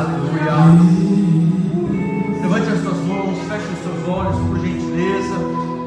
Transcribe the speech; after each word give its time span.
Aleluia. 0.00 0.56
Levante 2.40 2.70
as 2.72 2.80
suas 2.80 2.96
mãos, 3.04 3.38
feche 3.46 3.66
os 3.74 3.82
seus 3.82 4.08
olhos, 4.08 4.36
por 4.48 4.58
gentileza. 4.58 5.34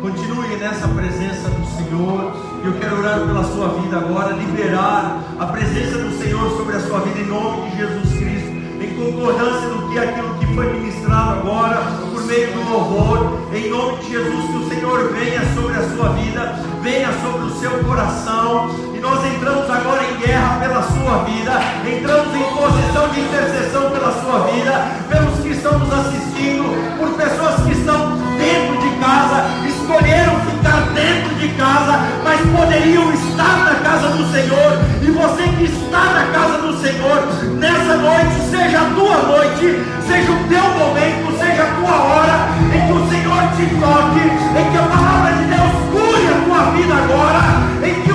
Continue 0.04 0.56
nessa 0.58 0.88
presença 0.90 1.50
do 1.50 1.66
Senhor. 1.76 2.36
Eu 2.64 2.74
quero 2.74 3.00
orar 3.00 3.22
pela 3.22 3.44
sua 3.44 3.70
vida 3.82 3.98
agora, 3.98 4.36
liberar 4.36 5.20
a 5.40 5.48
presença 5.48 5.98
do 5.98 6.12
Senhor 6.22 6.48
sobre 6.56 6.76
a 6.76 6.80
sua 6.82 7.00
vida 7.00 7.22
em 7.22 7.26
nome 7.26 7.72
de 7.72 7.78
Jesus 7.78 8.14
Cristo, 8.20 8.52
em 8.84 8.96
concordância 8.96 9.70
do 9.70 9.90
que 9.90 9.98
aquilo 9.98 10.36
que 10.36 10.46
foi 10.54 10.74
ministrado 10.74 11.40
agora 11.40 11.82
por 12.12 12.24
meio 12.26 12.54
do 12.54 12.70
louvor. 12.70 13.50
Em 13.52 13.68
nome 13.72 13.98
de 13.98 14.12
Jesus, 14.12 14.46
que 14.46 14.58
o 14.58 14.70
Senhor 14.70 15.12
venha 15.12 15.42
sobre 15.56 15.74
a 15.74 15.90
sua 15.90 16.10
vida, 16.10 16.54
venha 16.84 17.10
sobre 17.24 17.46
o 17.48 17.60
seu 17.60 17.84
coração 17.84 18.70
nós 19.04 19.20
entramos 19.26 19.70
agora 19.70 20.02
em 20.02 20.16
guerra 20.16 20.60
pela 20.62 20.82
sua 20.82 21.26
vida, 21.26 21.60
entramos 21.86 22.34
em 22.34 22.56
posição 22.56 23.10
de 23.10 23.20
intercessão 23.20 23.92
pela 23.92 24.14
sua 24.14 24.48
vida, 24.48 24.88
pelos 25.10 25.40
que 25.42 25.50
estão 25.50 25.78
nos 25.78 25.92
assistindo, 25.92 26.64
por 26.98 27.10
pessoas 27.18 27.62
que 27.66 27.74
estão 27.74 28.16
dentro 28.40 28.78
de 28.80 28.96
casa, 29.04 29.44
escolheram 29.68 30.40
ficar 30.48 30.88
dentro 30.96 31.36
de 31.36 31.50
casa, 31.50 32.00
mas 32.24 32.40
poderiam 32.50 33.12
estar 33.12 33.66
na 33.66 33.76
casa 33.84 34.08
do 34.08 34.26
Senhor, 34.32 34.80
e 35.02 35.12
você 35.12 35.44
que 35.50 35.66
está 35.66 36.06
na 36.06 36.28
casa 36.32 36.58
do 36.60 36.80
Senhor, 36.80 37.28
nessa 37.60 37.98
noite, 37.98 38.40
seja 38.50 38.80
a 38.80 38.90
tua 38.96 39.18
noite, 39.18 39.84
seja 40.08 40.32
o 40.32 40.48
teu 40.48 40.64
momento, 40.80 41.38
seja 41.38 41.64
a 41.64 41.76
tua 41.76 41.92
hora, 41.92 42.48
em 42.72 42.88
que 42.88 42.94
o 42.94 43.10
Senhor 43.10 43.44
te 43.52 43.66
toque, 43.84 44.24
em 44.60 44.72
que 44.72 44.78
a 44.78 44.84
palavra 44.84 45.34
de 45.34 45.44
Deus 45.44 45.74
cure 45.92 46.26
a 46.26 46.40
tua 46.46 46.72
vida 46.72 46.94
agora, 46.96 47.64
em 47.84 48.02
que 48.02 48.13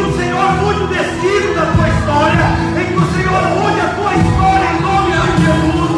destino 0.89 1.55
da 1.55 1.67
tua 1.73 1.89
história, 1.89 2.47
em 2.81 2.87
que 2.87 2.99
o 2.99 3.13
Senhor 3.13 3.43
mude 3.57 3.81
a 3.81 3.89
tua 3.95 4.15
história 4.15 4.67
em 4.73 4.81
nome 4.81 5.13
de 5.13 5.45
Jesus. 5.45 5.98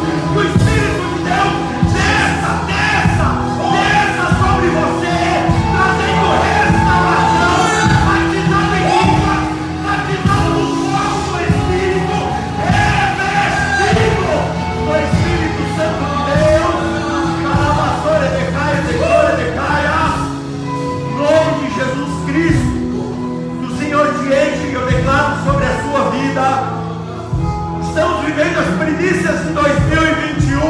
de 29.00 29.52
2021. 29.54 30.60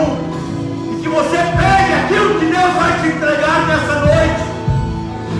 E 0.92 1.02
que 1.02 1.08
você 1.08 1.36
pegue 1.36 1.92
aquilo 2.04 2.38
que 2.38 2.46
Deus 2.46 2.72
vai 2.74 2.92
te 3.00 3.08
entregar 3.08 3.66
nessa 3.66 3.94
noite. 4.00 4.42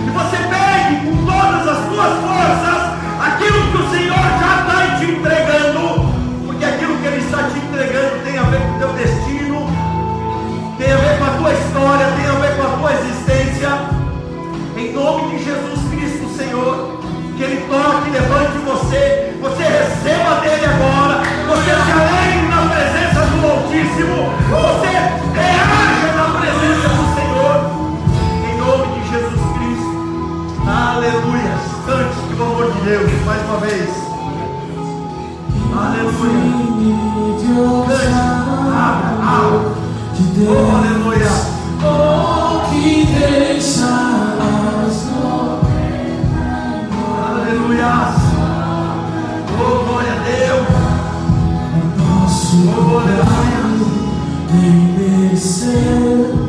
E 0.05 0.09
você 0.09 0.37
pegue 0.37 1.05
com 1.05 1.25
todas 1.25 1.67
as 1.67 1.77
suas 1.87 2.13
forças 2.19 2.81
aquilo 3.21 3.71
que 3.71 3.77
o 3.77 3.89
Senhor 3.91 4.25
já 4.39 4.51
está 4.59 4.97
te 4.97 5.05
entregando. 5.05 6.11
Porque 6.45 6.65
aquilo 6.65 6.97
que 6.97 7.07
Ele 7.07 7.23
está 7.23 7.43
te 7.43 7.59
entregando 7.59 8.23
tem 8.25 8.37
a 8.37 8.43
ver 8.43 8.59
com 8.59 8.75
o 8.75 8.79
teu 8.79 8.93
destino, 8.93 9.69
tem 10.77 10.91
a 10.91 10.97
ver 10.97 11.17
com 11.17 11.25
a 11.25 11.29
tua 11.37 11.53
história, 11.53 12.05
tem 12.17 12.25
a 12.27 12.33
ver 12.39 12.57
com 12.57 12.63
a 12.63 12.77
tua 12.77 12.91
existência. 12.99 13.69
Em 14.75 14.93
nome 14.93 15.37
de 15.37 15.43
Jesus 15.45 15.79
Cristo, 15.91 16.27
Senhor 16.37 16.99
que 17.37 17.43
Ele 17.43 17.65
toque, 17.67 18.09
levante 18.11 18.57
você, 18.59 19.33
você 19.41 19.63
receba 19.63 20.41
dele 20.41 20.65
agora, 20.65 21.23
você 21.47 21.71
se 21.71 21.91
alegre 21.91 22.30
na 22.61 22.69
presença 22.69 23.21
do 23.25 23.41
Altíssimo, 23.47 24.19
você 24.49 24.93
reaja 25.33 26.09
na 26.15 26.25
presença 26.39 26.89
do 26.89 27.05
Senhor, 27.15 27.57
em 28.47 28.55
nome 28.57 28.85
de 28.99 29.01
Jesus 29.09 29.41
Cristo, 29.57 29.95
aleluia, 30.67 31.55
cante 31.85 32.19
o 32.37 32.43
amor 32.43 32.67
de 32.71 32.79
Deus, 32.81 33.11
mais 33.25 33.41
uma 33.45 33.57
vez, 33.57 33.89
aleluia, 35.75 36.11
cante, 37.17 37.97
abra, 38.75 39.11
abra, 39.25 39.61
oh, 40.47 40.75
aleluia, 40.77 41.31
oh, 41.83 42.69
que 42.69 43.05
deixa 43.07 43.87
aleluia, 47.27 47.91
oh, 49.59 49.83
glória 49.83 50.11
a 50.11 50.15
Deus, 50.23 50.70
slow 52.51 52.99
down, 53.05 53.79
make 54.51 54.97
me 54.97 55.35
sad. 55.37 56.40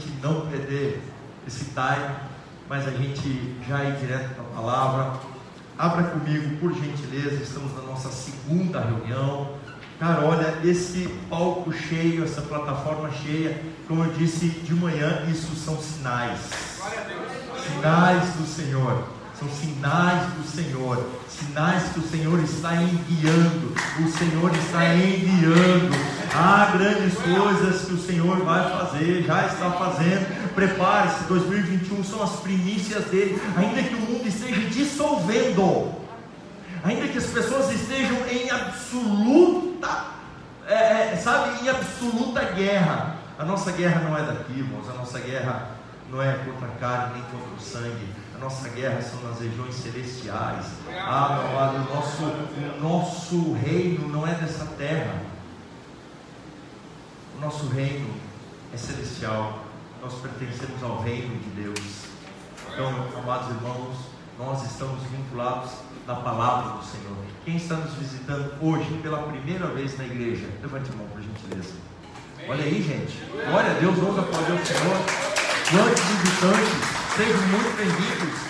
Gente 0.00 0.12
não 0.22 0.46
perder 0.46 1.02
esse 1.46 1.66
time, 1.66 2.14
mas 2.68 2.86
a 2.86 2.90
gente 2.90 3.54
já 3.68 3.84
ir 3.84 3.96
direto 3.96 4.34
para 4.34 4.44
a 4.44 4.62
palavra. 4.62 5.20
Abra 5.78 6.04
comigo, 6.04 6.56
por 6.56 6.72
gentileza, 6.74 7.42
estamos 7.42 7.74
na 7.74 7.82
nossa 7.82 8.10
segunda 8.10 8.80
reunião. 8.80 9.54
Cara, 9.98 10.24
olha, 10.24 10.58
esse 10.64 11.08
palco 11.28 11.72
cheio, 11.72 12.24
essa 12.24 12.42
plataforma 12.42 13.10
cheia, 13.10 13.60
como 13.86 14.04
eu 14.04 14.12
disse 14.12 14.48
de 14.48 14.74
manhã, 14.74 15.26
isso 15.30 15.54
são 15.56 15.78
sinais. 15.78 16.40
Sinais 17.58 18.34
do 18.34 18.46
Senhor. 18.46 19.19
São 19.40 19.48
sinais 19.48 20.32
do 20.34 20.44
Senhor. 20.46 21.04
Sinais 21.28 21.82
que 21.92 21.98
o 21.98 22.08
Senhor 22.08 22.38
está 22.40 22.76
enviando. 22.76 23.74
O 23.98 24.08
Senhor 24.08 24.54
está 24.54 24.94
enviando. 24.94 25.90
Há 26.32 26.76
grandes 26.76 27.14
coisas 27.18 27.86
que 27.86 27.94
o 27.94 27.98
Senhor 27.98 28.36
vai 28.44 28.70
fazer, 28.70 29.24
já 29.24 29.46
está 29.46 29.70
fazendo. 29.72 30.54
Prepare-se, 30.54 31.24
2021 31.24 32.04
são 32.04 32.22
as 32.22 32.36
primícias 32.36 33.06
dele. 33.06 33.42
Ainda 33.56 33.82
que 33.82 33.94
o 33.94 34.00
mundo 34.00 34.28
esteja 34.28 34.60
dissolvendo 34.68 36.00
ainda 36.82 37.08
que 37.08 37.18
as 37.18 37.26
pessoas 37.26 37.70
estejam 37.72 38.16
em 38.28 38.50
absoluta, 38.50 40.06
é, 40.66 41.12
é, 41.12 41.16
sabe, 41.16 41.64
em 41.64 41.68
absoluta 41.68 42.42
guerra. 42.52 43.16
A 43.38 43.44
nossa 43.44 43.72
guerra 43.72 44.00
não 44.00 44.16
é 44.16 44.22
daqui, 44.22 44.52
irmãos, 44.52 44.88
a 44.88 44.94
nossa 44.94 45.18
guerra 45.18 45.68
não 46.10 46.22
é 46.22 46.32
contra 46.44 46.68
a 46.68 46.78
carne 46.78 47.14
nem 47.14 47.22
contra 47.24 47.54
o 47.56 47.60
sangue. 47.60 48.08
Nossa 48.40 48.70
guerra 48.70 49.02
são 49.02 49.20
nas 49.22 49.38
regiões 49.38 49.74
celestiais. 49.74 50.66
Ah, 50.88 51.40
meu 51.42 51.58
amado, 51.58 51.76
o 51.76 51.94
nosso, 51.94 52.22
o 52.24 52.80
nosso 52.80 53.52
reino 53.52 54.08
não 54.08 54.26
é 54.26 54.34
dessa 54.34 54.64
terra. 54.78 55.22
O 57.36 57.40
nosso 57.40 57.68
reino 57.68 58.08
é 58.72 58.76
celestial. 58.78 59.64
Nós 60.00 60.14
pertencemos 60.14 60.82
ao 60.82 61.02
reino 61.02 61.38
de 61.38 61.62
Deus. 61.62 61.80
Então, 62.72 62.88
amados 63.18 63.50
irmãos, 63.50 63.96
nós 64.38 64.64
estamos 64.64 65.02
vinculados 65.10 65.72
na 66.06 66.14
palavra 66.14 66.78
do 66.78 66.84
Senhor. 66.84 67.16
Quem 67.44 67.56
está 67.56 67.76
nos 67.76 67.92
visitando 67.94 68.54
hoje 68.62 68.98
pela 69.02 69.22
primeira 69.24 69.66
vez 69.66 69.98
na 69.98 70.04
igreja, 70.04 70.48
levante 70.62 70.90
a 70.90 70.96
mão 70.96 71.06
por 71.08 71.20
gentileza. 71.20 71.74
Olha 72.48 72.64
aí, 72.64 72.82
gente. 72.82 73.20
Glória 73.50 73.70
a 73.70 73.74
Deus, 73.74 73.98
vamos 73.98 74.18
aplaudir 74.18 74.52
o 74.52 74.66
Senhor. 74.66 75.39
Quantos 75.70 76.02
visitantes, 76.02 77.16
sejam 77.16 77.40
muito 77.48 77.76
bem-vindos. 77.76 78.40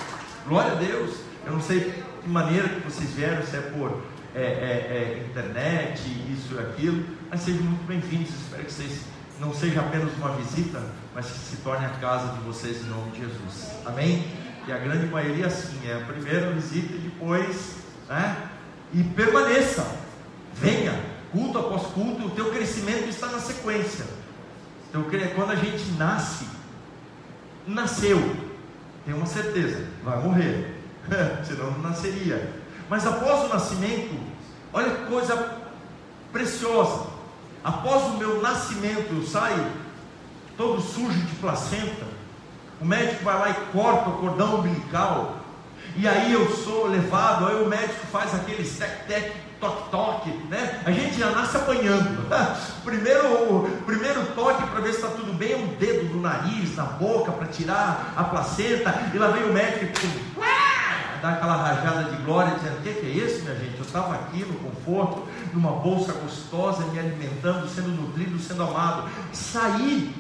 Glória 0.49 0.73
a 0.73 0.75
Deus. 0.77 1.17
Eu 1.45 1.53
não 1.53 1.61
sei 1.61 1.93
que 2.23 2.29
maneira 2.29 2.69
que 2.69 2.81
vocês 2.81 3.11
vieram, 3.11 3.45
se 3.47 3.57
é 3.57 3.61
por 3.61 4.03
é, 4.35 4.41
é, 4.41 4.43
é, 4.43 5.27
internet, 5.29 6.01
isso 6.33 6.55
e 6.55 6.59
aquilo, 6.59 7.05
mas 7.31 7.41
sejam 7.41 7.63
muito 7.63 7.87
bem-vindos. 7.87 8.31
Espero 8.31 8.65
que 8.65 8.73
vocês 8.73 9.01
não 9.39 9.53
seja 9.53 9.81
apenas 9.81 10.11
uma 10.17 10.35
visita, 10.37 10.83
mas 11.15 11.27
que 11.27 11.39
se 11.39 11.57
torne 11.59 11.85
a 11.85 11.91
casa 11.91 12.33
de 12.33 12.41
vocês 12.41 12.83
em 12.83 12.89
nome 12.89 13.11
de 13.11 13.21
Jesus. 13.21 13.71
Amém? 13.85 14.25
que 14.65 14.73
a 14.73 14.79
grande 14.79 15.07
maioria 15.07 15.47
assim, 15.47 15.79
é 15.87 15.95
a 15.95 16.07
primeira 16.07 16.53
visita 16.53 16.95
e 16.95 16.99
depois, 16.99 17.77
né? 18.09 18.51
E 18.93 19.03
permaneça, 19.03 19.87
venha, 20.55 20.99
culto 21.33 21.59
após 21.59 21.83
culto, 21.89 22.27
o 22.27 22.31
teu 22.31 22.51
crescimento 22.51 23.09
está 23.09 23.29
na 23.29 23.41
sequência. 23.41 24.05
Então, 24.89 25.05
quando 25.35 25.51
a 25.51 25.57
gente 25.57 25.85
nasce, 25.93 26.45
nasceu, 27.67 28.37
tem 29.05 29.15
uma 29.15 29.27
certeza, 29.27 29.87
vai 30.03 30.19
morrer, 30.19 30.77
senão 31.45 31.71
não 31.73 31.91
nasceria. 31.91 32.51
Mas 32.89 33.07
após 33.07 33.45
o 33.45 33.49
nascimento, 33.49 34.19
olha 34.73 34.91
que 34.91 35.05
coisa 35.07 35.61
preciosa. 36.33 37.07
Após 37.63 38.03
o 38.05 38.17
meu 38.17 38.41
nascimento, 38.41 39.13
eu 39.13 39.27
saio 39.27 39.65
todo 40.57 40.81
sujo 40.81 41.19
de 41.19 41.35
placenta, 41.37 42.05
o 42.81 42.85
médico 42.85 43.25
vai 43.25 43.39
lá 43.39 43.51
e 43.51 43.55
corta 43.73 44.11
o 44.11 44.19
cordão 44.19 44.57
umbilical. 44.57 45.37
E 45.97 46.07
aí 46.07 46.33
eu 46.33 46.51
sou 46.57 46.87
levado, 46.87 47.47
aí 47.47 47.63
o 47.63 47.67
médico 47.67 48.07
faz 48.07 48.35
aquele 48.35 48.69
tec-tec, 48.69 49.33
toque-toque, 49.61 50.31
né? 50.49 50.81
A 50.85 50.91
gente 50.91 51.19
já 51.19 51.31
nasce 51.31 51.57
apanhando. 51.57 52.27
primeiro, 52.83 53.27
o 53.29 53.83
primeiro 53.85 54.25
toque 54.35 54.67
para 54.67 54.81
ver 54.81 54.93
se 54.93 55.01
está 55.01 55.09
tudo 55.09 55.33
bem 55.35 55.53
é 55.53 55.57
um 55.57 55.69
dedo 55.77 56.15
no 56.15 56.23
nariz, 56.23 56.75
na 56.75 56.85
boca, 56.85 57.31
para 57.31 57.47
tirar 57.47 58.15
a 58.17 58.25
placenta. 58.25 59.11
E 59.13 59.19
lá 59.19 59.29
vem 59.29 59.45
o 59.45 59.53
médico 59.53 59.93
e 60.07 61.21
dá 61.21 61.31
aquela 61.31 61.57
rajada 61.57 62.05
de 62.11 62.23
glória, 62.23 62.55
dizendo: 62.55 62.79
O 62.79 62.83
que, 62.83 62.95
que 62.95 63.07
é 63.07 63.11
isso, 63.11 63.43
minha 63.43 63.55
gente? 63.57 63.77
Eu 63.79 63.85
estava 63.85 64.15
aqui 64.15 64.45
no 64.45 64.55
conforto, 64.55 65.29
numa 65.53 65.73
bolsa 65.73 66.13
gostosa, 66.15 66.85
me 66.87 66.99
alimentando, 66.99 67.69
sendo 67.69 67.89
nutrido, 67.89 68.39
sendo 68.39 68.63
amado. 68.63 69.09
Saí 69.33 70.13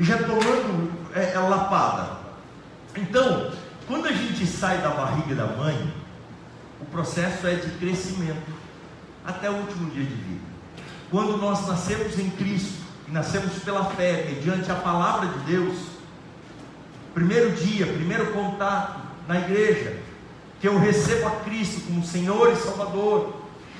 já 0.00 0.16
tomando 0.18 0.90
é, 1.14 1.34
é 1.34 1.38
lapada. 1.38 2.18
Então, 2.96 3.52
quando 3.86 4.06
a 4.06 4.12
gente 4.12 4.46
sai 4.46 4.78
da 4.78 4.90
barriga 4.90 5.34
da 5.34 5.46
mãe, 5.46 5.92
o 6.80 6.84
processo 6.86 7.46
é 7.46 7.54
de 7.54 7.70
crescimento 7.72 8.57
até 9.28 9.50
o 9.50 9.54
último 9.54 9.90
dia 9.90 10.04
de 10.04 10.14
vida. 10.14 10.40
Quando 11.10 11.36
nós 11.36 11.66
nascemos 11.68 12.18
em 12.18 12.30
Cristo 12.30 12.82
e 13.06 13.12
nascemos 13.12 13.62
pela 13.62 13.84
fé, 13.84 14.24
mediante 14.26 14.72
a 14.72 14.74
palavra 14.74 15.28
de 15.28 15.38
Deus, 15.40 15.76
primeiro 17.12 17.52
dia, 17.52 17.86
primeiro 17.86 18.32
contato 18.32 19.00
na 19.26 19.38
igreja, 19.38 19.98
que 20.60 20.66
eu 20.66 20.78
recebo 20.78 21.26
a 21.26 21.30
Cristo 21.42 21.82
como 21.82 22.04
Senhor 22.04 22.52
e 22.52 22.56
Salvador, 22.56 23.37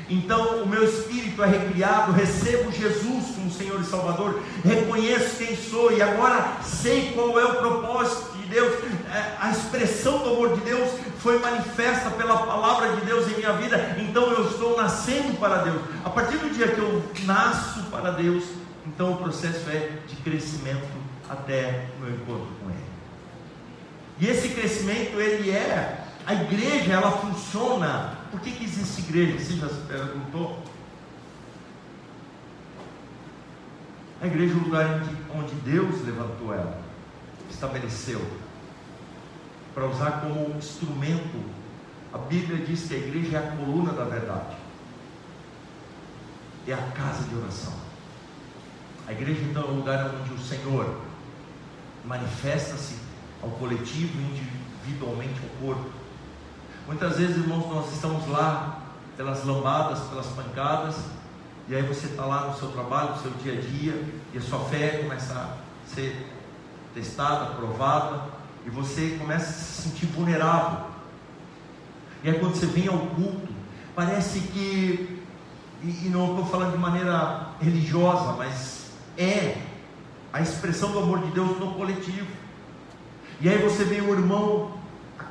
então 0.09 0.63
o 0.63 0.69
meu 0.69 0.85
espírito 0.85 1.43
é 1.43 1.47
recriado, 1.47 2.13
recebo 2.13 2.73
Jesus 2.73 3.35
como 3.35 3.51
Senhor 3.51 3.81
e 3.81 3.85
Salvador, 3.85 4.43
reconheço 4.65 5.37
quem 5.37 5.57
sou 5.57 5.93
e 5.93 6.01
agora 6.01 6.59
sei 6.63 7.13
qual 7.13 7.39
é 7.39 7.45
o 7.45 7.57
propósito 7.57 8.37
de 8.39 8.47
Deus. 8.47 8.73
É, 9.13 9.37
a 9.39 9.51
expressão 9.51 10.19
do 10.19 10.31
amor 10.31 10.55
de 10.55 10.61
Deus 10.63 10.91
foi 11.19 11.39
manifesta 11.39 12.11
pela 12.11 12.39
palavra 12.39 12.97
de 12.97 13.05
Deus 13.05 13.31
em 13.31 13.37
minha 13.37 13.53
vida, 13.53 13.97
então 13.99 14.31
eu 14.33 14.49
estou 14.49 14.77
nascendo 14.77 15.35
para 15.39 15.59
Deus. 15.59 15.83
A 16.05 16.11
partir 16.11 16.39
do 16.39 16.51
dia 16.55 16.69
que 16.69 16.79
eu 16.79 17.03
nasço 17.25 17.83
para 17.91 18.11
Deus, 18.13 18.45
então 18.87 19.13
o 19.13 19.17
processo 19.17 19.69
é 19.69 19.99
de 20.07 20.17
crescimento 20.17 20.87
até 21.29 21.87
o 21.99 22.05
meu 22.05 22.15
encontro 22.15 22.49
com 22.63 22.71
Ele. 22.71 22.89
E 24.21 24.27
esse 24.27 24.49
crescimento 24.49 25.21
ele 25.21 25.51
é 25.51 26.05
a 26.27 26.35
igreja, 26.35 26.93
ela 26.93 27.13
funciona 27.13 28.18
por 28.31 28.41
que, 28.41 28.53
que 28.53 28.65
existe 28.65 29.03
igreja? 29.03 29.39
Você 29.39 29.57
já 29.57 29.69
se 29.69 29.81
perguntou? 29.87 30.63
A 34.21 34.27
igreja 34.27 34.55
é 34.55 34.57
o 34.57 34.65
lugar 34.65 35.03
onde 35.35 35.55
Deus 35.57 36.05
levantou 36.05 36.53
ela, 36.53 36.81
estabeleceu, 37.49 38.21
para 39.75 39.87
usar 39.87 40.23
como 40.23 40.57
instrumento. 40.57 41.59
A 42.13 42.19
Bíblia 42.19 42.65
diz 42.65 42.89
que 42.89 42.95
a 42.95 42.99
igreja 42.99 43.37
é 43.37 43.49
a 43.49 43.57
coluna 43.57 43.93
da 43.93 44.05
verdade, 44.05 44.57
é 46.67 46.73
a 46.73 46.91
casa 46.93 47.23
de 47.29 47.35
oração. 47.37 47.75
A 49.07 49.13
igreja 49.13 49.41
então 49.43 49.63
é 49.63 49.67
o 49.67 49.75
lugar 49.75 50.15
onde 50.21 50.35
o 50.35 50.39
Senhor 50.39 51.01
manifesta-se 52.05 52.97
ao 53.43 53.51
coletivo 53.51 54.19
individualmente 54.21 55.41
ao 55.43 55.67
corpo. 55.67 55.98
Muitas 56.89 57.19
vezes, 57.19 57.37
irmãos, 57.37 57.69
nós 57.69 57.93
estamos 57.93 58.27
lá 58.29 58.79
pelas 59.15 59.45
lambadas, 59.45 60.01
pelas 60.09 60.27
pancadas, 60.29 60.97
e 61.69 61.75
aí 61.75 61.83
você 61.83 62.07
está 62.07 62.25
lá 62.25 62.47
no 62.47 62.57
seu 62.57 62.69
trabalho, 62.69 63.11
no 63.11 63.19
seu 63.19 63.31
dia 63.33 63.53
a 63.53 63.61
dia, 63.61 64.05
e 64.33 64.39
a 64.39 64.41
sua 64.41 64.61
fé 64.61 65.03
começa 65.03 65.35
a 65.35 65.95
ser 65.95 66.35
testada, 66.95 67.57
provada, 67.57 68.23
e 68.65 68.71
você 68.71 69.19
começa 69.21 69.51
a 69.51 69.53
se 69.53 69.83
sentir 69.83 70.07
vulnerável. 70.07 70.87
E 72.25 72.31
aí 72.31 72.39
quando 72.41 72.55
você 72.55 72.65
vem 72.65 72.89
ao 72.89 72.99
culto, 72.99 73.53
parece 73.95 74.41
que, 74.41 75.23
e, 75.83 76.07
e 76.07 76.09
não 76.09 76.31
estou 76.31 76.47
falando 76.47 76.73
de 76.73 76.79
maneira 76.79 77.49
religiosa, 77.61 78.33
mas 78.33 78.93
é 79.19 79.61
a 80.33 80.41
expressão 80.41 80.91
do 80.93 81.01
amor 81.01 81.19
de 81.19 81.33
Deus 81.33 81.51
no 81.61 81.75
coletivo. 81.75 82.29
E 83.43 83.49
aí 83.51 83.59
você 83.59 83.85
vê 83.85 84.01
o 84.01 84.11
irmão 84.15 84.78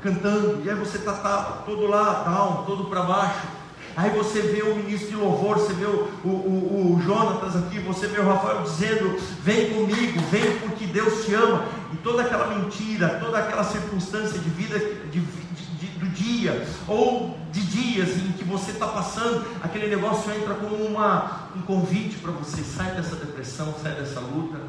cantando, 0.02 0.62
e 0.64 0.70
aí 0.70 0.76
você 0.76 0.98
está 0.98 1.14
tá, 1.14 1.64
todo 1.66 1.88
lá, 1.88 2.24
down, 2.24 2.64
todo 2.66 2.86
para 2.86 3.04
baixo. 3.04 3.48
Aí 3.96 4.12
você 4.12 4.42
vê 4.42 4.62
o 4.62 4.76
ministro 4.76 5.10
de 5.10 5.16
louvor, 5.16 5.58
você 5.58 5.74
vê 5.74 5.86
o, 5.86 6.08
o, 6.24 6.94
o, 6.94 7.02
Jonatas 7.02 7.56
aqui, 7.56 7.80
você 7.80 8.06
vê 8.06 8.20
o 8.20 8.28
Rafael 8.28 8.62
dizendo: 8.62 9.18
Vem 9.42 9.74
comigo, 9.74 10.22
vem 10.30 10.60
porque 10.60 10.86
Deus 10.86 11.26
te 11.26 11.34
ama. 11.34 11.66
E 11.92 11.98
toda 11.98 12.22
aquela 12.22 12.46
mentira, 12.48 13.20
toda 13.20 13.40
aquela 13.40 13.64
circunstância 13.64 14.38
de 14.38 14.50
vida 14.52 14.78
de, 14.78 15.20
de, 15.20 15.88
do 15.98 16.06
dia, 16.10 16.64
ou 16.88 17.40
de 17.52 17.62
dias 17.62 18.10
em 18.18 18.34
que 18.34 18.44
você 18.44 18.70
está 18.70 18.86
passando, 18.86 19.44
aquele 19.64 19.88
negócio 19.88 20.32
entra 20.32 20.54
como 20.54 20.76
uma, 20.76 21.50
um 21.56 21.62
convite 21.64 22.18
para 22.18 22.32
você, 22.32 22.62
sai 22.62 22.92
dessa 22.92 23.16
depressão, 23.16 23.74
sai 23.82 23.94
dessa 23.94 24.20
luta, 24.20 24.60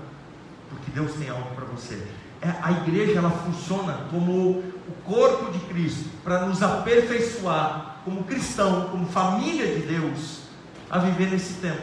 porque 0.70 0.90
Deus 0.90 1.12
tem 1.12 1.28
algo 1.28 1.54
para 1.54 1.66
você. 1.66 2.02
É, 2.40 2.54
a 2.62 2.70
igreja 2.70 3.18
ela 3.18 3.30
funciona 3.30 4.04
como 4.10 4.62
corpo 5.08 5.50
de 5.50 5.58
Cristo 5.60 6.10
para 6.22 6.40
nos 6.40 6.62
aperfeiçoar 6.62 7.96
como 8.04 8.24
cristão, 8.24 8.88
como 8.90 9.06
família 9.06 9.66
de 9.66 9.86
Deus, 9.86 10.42
a 10.90 10.98
viver 10.98 11.30
nesse 11.30 11.54
tempo. 11.54 11.82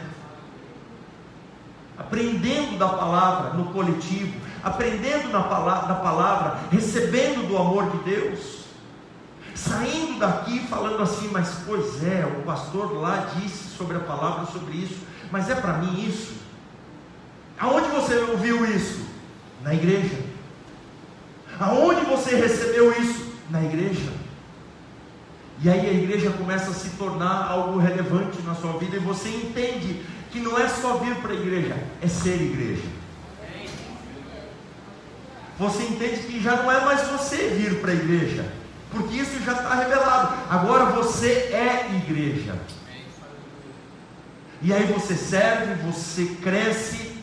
Aprendendo 1.98 2.78
da 2.78 2.88
palavra 2.88 3.54
no 3.54 3.66
coletivo, 3.72 4.40
aprendendo 4.62 5.28
na 5.28 5.42
palavra, 5.42 5.88
da 5.88 6.00
palavra, 6.00 6.60
recebendo 6.70 7.48
do 7.48 7.56
amor 7.56 7.90
de 7.90 7.98
Deus, 7.98 8.64
saindo 9.54 10.18
daqui 10.18 10.60
falando 10.68 11.02
assim, 11.02 11.28
mas 11.32 11.62
pois 11.66 12.04
é, 12.04 12.24
o 12.26 12.42
pastor 12.42 12.92
lá 13.00 13.30
disse 13.36 13.76
sobre 13.76 13.96
a 13.96 14.00
palavra, 14.00 14.46
sobre 14.46 14.76
isso, 14.76 14.98
mas 15.30 15.48
é 15.50 15.54
para 15.54 15.78
mim 15.78 16.06
isso. 16.06 16.34
Aonde 17.58 17.88
você 17.88 18.16
ouviu 18.18 18.64
isso? 18.66 19.06
Na 19.62 19.74
igreja. 19.74 20.25
Aonde 21.58 22.04
você 22.06 22.36
recebeu 22.36 22.90
isso? 23.00 23.26
Na 23.50 23.62
igreja. 23.62 24.12
E 25.62 25.70
aí 25.70 25.88
a 25.88 25.92
igreja 25.92 26.30
começa 26.30 26.70
a 26.70 26.74
se 26.74 26.90
tornar 26.90 27.46
algo 27.48 27.78
relevante 27.78 28.42
na 28.42 28.54
sua 28.54 28.78
vida 28.78 28.96
e 28.96 29.00
você 29.00 29.28
entende 29.28 30.02
que 30.30 30.38
não 30.38 30.58
é 30.58 30.68
só 30.68 30.98
vir 30.98 31.14
para 31.16 31.32
a 31.32 31.34
igreja, 31.34 31.76
é 32.02 32.08
ser 32.08 32.34
igreja. 32.34 32.86
Você 35.58 35.82
entende 35.84 36.24
que 36.24 36.42
já 36.42 36.56
não 36.56 36.70
é 36.70 36.84
mais 36.84 37.08
você 37.08 37.48
vir 37.48 37.80
para 37.80 37.92
a 37.92 37.94
igreja, 37.94 38.52
porque 38.90 39.16
isso 39.16 39.42
já 39.42 39.52
está 39.52 39.74
revelado. 39.74 40.36
Agora 40.50 40.84
você 40.86 41.28
é 41.28 41.88
igreja. 42.06 42.54
E 44.60 44.72
aí 44.74 44.84
você 44.92 45.14
serve, 45.14 45.74
você 45.90 46.26
cresce. 46.42 47.16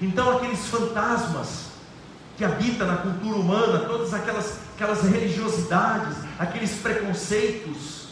Então 0.00 0.36
aqueles 0.36 0.66
fantasmas 0.68 1.63
que 2.36 2.44
habitam 2.44 2.86
na 2.86 2.96
cultura 2.96 3.36
humana, 3.36 3.78
todas 3.80 4.12
aquelas, 4.12 4.58
aquelas 4.74 5.02
religiosidades, 5.02 6.16
aqueles 6.38 6.72
preconceitos, 6.80 8.08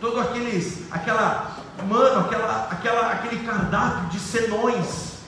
todo 0.00 0.18
aqueles, 0.18 0.90
aquela, 0.90 1.56
mano, 1.86 2.20
aquela, 2.20 2.68
aquela, 2.70 3.12
aquele 3.12 3.44
cardápio 3.44 4.08
de 4.08 4.18
senões, 4.18 5.18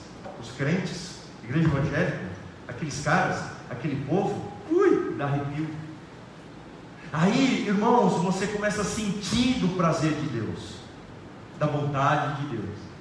os 0.41 0.51
crentes, 0.57 1.19
igreja 1.43 1.67
evangélica, 1.67 2.19
aqueles 2.67 3.01
caras, 3.01 3.43
aquele 3.69 4.03
povo, 4.05 4.51
ui, 4.69 5.15
dá 5.17 5.25
arrepio. 5.25 5.69
Aí, 7.13 7.65
irmãos, 7.67 8.21
você 8.23 8.47
começa 8.47 8.81
a 8.81 8.85
sentir 8.85 9.59
do 9.59 9.77
prazer 9.77 10.13
de 10.13 10.27
Deus, 10.27 10.75
da 11.59 11.67
vontade 11.67 12.41
de 12.41 12.57
Deus. 12.57 12.92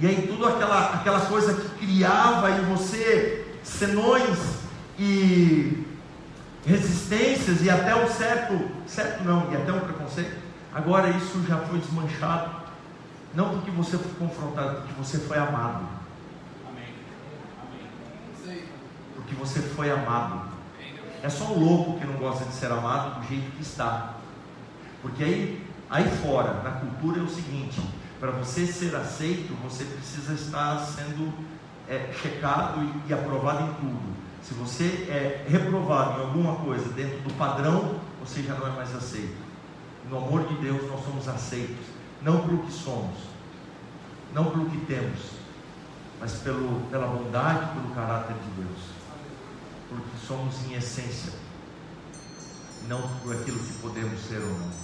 E 0.00 0.06
aí 0.06 0.26
tudo 0.26 0.46
aquela, 0.46 0.94
aquela 0.94 1.20
coisa 1.20 1.54
que 1.54 1.86
criava 1.86 2.50
em 2.50 2.64
você 2.64 3.56
senões 3.62 4.38
e 4.98 5.86
resistências 6.64 7.62
e 7.62 7.70
até 7.70 7.94
um 7.94 8.08
certo, 8.08 8.58
certo 8.86 9.24
não, 9.24 9.50
e 9.52 9.56
até 9.56 9.72
um 9.72 9.80
preconceito, 9.80 10.36
agora 10.72 11.10
isso 11.10 11.42
já 11.46 11.58
foi 11.58 11.78
desmanchado. 11.78 12.62
Não 13.34 13.48
porque 13.50 13.70
você 13.70 13.96
foi 13.96 14.12
confrontado, 14.12 14.82
porque 14.82 14.92
você 14.92 15.18
foi 15.18 15.38
amado. 15.38 15.86
Amém. 16.68 16.94
Amém. 18.46 18.64
Porque 19.16 19.34
você 19.34 19.60
foi 19.60 19.90
amado. 19.90 20.52
É 21.22 21.28
só 21.28 21.44
um 21.44 21.58
louco 21.58 21.98
que 21.98 22.04
não 22.04 22.14
gosta 22.14 22.44
de 22.44 22.52
ser 22.52 22.70
amado 22.70 23.20
do 23.20 23.28
jeito 23.28 23.50
que 23.52 23.62
está. 23.62 24.14
Porque 25.00 25.22
aí, 25.22 25.66
aí 25.88 26.04
fora, 26.18 26.62
na 26.62 26.72
cultura 26.72 27.20
é 27.20 27.22
o 27.22 27.28
seguinte: 27.28 27.80
para 28.22 28.30
você 28.30 28.68
ser 28.68 28.94
aceito, 28.94 29.52
você 29.64 29.84
precisa 29.84 30.34
estar 30.34 30.78
sendo 30.78 31.34
é, 31.88 32.12
checado 32.22 32.80
e, 32.80 33.10
e 33.10 33.12
aprovado 33.12 33.64
em 33.64 33.74
tudo. 33.74 34.16
Se 34.40 34.54
você 34.54 35.08
é 35.10 35.44
reprovado 35.48 36.20
em 36.20 36.24
alguma 36.26 36.54
coisa 36.54 36.88
dentro 36.90 37.18
do 37.18 37.34
padrão, 37.34 37.98
você 38.20 38.44
já 38.44 38.54
não 38.54 38.68
é 38.68 38.70
mais 38.70 38.94
aceito. 38.94 39.34
No 40.08 40.18
amor 40.18 40.46
de 40.46 40.54
Deus, 40.58 40.88
nós 40.88 41.04
somos 41.04 41.26
aceitos, 41.26 41.84
não 42.22 42.46
pelo 42.46 42.58
que 42.58 42.72
somos, 42.72 43.18
não 44.32 44.52
pelo 44.52 44.70
que 44.70 44.78
temos, 44.86 45.18
mas 46.20 46.34
pelo, 46.34 46.80
pela 46.92 47.08
bondade, 47.08 47.72
pelo 47.74 47.92
caráter 47.92 48.36
de 48.36 48.62
Deus, 48.62 48.78
porque 49.88 50.26
somos 50.28 50.64
em 50.66 50.74
essência, 50.74 51.32
não 52.86 53.02
por 53.18 53.34
aquilo 53.34 53.58
que 53.58 53.72
podemos 53.80 54.20
ser 54.20 54.38
ou 54.38 54.58
não. 54.60 54.81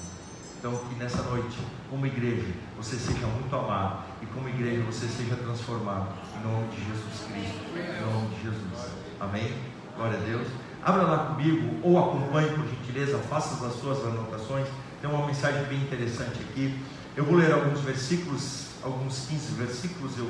Então, 0.59 0.77
que 0.77 0.95
nessa 0.97 1.23
noite, 1.23 1.57
como 1.89 2.05
igreja, 2.05 2.49
você 2.77 2.97
seja 2.97 3.29
muito 3.29 3.55
amado 3.55 4.03
e 4.21 4.27
como 4.27 4.49
igreja 4.49 4.83
você 4.83 5.07
seja 5.07 5.37
transformado. 5.37 6.09
Em 6.37 6.45
nome 6.45 6.67
de 6.75 6.85
Jesus 6.85 7.31
Cristo. 7.31 7.61
Em 7.77 8.13
nome 8.13 8.35
de 8.35 8.43
Jesus. 8.43 8.91
Amém? 9.21 9.55
Glória 9.97 10.19
a 10.19 10.23
Deus. 10.23 10.49
Abra 10.83 11.03
lá 11.03 11.19
comigo 11.27 11.79
ou 11.81 11.97
acompanhe 11.97 12.51
por 12.51 12.67
gentileza, 12.67 13.19
faça 13.19 13.65
as 13.65 13.75
suas 13.75 14.05
anotações. 14.05 14.67
Tem 15.01 15.09
uma 15.09 15.25
mensagem 15.29 15.63
bem 15.67 15.79
interessante 15.79 16.41
aqui. 16.51 16.77
Eu 17.17 17.25
vou 17.25 17.37
ler 17.37 17.53
alguns 17.53 17.81
versículos, 17.83 18.71
alguns 18.83 19.29
15 19.29 19.53
versículos. 19.53 20.19
Eu 20.19 20.29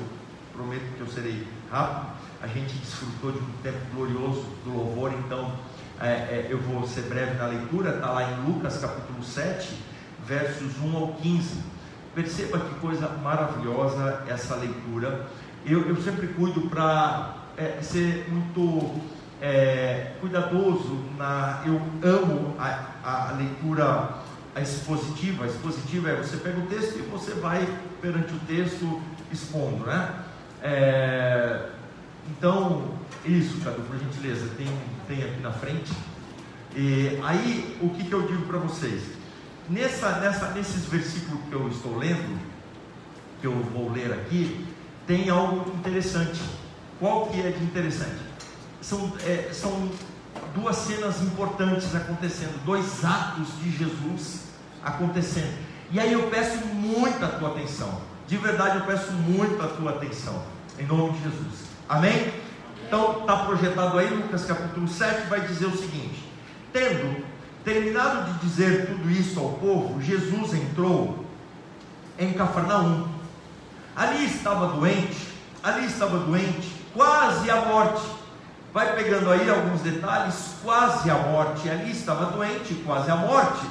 prometo 0.53 0.95
que 0.95 1.01
eu 1.01 1.07
serei 1.07 1.49
rápido. 1.71 2.19
A 2.43 2.47
gente 2.47 2.75
desfrutou 2.75 3.33
de 3.33 3.39
um 3.39 3.53
tempo 3.63 3.79
glorioso 3.95 4.45
do 4.63 4.77
louvor, 4.77 5.11
então 5.25 5.55
é, 5.99 6.07
é, 6.07 6.47
eu 6.51 6.59
vou 6.61 6.87
ser 6.87 7.03
breve 7.03 7.39
na 7.39 7.47
leitura. 7.47 7.95
Está 7.95 8.11
lá 8.11 8.31
em 8.31 8.45
Lucas 8.45 8.77
capítulo 8.77 9.25
7 9.25 9.88
versos 10.29 10.79
1 10.81 10.97
ao 10.97 11.09
15. 11.15 11.61
Perceba 12.15 12.59
que 12.59 12.75
coisa 12.81 13.09
maravilhosa 13.23 14.25
essa 14.29 14.55
leitura. 14.57 15.27
Eu, 15.65 15.89
eu 15.89 15.97
sempre 16.03 16.29
cuido 16.29 16.63
para 16.63 17.37
é, 17.57 17.81
ser 17.81 18.29
muito 18.29 19.01
é, 19.41 20.13
cuidadoso 20.21 20.99
na. 21.17 21.63
Eu 21.65 21.81
amo 22.03 22.55
a, 22.59 22.87
a 23.03 23.33
leitura 23.33 24.19
a 24.55 24.61
expositiva. 24.61 25.45
A 25.45 25.47
expositiva 25.47 26.11
é 26.11 26.17
você 26.17 26.37
pega 26.37 26.59
o 26.59 26.67
texto 26.67 26.99
e 26.99 27.03
você 27.03 27.33
vai 27.35 27.67
perante 28.03 28.33
o 28.35 28.39
texto 28.41 29.01
expondo, 29.33 29.87
né? 29.87 30.25
É, 30.63 31.69
então, 32.31 32.95
isso, 33.25 33.61
Cadu, 33.63 33.83
por 33.83 33.97
gentileza, 33.99 34.49
tem, 34.57 34.67
tem 35.07 35.25
aqui 35.25 35.41
na 35.41 35.53
frente. 35.53 35.93
E 36.75 37.19
aí, 37.23 37.79
o 37.81 37.91
que, 37.91 38.05
que 38.05 38.13
eu 38.13 38.23
digo 38.23 38.43
para 38.47 38.59
vocês? 38.59 39.18
Nessa, 39.69 40.13
nessa, 40.21 40.49
nesses 40.53 40.87
versículos 40.87 41.41
que 41.49 41.53
eu 41.53 41.69
estou 41.69 41.99
lendo, 41.99 42.41
que 43.41 43.47
eu 43.47 43.55
vou 43.55 43.93
ler 43.93 44.13
aqui, 44.13 44.67
tem 45.07 45.29
algo 45.29 45.71
interessante. 45.77 46.41
Qual 46.99 47.27
que 47.27 47.41
é 47.41 47.51
de 47.51 47.63
interessante? 47.63 48.19
São, 48.81 49.13
é, 49.27 49.51
são 49.53 49.91
duas 50.55 50.77
cenas 50.77 51.21
importantes 51.23 51.95
acontecendo, 51.95 52.65
dois 52.65 53.05
atos 53.05 53.49
de 53.61 53.71
Jesus 53.77 54.45
acontecendo. 54.83 55.59
E 55.91 56.01
aí 56.01 56.13
eu 56.13 56.29
peço 56.29 56.65
muita 56.67 57.29
tua 57.29 57.51
atenção. 57.51 58.01
De 58.27 58.37
verdade 58.37 58.79
eu 58.79 58.85
peço 58.85 59.13
muito 59.13 59.63
a 59.63 59.69
tua 59.69 59.93
atenção. 59.93 60.43
Em 60.79 60.87
nome 60.87 61.13
de 61.13 61.25
Jesus. 61.25 61.69
Amém? 61.89 62.33
Então 62.87 63.21
está 63.21 63.45
projetado 63.45 63.99
aí, 63.99 64.09
Lucas 64.09 64.45
capítulo 64.45 64.89
7 64.89 65.29
vai 65.29 65.41
dizer 65.41 65.67
o 65.67 65.77
seguinte: 65.77 66.25
Tendo 66.73 67.25
Terminado 67.65 68.33
de 68.33 68.39
dizer 68.47 68.87
tudo 68.87 69.11
isso 69.11 69.39
ao 69.39 69.51
povo, 69.51 70.01
Jesus 70.01 70.55
entrou 70.55 71.25
em 72.19 72.33
Cafarnaum. 72.33 73.09
Ali 73.95 74.27
estava 74.27 74.69
doente, 74.69 75.29
ali 75.63 75.87
estava 75.87 76.19
doente, 76.19 76.73
quase 76.95 77.51
à 77.51 77.57
morte. 77.63 78.03
Vai 78.73 78.95
pegando 78.95 79.31
aí 79.31 79.49
alguns 79.49 79.81
detalhes, 79.81 80.55
quase 80.63 81.11
à 81.11 81.15
morte. 81.15 81.69
Ali 81.69 81.91
estava 81.91 82.27
doente, 82.27 82.75
quase 82.87 83.11
à 83.11 83.17
morte. 83.17 83.67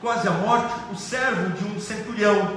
Quase 0.00 0.28
à 0.28 0.32
morte, 0.32 0.74
o 0.92 0.96
servo 0.96 1.50
de 1.50 1.64
um 1.64 1.80
centurião. 1.80 2.56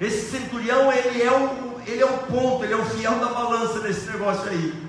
Esse 0.00 0.30
centurião, 0.30 0.92
ele 0.92 1.22
é 1.22 1.32
o, 1.32 1.80
ele 1.86 2.02
é 2.02 2.06
o 2.06 2.18
ponto, 2.18 2.64
ele 2.64 2.74
é 2.74 2.76
o 2.76 2.84
fiel 2.84 3.18
da 3.18 3.26
balança 3.26 3.80
desse 3.80 4.10
negócio 4.10 4.48
aí. 4.50 4.88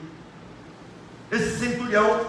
Esse 1.32 1.60
centurião, 1.60 2.22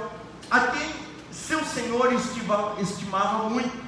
a 0.50 0.60
quem 0.60 1.03
seu 1.46 1.64
senhor 1.64 2.12
estimava, 2.12 3.48
muito. 3.48 3.84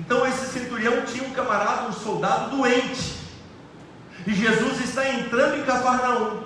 Então 0.00 0.26
esse 0.26 0.46
centurião 0.46 1.04
tinha 1.04 1.24
um 1.24 1.32
camarada, 1.32 1.88
um 1.88 1.92
soldado 1.92 2.56
doente. 2.56 3.20
E 4.26 4.34
Jesus 4.34 4.80
está 4.80 5.08
entrando 5.08 5.58
em 5.58 5.64
Cafarnaum. 5.64 6.42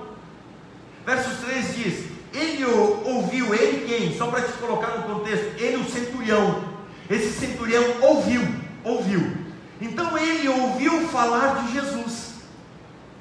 Versos 1.05 1.39
3 1.39 1.75
diz: 1.77 2.05
Ele 2.35 2.65
ouviu, 2.65 3.55
ele 3.55 3.87
quem? 3.87 4.19
Só 4.19 4.27
para 4.27 4.43
te 4.43 4.53
colocar 4.55 4.99
no 4.99 5.15
contexto, 5.15 5.55
ele, 5.59 5.77
o 5.77 5.89
centurião. 5.89 6.65
Esse 7.09 7.39
centurião 7.39 7.85
ouviu, 8.03 8.43
ouviu. 8.83 9.37
Então 9.81 10.19
ele 10.19 10.49
ouviu 10.49 11.09
falar 11.09 11.63
de 11.63 11.73
Jesus. 11.75 12.35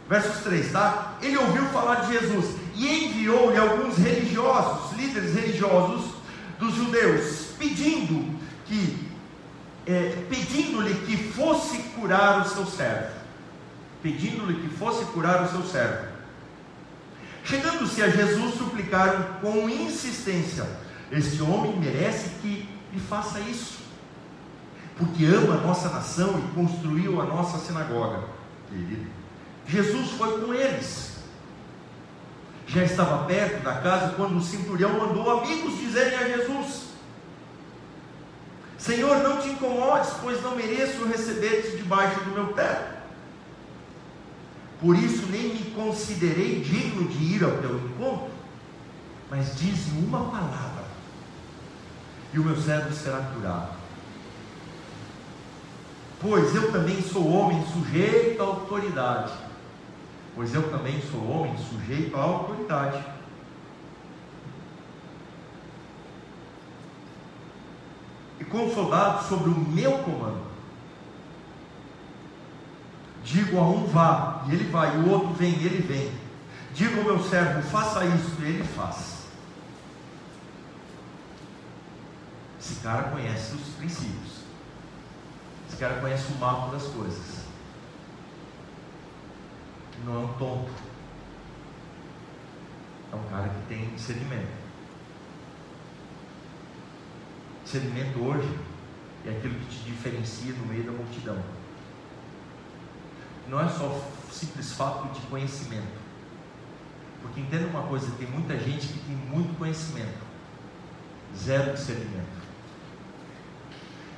Versos 0.09 0.43
3, 0.43 0.71
tá? 0.71 1.13
Ele 1.21 1.37
ouviu 1.37 1.65
falar 1.65 2.05
de 2.05 2.13
Jesus 2.13 2.55
e 2.75 3.05
enviou-lhe 3.05 3.57
alguns 3.57 3.97
religiosos, 3.97 4.97
líderes 4.97 5.33
religiosos, 5.33 6.14
dos 6.59 6.75
judeus, 6.75 7.47
pedindo 7.57 8.33
que, 8.65 9.09
é, 9.85 10.25
pedindo-lhe 10.29 10.93
que 11.05 11.31
fosse 11.31 11.77
curar 11.95 12.41
o 12.41 12.49
seu 12.49 12.65
servo, 12.65 13.13
pedindo-lhe 14.01 14.61
que 14.61 14.75
fosse 14.75 15.05
curar 15.05 15.43
o 15.43 15.49
seu 15.49 15.63
servo. 15.63 16.15
Chegando-se 17.43 18.01
a 18.01 18.09
Jesus, 18.09 18.55
suplicaram 18.55 19.23
com 19.41 19.69
insistência: 19.69 20.67
Este 21.11 21.41
homem 21.41 21.77
merece 21.77 22.29
que 22.41 22.67
lhe 22.91 22.99
faça 22.99 23.39
isso, 23.39 23.79
porque 24.97 25.25
ama 25.25 25.55
a 25.55 25.61
nossa 25.61 25.89
nação 25.89 26.39
e 26.39 26.55
construiu 26.55 27.21
a 27.21 27.25
nossa 27.25 27.59
sinagoga. 27.59 28.23
Querido, 28.69 29.07
Jesus 29.67 30.11
foi 30.11 30.41
com 30.41 30.53
eles 30.53 31.14
já 32.67 32.83
estava 32.83 33.25
perto 33.25 33.63
da 33.63 33.75
casa 33.75 34.13
quando 34.15 34.37
o 34.37 34.43
centurião 34.43 34.99
mandou 34.99 35.39
amigos 35.39 35.77
dizerem 35.77 36.17
a 36.17 36.37
Jesus: 36.37 36.85
Senhor, 38.77 39.17
não 39.17 39.41
te 39.41 39.49
incomodes, 39.49 40.11
pois 40.21 40.41
não 40.41 40.55
mereço 40.55 41.05
receber-te 41.05 41.77
debaixo 41.77 42.19
do 42.21 42.31
meu 42.31 42.53
teto. 42.53 42.95
Por 44.81 44.95
isso 44.97 45.27
nem 45.27 45.53
me 45.53 45.71
considerei 45.71 46.59
digno 46.61 47.07
de 47.07 47.35
ir 47.35 47.43
ao 47.43 47.57
teu 47.57 47.77
encontro, 47.77 48.29
mas 49.29 49.55
diz 49.57 49.87
uma 49.97 50.25
palavra, 50.25 50.83
e 52.33 52.39
o 52.39 52.43
meu 52.43 52.59
servo 52.59 52.93
será 52.93 53.19
curado. 53.33 53.75
Pois 56.21 56.55
eu 56.55 56.71
também 56.71 57.01
sou 57.01 57.31
homem 57.31 57.63
sujeito 57.71 58.41
à 58.41 58.45
autoridade 58.45 59.44
pois 60.35 60.53
eu 60.53 60.69
também 60.69 61.01
sou 61.01 61.25
homem 61.31 61.55
sujeito 61.57 62.15
à 62.15 62.21
autoridade. 62.21 63.01
E 68.39 68.43
com 68.43 68.69
soldados 68.69 69.27
sobre 69.27 69.49
o 69.49 69.57
meu 69.57 69.97
comando. 69.99 70.43
Digo 73.23 73.57
a 73.57 73.63
um 73.63 73.87
vá, 73.87 74.43
e 74.47 74.53
ele 74.53 74.69
vai, 74.69 74.97
o 74.97 75.09
outro 75.09 75.33
vem, 75.33 75.57
e 75.57 75.65
ele 75.65 75.81
vem. 75.81 76.11
Digo 76.73 76.99
ao 76.99 77.05
meu 77.05 77.23
servo, 77.23 77.61
faça 77.69 78.05
isso, 78.05 78.35
e 78.41 78.43
ele 78.43 78.63
faz. 78.63 79.25
Esse 82.59 82.75
cara 82.81 83.03
conhece 83.03 83.55
os 83.55 83.69
princípios. 83.75 84.43
Esse 85.67 85.77
cara 85.77 85.95
conhece 86.01 86.31
o 86.33 86.37
mapa 86.37 86.71
das 86.71 86.83
coisas 86.87 87.44
não 90.05 90.15
é 90.15 90.25
um 90.25 90.33
tonto. 90.33 90.71
É 93.11 93.15
um 93.15 93.23
cara 93.29 93.49
que 93.49 93.67
tem 93.67 93.89
discernimento. 93.95 94.65
Discernimento 97.63 98.19
hoje 98.19 98.59
é 99.25 99.31
aquilo 99.31 99.55
que 99.55 99.65
te 99.65 99.83
diferencia 99.85 100.53
no 100.53 100.67
meio 100.67 100.83
da 100.83 100.91
multidão. 100.91 101.41
Não 103.49 103.59
é 103.59 103.67
só 103.67 104.07
simples 104.31 104.73
fato 104.73 105.11
de 105.13 105.25
conhecimento. 105.27 106.05
Porque 107.21 107.39
entenda 107.39 107.67
uma 107.67 107.83
coisa, 107.87 108.11
tem 108.19 108.27
muita 108.27 108.57
gente 108.59 108.87
que 108.87 108.99
tem 108.99 109.15
muito 109.15 109.57
conhecimento, 109.57 110.19
zero 111.35 111.73
discernimento. 111.73 112.45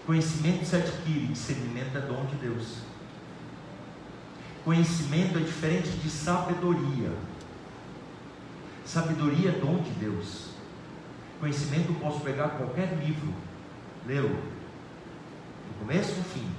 Conhecimento 0.05 0.65
se 0.65 0.75
adquire, 0.75 1.27
discernimento 1.27 1.97
é 1.97 2.01
dom 2.01 2.25
de 2.25 2.35
Deus. 2.35 2.86
Conhecimento 4.67 5.37
é 5.37 5.41
diferente 5.43 5.87
de 5.91 6.09
sabedoria. 6.09 7.09
Sabedoria 8.83 9.51
é 9.51 9.53
dom 9.53 9.77
de 9.77 9.91
Deus. 9.91 10.49
Conhecimento 11.39 11.93
eu 11.93 11.95
posso 11.95 12.19
pegar 12.19 12.49
qualquer 12.49 12.93
livro, 13.01 13.33
lê-lo, 14.05 14.27
do 14.27 15.79
começo 15.79 16.17
ao 16.17 16.23
fim. 16.25 16.49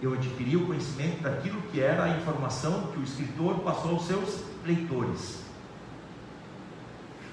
Eu 0.00 0.14
adquiri 0.14 0.56
o 0.56 0.66
conhecimento 0.66 1.24
daquilo 1.24 1.60
que 1.70 1.78
era 1.78 2.04
a 2.04 2.16
informação 2.16 2.86
que 2.86 3.00
o 3.00 3.04
escritor 3.04 3.58
passou 3.58 3.90
aos 3.90 4.06
seus 4.06 4.42
leitores. 4.64 5.42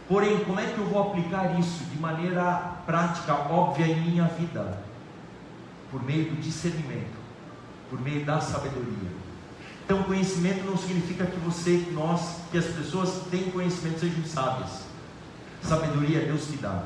Porém, 0.10 0.44
como 0.44 0.60
é 0.60 0.66
que 0.66 0.80
eu 0.80 0.86
vou 0.86 1.12
aplicar 1.12 1.58
isso 1.58 1.86
de 1.86 1.98
maneira 1.98 2.82
prática, 2.86 3.36
óbvia 3.36 3.88
em 3.88 4.02
minha 4.02 4.26
vida? 4.26 4.84
Por 5.89 6.04
meio 6.04 6.26
do 6.26 6.42
discernimento, 6.42 7.16
por 7.89 8.02
meio 8.02 8.26
da 8.26 8.42
sabedoria. 8.42 9.23
Então, 9.86 10.04
conhecimento 10.04 10.63
não 10.65 10.78
significa 10.78 11.26
que 11.26 11.38
você, 11.39 11.86
nós, 11.91 12.38
que 12.52 12.58
as 12.58 12.65
pessoas 12.65 13.24
têm 13.30 13.52
conhecimento 13.52 14.00
sejam 14.00 14.24
sábias. 14.26 14.84
Sabedoria 15.62 16.19
é 16.19 16.26
Deus 16.26 16.46
que 16.46 16.58
dá. 16.58 16.86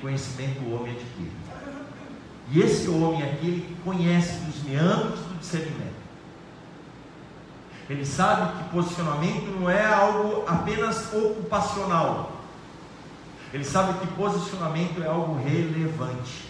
Conhecimento 0.00 0.60
o 0.60 0.74
homem 0.74 0.92
adquire. 0.92 1.32
E 2.50 2.60
esse 2.60 2.88
homem 2.88 3.22
aqui, 3.22 3.46
ele 3.46 3.76
conhece 3.84 4.38
os 4.48 4.62
meandros 4.62 5.18
do 5.20 5.38
discernimento. 5.38 5.98
Ele 7.90 8.04
sabe 8.04 8.58
que 8.58 8.70
posicionamento 8.70 9.46
não 9.58 9.68
é 9.68 9.84
algo 9.84 10.44
apenas 10.46 11.12
ocupacional. 11.12 12.38
Ele 13.52 13.64
sabe 13.64 13.98
que 13.98 14.06
posicionamento 14.14 15.02
é 15.02 15.06
algo 15.06 15.42
relevante, 15.42 16.44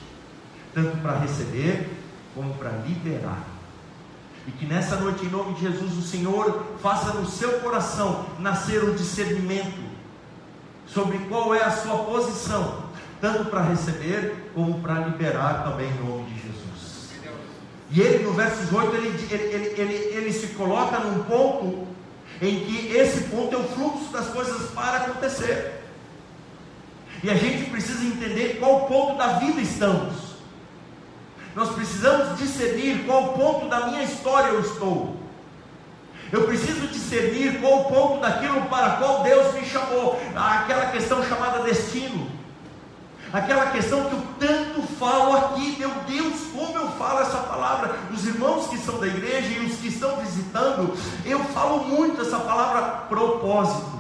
tanto 0.75 0.97
para 0.99 1.19
receber 1.19 1.89
como 2.35 2.55
para 2.55 2.71
liberar. 2.87 3.58
E 4.49 4.51
que 4.53 4.65
nessa 4.65 4.97
noite, 4.97 5.27
em 5.27 5.29
nome 5.29 5.53
de 5.53 5.61
Jesus, 5.61 5.99
o 5.99 6.01
Senhor 6.01 6.65
faça 6.83 7.13
no 7.13 7.29
seu 7.29 7.61
coração 7.61 8.25
nascer 8.39 8.83
um 8.83 8.95
discernimento 8.95 9.87
sobre 10.87 11.19
qual 11.29 11.55
é 11.55 11.63
a 11.63 11.71
sua 11.71 11.99
posição, 11.99 12.85
tanto 13.21 13.45
para 13.51 13.61
receber 13.61 14.51
como 14.55 14.81
para 14.81 15.01
liberar 15.01 15.65
também 15.65 15.91
em 15.91 16.03
nome 16.03 16.25
de 16.31 16.41
Jesus. 16.41 17.11
E 17.91 18.01
ele, 18.01 18.25
no 18.25 18.33
versos 18.33 18.73
8, 18.73 18.97
ele, 18.97 19.09
ele, 19.31 19.81
ele, 19.81 19.95
ele, 20.17 20.33
se 20.33 20.47
coloca 20.49 20.99
num 20.99 21.25
ponto 21.25 21.87
em 22.41 22.61
que 22.61 22.97
esse 22.97 23.25
ponto 23.25 23.55
é 23.55 23.59
o 23.59 23.65
fluxo 23.65 24.11
das 24.11 24.29
coisas 24.29 24.71
para 24.71 24.97
acontecer. 24.97 25.83
E 27.23 27.29
a 27.29 27.35
gente 27.35 27.69
precisa 27.69 28.03
entender 28.03 28.57
qual 28.59 28.87
ponto 28.87 29.19
da 29.19 29.39
vida 29.39 29.61
estamos. 29.61 30.28
Nós 31.59 31.71
precisamos 31.71 32.39
discernir 32.39 33.05
qual 33.05 33.33
ponto 33.33 33.69
da 33.69 33.89
minha 33.89 34.05
história 34.05 34.51
eu 34.51 34.61
estou. 34.61 35.17
Eu 36.31 36.45
preciso 36.45 36.87
discernir 36.87 37.61
qual 37.61 37.87
ponto 37.87 38.21
daquilo 38.21 38.63
para 38.67 38.91
qual 38.91 39.25
Deus 39.25 39.53
me 39.55 39.65
chamou. 39.65 40.21
Aquela 40.37 40.87
questão 40.93 41.21
chamada 41.25 41.65
destino. 41.65 42.31
Aquela 43.33 43.73
questão 43.73 44.05
que 44.05 44.13
eu 44.13 44.23
tanto 44.39 44.83
falo 45.01 45.37
aqui, 45.37 45.75
meu 45.81 45.91
Deus, 46.07 46.43
como 46.55 46.79
eu 46.79 46.93
falo 46.93 47.23
essa 47.23 47.39
palavra. 47.39 47.97
Os 48.15 48.25
irmãos 48.25 48.69
que 48.69 48.79
são 48.79 49.01
da 49.01 49.09
igreja 49.09 49.49
e 49.49 49.67
os 49.67 49.79
que 49.79 49.89
estão 49.89 50.15
visitando, 50.19 50.97
eu 51.27 51.41
falo 51.47 51.83
muito 51.89 52.23
essa 52.23 52.39
palavra 52.39 52.83
propósito. 53.09 53.99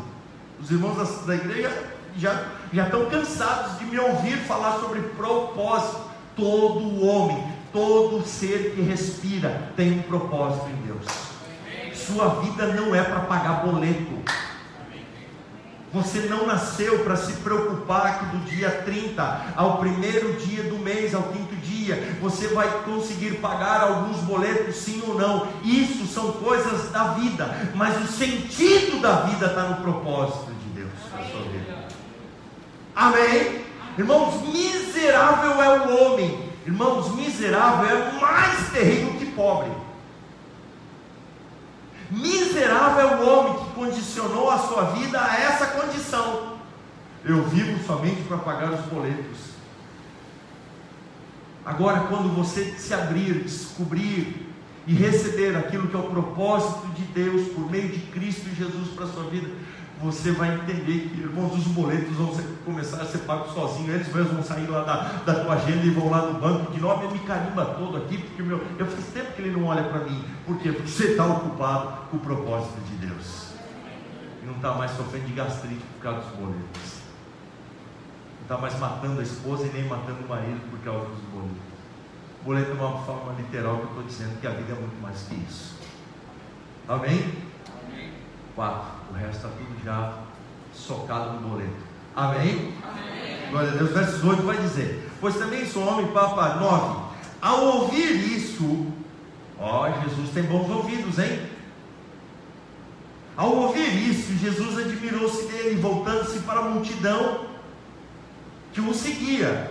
Os 0.60 0.70
irmãos 0.70 0.96
da, 0.96 1.26
da 1.26 1.34
igreja 1.34 1.90
já, 2.16 2.40
já 2.72 2.84
estão 2.84 3.06
cansados 3.06 3.80
de 3.80 3.84
me 3.86 3.98
ouvir 3.98 4.36
falar 4.46 4.78
sobre 4.78 5.00
propósito 5.00 6.07
todo 6.38 7.04
homem, 7.04 7.44
todo 7.72 8.24
ser 8.24 8.74
que 8.74 8.80
respira 8.80 9.72
tem 9.76 9.98
um 9.98 10.02
propósito 10.02 10.66
em 10.70 10.86
Deus. 10.86 11.04
Sua 11.92 12.40
vida 12.40 12.68
não 12.68 12.94
é 12.94 13.02
para 13.02 13.20
pagar 13.20 13.66
boleto. 13.66 14.22
Você 15.92 16.20
não 16.20 16.46
nasceu 16.46 17.00
para 17.00 17.16
se 17.16 17.32
preocupar 17.34 18.20
que 18.20 18.36
do 18.36 18.44
dia 18.44 18.70
30 18.70 19.54
ao 19.56 19.78
primeiro 19.78 20.34
dia 20.34 20.62
do 20.64 20.78
mês, 20.78 21.14
ao 21.14 21.24
quinto 21.24 21.56
dia, 21.56 22.18
você 22.20 22.48
vai 22.48 22.82
conseguir 22.82 23.38
pagar 23.40 23.80
alguns 23.80 24.18
boletos, 24.18 24.76
sim 24.76 25.02
ou 25.06 25.18
não. 25.18 25.48
Isso 25.64 26.06
são 26.06 26.32
coisas 26.32 26.90
da 26.92 27.14
vida, 27.14 27.70
mas 27.74 28.02
o 28.02 28.06
sentido 28.06 29.00
da 29.00 29.22
vida 29.22 29.46
está 29.46 29.62
no 29.62 29.76
propósito 29.76 30.52
de 30.52 30.80
Deus. 30.80 30.92
Amém? 32.94 33.67
Irmãos, 33.98 34.40
miserável 34.42 35.60
é 35.60 35.80
o 35.80 36.04
homem. 36.04 36.48
Irmãos, 36.64 37.16
miserável 37.16 37.88
é 37.88 38.12
mais 38.20 38.70
terrível 38.70 39.14
que 39.14 39.26
pobre. 39.26 39.72
Miserável 42.08 43.08
é 43.08 43.16
o 43.16 43.28
homem 43.28 43.54
que 43.54 43.74
condicionou 43.74 44.50
a 44.50 44.58
sua 44.58 44.84
vida 44.92 45.20
a 45.20 45.34
essa 45.36 45.66
condição. 45.66 46.58
Eu 47.24 47.42
vivo 47.48 47.84
somente 47.84 48.22
para 48.22 48.38
pagar 48.38 48.72
os 48.72 48.80
boletos. 48.82 49.48
Agora, 51.66 52.00
quando 52.08 52.34
você 52.34 52.76
se 52.78 52.94
abrir, 52.94 53.42
descobrir 53.42 54.48
e 54.86 54.94
receber 54.94 55.54
aquilo 55.56 55.88
que 55.88 55.96
é 55.96 55.98
o 55.98 56.04
propósito 56.04 56.86
de 56.94 57.02
Deus 57.02 57.48
por 57.48 57.70
meio 57.70 57.88
de 57.88 57.98
Cristo 58.12 58.48
Jesus 58.54 58.88
para 58.94 59.04
a 59.04 59.08
sua 59.08 59.24
vida, 59.24 59.50
você 60.00 60.30
vai 60.32 60.54
entender 60.54 61.08
que, 61.08 61.20
irmãos, 61.20 61.54
os 61.54 61.66
boletos 61.68 62.16
vão 62.16 62.34
ser, 62.34 62.44
começar 62.64 63.02
a 63.02 63.04
ser 63.04 63.18
pagos 63.18 63.52
sozinhos, 63.52 63.94
eles 63.94 64.14
mesmos 64.14 64.32
vão 64.32 64.42
sair 64.42 64.66
lá 64.68 64.82
da, 64.82 64.96
da 65.24 65.44
tua 65.44 65.54
agenda 65.54 65.84
e 65.84 65.90
vão 65.90 66.08
lá 66.08 66.26
no 66.26 66.40
banco, 66.40 66.72
de 66.72 66.80
novo, 66.80 67.10
me 67.10 67.18
carimba 67.20 67.64
todo 67.64 67.96
aqui, 67.96 68.18
porque 68.18 68.42
meu, 68.42 68.64
eu 68.78 68.86
faz 68.86 69.06
tempo 69.06 69.32
que 69.32 69.42
ele 69.42 69.50
não 69.50 69.66
olha 69.66 69.84
para 69.84 70.00
mim, 70.00 70.24
por 70.46 70.58
quê? 70.58 70.72
Porque 70.72 70.88
você 70.88 71.12
está 71.12 71.26
ocupado 71.26 72.08
com 72.10 72.16
o 72.16 72.20
propósito 72.20 72.80
de 72.88 73.06
Deus, 73.06 73.52
e 74.42 74.46
não 74.46 74.54
está 74.54 74.74
mais 74.74 74.92
sofrendo 74.92 75.26
de 75.26 75.32
gastrite 75.32 75.82
por 75.94 76.02
causa 76.02 76.20
dos 76.20 76.38
boletos. 76.38 76.98
está 78.42 78.56
mais 78.56 78.78
matando 78.78 79.20
a 79.20 79.22
esposa 79.22 79.66
e 79.66 79.70
nem 79.70 79.84
matando 79.84 80.24
o 80.24 80.28
marido 80.28 80.60
por 80.70 80.78
causa 80.80 81.06
dos 81.06 81.20
boletos. 81.32 81.68
Boleto 82.44 82.70
é 82.70 82.74
uma 82.74 82.98
forma 83.04 83.32
literal 83.32 83.76
que 83.76 83.82
eu 83.82 83.88
estou 83.88 84.02
dizendo 84.04 84.40
que 84.40 84.46
a 84.46 84.50
vida 84.50 84.72
é 84.72 84.76
muito 84.76 85.02
mais 85.02 85.22
que 85.22 85.34
isso. 85.34 85.76
Amém? 86.86 87.34
Amém. 87.84 88.12
Quatro. 88.54 88.97
O 89.10 89.14
resto 89.14 89.36
está 89.36 89.48
tudo 89.48 89.84
já 89.84 90.18
socado 90.72 91.40
no 91.40 91.48
boleto. 91.48 91.72
Amém? 92.14 92.74
Amém. 92.82 93.50
Glória 93.50 93.70
a 93.70 93.74
Deus. 93.74 93.90
Versos 93.90 94.24
8 94.24 94.42
vai 94.42 94.58
dizer: 94.58 95.10
Pois 95.20 95.36
também 95.36 95.66
sou 95.66 95.86
homem, 95.86 96.06
papa 96.08 96.56
9. 96.56 97.08
Ao 97.40 97.64
ouvir 97.64 98.36
isso, 98.36 98.86
ó, 99.58 99.88
Jesus 100.02 100.30
tem 100.30 100.42
bons 100.42 100.68
ouvidos, 100.68 101.18
hein? 101.18 101.40
Ao 103.36 103.54
ouvir 103.54 104.10
isso, 104.10 104.36
Jesus 104.36 104.78
admirou-se 104.78 105.46
dele, 105.46 105.80
voltando-se 105.80 106.40
para 106.40 106.58
a 106.58 106.64
multidão 106.64 107.46
que 108.72 108.80
o 108.80 108.92
seguia. 108.92 109.70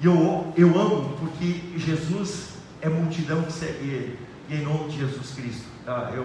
E 0.00 0.06
eu, 0.06 0.52
eu 0.56 0.80
amo 0.80 1.16
porque 1.18 1.60
Jesus 1.76 2.50
é 2.80 2.88
multidão 2.88 3.42
que 3.42 3.52
segue 3.52 3.88
ele. 3.88 4.18
E 4.48 4.54
em 4.54 4.62
nome 4.62 4.88
de 4.90 4.98
Jesus 4.98 5.32
Cristo, 5.34 5.66
tá? 5.84 6.12
eu, 6.14 6.24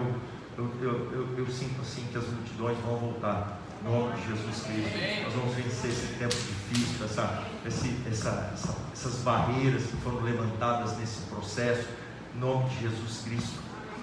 eu, 0.56 0.70
eu, 0.80 1.12
eu, 1.12 1.38
eu 1.38 1.46
sinto 1.48 1.80
assim 1.80 2.04
que 2.10 2.18
as 2.18 2.26
multidões 2.28 2.76
vão 2.78 2.96
voltar. 2.96 3.60
Em 3.80 3.90
nome 3.90 4.14
de 4.14 4.28
Jesus 4.28 4.64
Cristo. 4.64 5.24
Nós 5.24 5.34
vamos 5.34 5.54
vencer 5.54 5.90
esse 5.90 6.06
tempo 6.14 6.34
difícil, 6.34 7.04
essa, 7.04 7.42
esse, 7.66 7.96
essa, 8.08 8.50
essa, 8.54 8.76
essas 8.92 9.16
barreiras 9.22 9.82
que 9.82 9.96
foram 9.98 10.22
levantadas 10.22 10.96
nesse 10.96 11.22
processo. 11.22 11.88
Em 12.34 12.38
nome 12.38 12.68
de 12.70 12.80
Jesus 12.80 13.22
Cristo. 13.24 13.58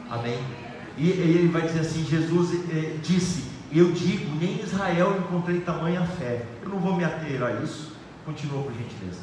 Amém. 0.09 0.39
E, 0.97 1.09
ele 1.09 1.47
vai 1.47 1.63
dizer 1.63 1.79
assim: 1.79 2.05
Jesus 2.05 2.53
eh, 2.69 2.97
disse, 3.01 3.45
Eu 3.71 3.91
digo, 3.91 4.35
nem 4.35 4.59
em 4.59 4.63
Israel 4.63 5.17
encontrei 5.17 5.61
tamanha 5.61 6.05
fé. 6.05 6.45
Eu 6.61 6.69
não 6.69 6.79
vou 6.79 6.95
me 6.95 7.03
ater 7.03 7.41
a 7.41 7.53
isso. 7.63 7.93
Continua 8.25 8.61
por 8.63 8.73
gentileza. 8.73 9.21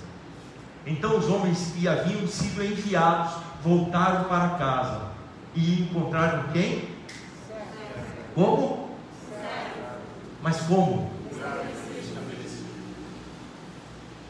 Então 0.85 1.19
os 1.19 1.29
homens 1.29 1.73
que 1.77 1.87
haviam 1.87 2.27
sido 2.27 2.65
enviados 2.65 3.35
voltaram 3.63 4.25
para 4.25 4.51
casa 4.51 5.03
e 5.55 5.83
encontraram 5.83 6.45
quem? 6.53 6.98
Como? 8.39 8.97
Mas 10.41 10.61
como? 10.61 11.11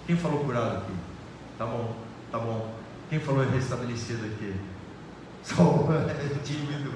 Quem 0.06 0.16
falou 0.16 0.44
curado 0.44 0.78
aqui? 0.78 0.92
Tá 1.58 1.66
bom, 1.66 1.94
tá 2.32 2.38
bom. 2.38 2.74
Quem 3.10 3.20
falou 3.20 3.46
restabelecido 3.46 4.24
aqui? 4.24 4.58
Só 5.42 5.84
tímido. 6.42 6.90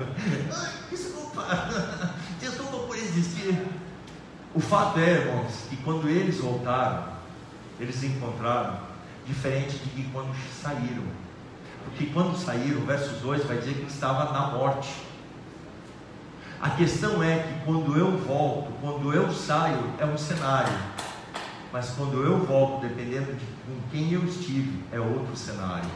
Desculpa, 0.90 1.44
desculpa 2.40 2.78
por 2.86 2.96
existir. 2.96 3.62
O 4.54 4.60
fato 4.60 4.98
é, 4.98 5.10
irmãos, 5.10 5.66
que 5.68 5.76
quando 5.76 6.08
eles 6.08 6.38
voltaram, 6.38 7.08
eles 7.78 8.02
encontraram 8.02 8.78
diferente 9.26 9.76
de 9.76 9.90
que 9.90 10.10
quando 10.12 10.34
saíram. 10.62 11.04
Porque 11.84 12.06
quando 12.06 12.38
saíram, 12.38 12.86
versos 12.86 13.20
2 13.20 13.44
vai 13.44 13.58
dizer 13.58 13.74
que 13.74 13.92
estava 13.92 14.32
na 14.32 14.46
morte. 14.56 15.11
A 16.62 16.70
questão 16.70 17.20
é 17.20 17.40
que 17.40 17.64
quando 17.64 17.98
eu 17.98 18.16
volto, 18.18 18.70
quando 18.80 19.12
eu 19.12 19.32
saio, 19.32 19.82
é 19.98 20.06
um 20.06 20.16
cenário. 20.16 20.72
Mas 21.72 21.90
quando 21.90 22.22
eu 22.22 22.38
volto, 22.38 22.86
dependendo 22.86 23.32
de 23.32 23.44
com 23.44 23.90
quem 23.90 24.12
eu 24.12 24.22
estive, 24.22 24.84
é 24.92 25.00
outro 25.00 25.34
cenário. 25.34 25.90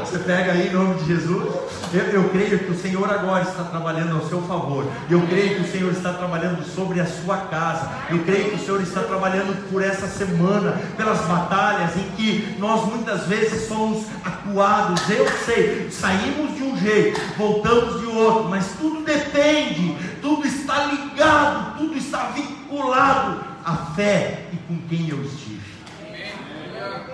Você 0.00 0.18
pega 0.18 0.52
aí 0.52 0.68
em 0.68 0.72
nome 0.72 0.94
de 0.94 1.06
Jesus. 1.06 1.54
Eu, 1.92 2.02
eu, 2.06 2.28
creio 2.30 2.58
que 2.58 2.70
o 2.70 2.78
Senhor 2.78 3.08
agora 3.10 3.42
está 3.42 3.62
trabalhando 3.64 4.16
ao 4.16 4.28
seu 4.28 4.42
favor. 4.42 4.84
Eu 5.08 5.26
creio 5.26 5.56
que 5.56 5.62
o 5.62 5.72
Senhor 5.72 5.92
está 5.92 6.12
trabalhando 6.12 6.64
sobre 6.64 7.00
a 7.00 7.06
sua 7.06 7.38
casa. 7.38 7.88
Eu 8.10 8.24
creio 8.24 8.50
que 8.50 8.56
o 8.56 8.58
Senhor 8.58 8.80
está 8.82 9.02
trabalhando 9.02 9.70
por 9.70 9.82
essa 9.82 10.06
semana, 10.06 10.80
pelas 10.96 11.20
batalhas 11.20 11.96
em 11.96 12.10
que 12.16 12.56
nós 12.58 12.84
muitas 12.86 13.26
vezes 13.26 13.68
somos 13.68 14.06
acuados. 14.24 15.08
Eu 15.08 15.26
sei, 15.44 15.88
saímos 15.90 16.54
de 16.56 16.62
um 16.62 16.76
jeito, 16.76 17.20
voltamos 17.36 18.00
de 18.00 18.06
outro, 18.06 18.48
mas 18.48 18.66
tudo 18.78 19.04
depende, 19.04 19.96
tudo 20.20 20.46
está 20.46 20.86
ligado, 20.86 21.78
tudo 21.78 21.96
está 21.96 22.30
vinculado 22.30 23.40
à 23.64 23.76
fé 23.94 24.44
e 24.52 24.56
com 24.68 24.76
quem 24.88 25.08
eu 25.08 25.22
estive. 25.22 25.45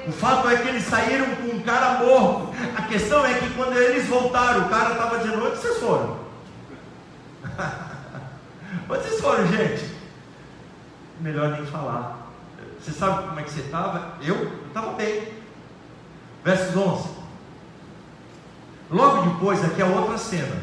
O 0.06 0.12
fato 0.12 0.48
é 0.48 0.56
que 0.56 0.68
eles 0.68 0.84
saíram 0.84 1.26
com 1.36 1.56
um 1.56 1.62
cara 1.62 2.04
morto. 2.04 2.52
A 2.76 2.82
questão 2.82 3.24
é 3.24 3.34
que 3.34 3.50
quando 3.54 3.76
eles 3.76 4.06
voltaram, 4.08 4.66
o 4.66 4.68
cara 4.68 4.92
estava 4.92 5.18
de 5.18 5.28
noite, 5.28 5.58
vocês 5.58 5.78
foram. 5.78 6.18
Onde 8.88 9.02
vocês 9.02 9.20
foram, 9.20 9.46
gente? 9.46 9.94
Melhor 11.20 11.50
nem 11.50 11.66
falar. 11.66 12.18
Você 12.80 12.90
sabe 12.90 13.28
como 13.28 13.38
é 13.38 13.42
que 13.44 13.50
você 13.50 13.60
estava? 13.60 14.14
Eu 14.22 14.50
estava 14.66 14.92
bem. 14.94 15.28
Versos 16.44 16.76
11. 16.76 17.08
Logo 18.90 19.30
depois, 19.30 19.64
aqui 19.64 19.80
é 19.80 19.84
outra 19.84 20.18
cena. 20.18 20.62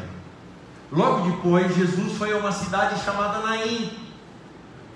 Logo 0.92 1.30
depois, 1.30 1.74
Jesus 1.74 2.16
foi 2.18 2.32
a 2.32 2.36
uma 2.36 2.52
cidade 2.52 3.02
chamada 3.02 3.38
Naim. 3.38 3.90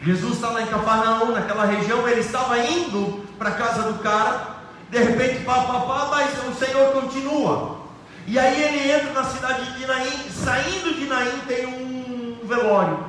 Jesus 0.02 0.35
está 0.35 0.50
lá 0.50 0.61
em 0.61 0.66
Cafarnaum, 0.66 1.33
naquela 1.33 1.64
região, 1.64 2.07
ele 2.07 2.20
estava 2.20 2.59
indo 2.59 3.24
para 3.38 3.53
casa 3.53 3.92
do 3.92 3.99
cara, 4.01 4.55
de 4.90 4.99
repente, 4.99 5.44
pá, 5.44 5.62
pá, 5.62 5.81
pá, 5.81 6.09
mas 6.11 6.33
o 6.49 6.55
Senhor 6.55 6.92
continua. 6.92 7.79
E 8.27 8.38
aí 8.38 8.62
ele 8.62 8.92
entra 8.92 9.12
na 9.12 9.25
cidade 9.25 9.79
de 9.79 9.87
Naim, 9.87 10.31
saindo 10.31 10.94
de 10.94 11.07
Naim 11.07 11.40
tem 11.47 11.66
um 11.66 12.47
velório, 12.47 13.05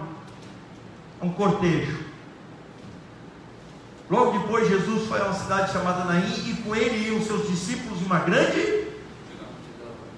um 1.21 1.29
cortejo. 1.29 2.05
Logo 4.09 4.39
depois 4.39 4.67
Jesus 4.67 5.07
foi 5.07 5.19
a 5.19 5.25
uma 5.25 5.33
cidade 5.33 5.71
chamada 5.71 6.03
Naim 6.05 6.33
e 6.45 6.61
com 6.63 6.75
ele 6.75 7.09
iam 7.09 7.21
seus 7.21 7.47
discípulos 7.47 8.01
uma 8.01 8.19
grande, 8.19 8.87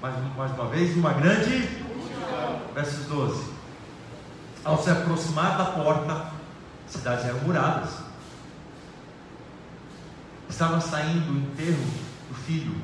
mais, 0.02 0.15
mais 0.36 0.52
uma 0.54 0.65
vez, 0.67 0.96
uma 0.96 1.13
grande, 1.13 1.70
versos 2.74 3.06
12. 3.06 3.58
Ao 4.63 4.82
se 4.82 4.89
aproximar 4.89 5.58
da 5.58 5.65
porta, 5.65 6.32
cidades 6.88 7.26
eram 7.26 7.39
muradas 7.39 8.07
estava 10.49 10.79
saindo 10.79 11.31
o 11.31 11.38
enterro 11.38 11.86
do 12.29 12.36
filho, 12.36 12.75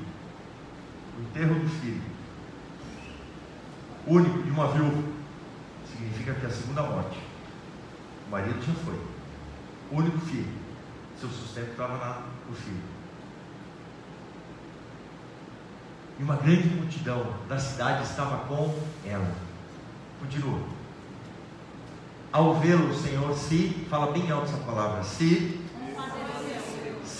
o 1.18 1.22
enterro 1.22 1.60
do 1.60 1.70
filho, 1.70 2.02
único 4.06 4.44
de 4.44 4.52
uma 4.52 4.68
viúva, 4.68 5.04
significa 5.90 6.34
que 6.34 6.46
é 6.46 6.50
a 6.50 6.52
segunda 6.52 6.84
morte. 6.84 7.20
O 8.28 8.32
marido 8.32 8.62
já 8.66 8.74
foi, 8.74 9.00
único 9.92 10.20
filho, 10.20 10.52
seu 11.20 11.30
sustento 11.30 11.72
estava 11.72 12.24
no 12.50 12.56
filho. 12.56 12.94
E 16.20 16.24
uma 16.24 16.36
grande 16.36 16.68
multidão 16.70 17.34
da 17.50 17.58
cidade 17.58 18.04
estava 18.04 18.46
com 18.46 18.78
ela. 19.06 19.36
Continua. 20.20 20.62
Ao 22.32 22.60
vê-lo, 22.60 22.90
o 22.90 22.96
Senhor 22.96 23.36
se, 23.36 23.86
fala 23.90 24.12
bem 24.12 24.30
alto 24.32 24.46
essa 24.46 24.58
palavra, 24.58 25.04
se 25.04 25.63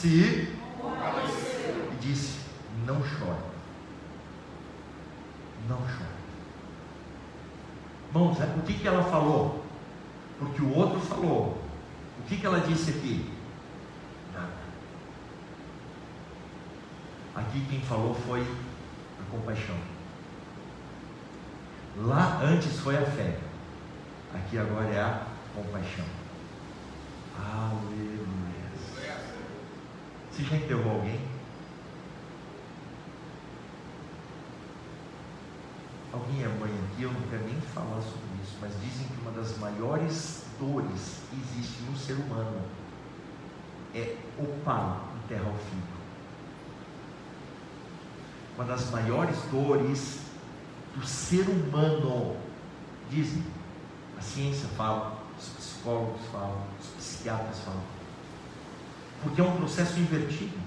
se 0.04 0.10
e 0.10 1.96
disse: 2.02 2.40
Não 2.86 3.02
chore. 3.06 3.40
Não 5.70 5.78
chore. 5.78 6.14
Irmãos, 8.10 8.38
o 8.38 8.62
que, 8.64 8.74
que 8.74 8.88
ela 8.88 9.04
falou? 9.04 9.64
Porque 10.38 10.62
o 10.62 10.76
outro 10.76 11.00
falou. 11.00 11.58
O 12.20 12.24
que, 12.28 12.36
que 12.36 12.46
ela 12.46 12.60
disse 12.60 12.92
aqui? 12.92 13.34
Nada. 14.34 14.52
Aqui 17.36 17.66
quem 17.70 17.80
falou 17.82 18.14
foi 18.14 18.42
a 18.42 19.32
compaixão. 19.32 19.78
Lá 21.98 22.42
antes 22.44 22.78
foi 22.80 22.98
a 22.98 23.06
fé. 23.06 23.40
Aqui 24.34 24.58
agora 24.58 24.90
é 24.90 25.00
a 25.00 25.26
compaixão. 25.56 26.06
Aleluia. 27.40 28.43
Você 30.34 30.44
já 30.46 30.56
enterrou 30.56 30.94
alguém? 30.94 31.20
Alguém 36.12 36.44
é 36.44 36.48
mãe 36.48 36.72
aqui, 36.72 37.04
eu 37.04 37.12
não 37.12 37.22
quero 37.30 37.44
nem 37.44 37.62
falar 37.62 38.02
sobre 38.02 38.42
isso, 38.42 38.58
mas 38.60 38.72
dizem 38.82 39.06
que 39.08 39.22
uma 39.22 39.30
das 39.32 39.56
maiores 39.60 40.46
dores 40.60 41.22
que 41.30 41.40
existe 41.40 41.84
no 41.84 41.96
ser 41.96 42.14
humano 42.14 42.62
é 43.94 44.16
o 44.40 44.48
pai 44.66 45.02
enterrar 45.24 45.54
o 45.54 45.58
filho. 45.58 45.84
Uma 48.56 48.66
das 48.66 48.90
maiores 48.90 49.38
dores 49.52 50.22
do 50.96 51.06
ser 51.06 51.48
humano, 51.48 52.38
dizem, 53.08 53.44
a 54.18 54.22
ciência 54.22 54.68
fala, 54.70 55.16
os 55.38 55.48
psicólogos 55.50 56.26
falam, 56.32 56.64
os 56.80 56.88
psiquiatras 56.88 57.60
falam, 57.60 57.84
porque 59.24 59.42
é 59.42 59.44
um 59.44 59.56
processo 59.58 60.00
invertido. 60.00 60.58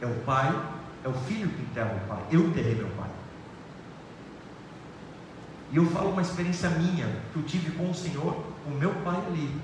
É 0.00 0.06
o 0.06 0.14
pai, 0.24 0.52
é 1.04 1.08
o 1.08 1.12
filho 1.12 1.48
que 1.48 1.62
enterra 1.62 2.02
o 2.04 2.08
pai. 2.08 2.22
Eu 2.30 2.46
enterrei 2.48 2.74
meu 2.74 2.88
pai. 2.88 3.10
E 5.70 5.76
eu 5.76 5.86
falo 5.86 6.10
uma 6.10 6.22
experiência 6.22 6.68
minha 6.70 7.06
que 7.32 7.38
eu 7.38 7.42
tive 7.44 7.70
com 7.72 7.90
o 7.90 7.94
Senhor, 7.94 8.44
o 8.66 8.70
meu 8.70 8.92
pai 8.96 9.16
ali. 9.26 9.60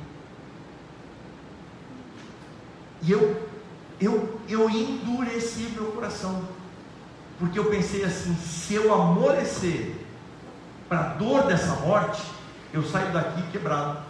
E 3.03 3.13
eu, 3.13 3.49
eu, 4.01 4.41
eu 4.49 4.71
endureci 4.71 5.71
meu 5.75 5.93
coração. 5.93 6.43
Porque 7.39 7.59
eu 7.59 7.67
pensei 7.67 8.05
assim: 8.05 8.35
se 8.37 8.75
eu 8.75 8.93
amolecer 8.93 9.95
para 10.89 11.01
a 11.01 11.09
dor 11.15 11.45
dessa 11.47 11.75
morte, 11.77 12.23
eu 12.73 12.83
saio 12.83 13.13
daqui 13.13 13.43
quebrado. 13.53 14.08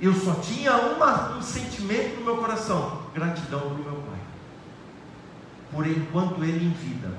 Eu 0.00 0.14
só 0.14 0.34
tinha 0.36 0.74
uma, 0.76 1.36
um 1.36 1.42
sentimento 1.42 2.20
no 2.20 2.24
meu 2.24 2.36
coração: 2.38 3.02
gratidão 3.14 3.60
para 3.60 3.68
o 3.68 3.84
meu 3.84 4.02
pai. 4.02 4.20
Por 5.72 5.86
enquanto 5.86 6.42
ele 6.42 6.66
em 6.66 6.70
vida. 6.70 7.12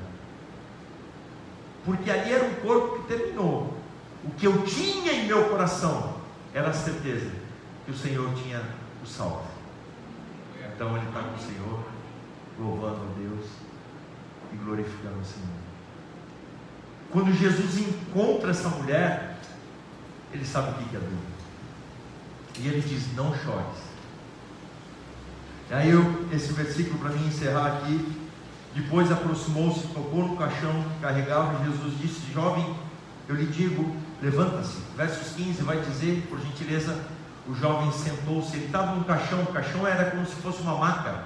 Porque 1.86 2.10
ali 2.10 2.34
era 2.34 2.46
um 2.46 2.56
corpo 2.56 3.00
que 3.00 3.08
terminou. 3.08 3.78
O 4.24 4.32
que 4.32 4.46
eu 4.46 4.64
tinha 4.66 5.14
em 5.14 5.28
meu 5.28 5.50
coração 5.50 6.16
era 6.54 6.70
a 6.70 6.74
certeza 6.74 7.32
que 7.86 7.92
o 7.92 7.98
Senhor 7.98 8.34
tinha 8.36 8.62
o 9.04 9.08
salvo. 9.08 9.46
Então 10.74 10.96
ele 10.98 11.08
está 11.08 11.22
com 11.22 11.36
o 11.36 11.40
Senhor, 11.40 11.80
louvando 12.60 13.02
a 13.02 13.20
Deus 13.20 13.46
e 14.54 14.56
glorificando 14.58 15.20
o 15.20 15.26
Senhor. 15.26 15.62
Quando 17.12 17.34
Jesus 17.34 17.78
encontra 17.78 18.52
essa 18.52 18.70
mulher, 18.70 19.38
ele 20.34 20.46
sabe 20.46 20.72
o 20.72 20.88
que 20.88 20.96
é 20.96 21.00
dor. 21.00 21.31
E 22.60 22.68
ele 22.68 22.82
diz: 22.82 23.14
Não 23.16 23.34
chores. 23.36 23.92
E 25.70 25.74
aí, 25.74 25.90
eu, 25.90 26.28
esse 26.34 26.52
versículo 26.54 27.00
para 27.00 27.10
mim 27.10 27.28
encerrar 27.28 27.68
aqui. 27.68 28.22
Depois 28.74 29.12
aproximou-se, 29.12 29.86
tocou 29.88 30.28
no 30.28 30.38
caixão 30.38 30.84
que 30.84 31.02
carregava. 31.02 31.64
Jesus 31.66 32.00
disse: 32.00 32.32
Jovem, 32.34 32.76
eu 33.28 33.36
lhe 33.36 33.46
digo, 33.46 33.96
levanta-se. 34.22 34.78
Versos 34.96 35.36
15 35.36 35.64
vai 35.64 35.80
dizer, 35.80 36.28
por 36.30 36.40
gentileza, 36.40 36.98
o 37.48 37.56
jovem 37.56 37.92
sentou-se. 37.92 38.56
Ele 38.56 38.66
estava 38.66 38.96
num 38.96 39.04
caixão, 39.04 39.42
o 39.42 39.48
caixão 39.48 39.88
era 39.88 40.12
como 40.12 40.26
se 40.26 40.36
fosse 40.36 40.62
uma 40.62 40.76
maca, 40.76 41.24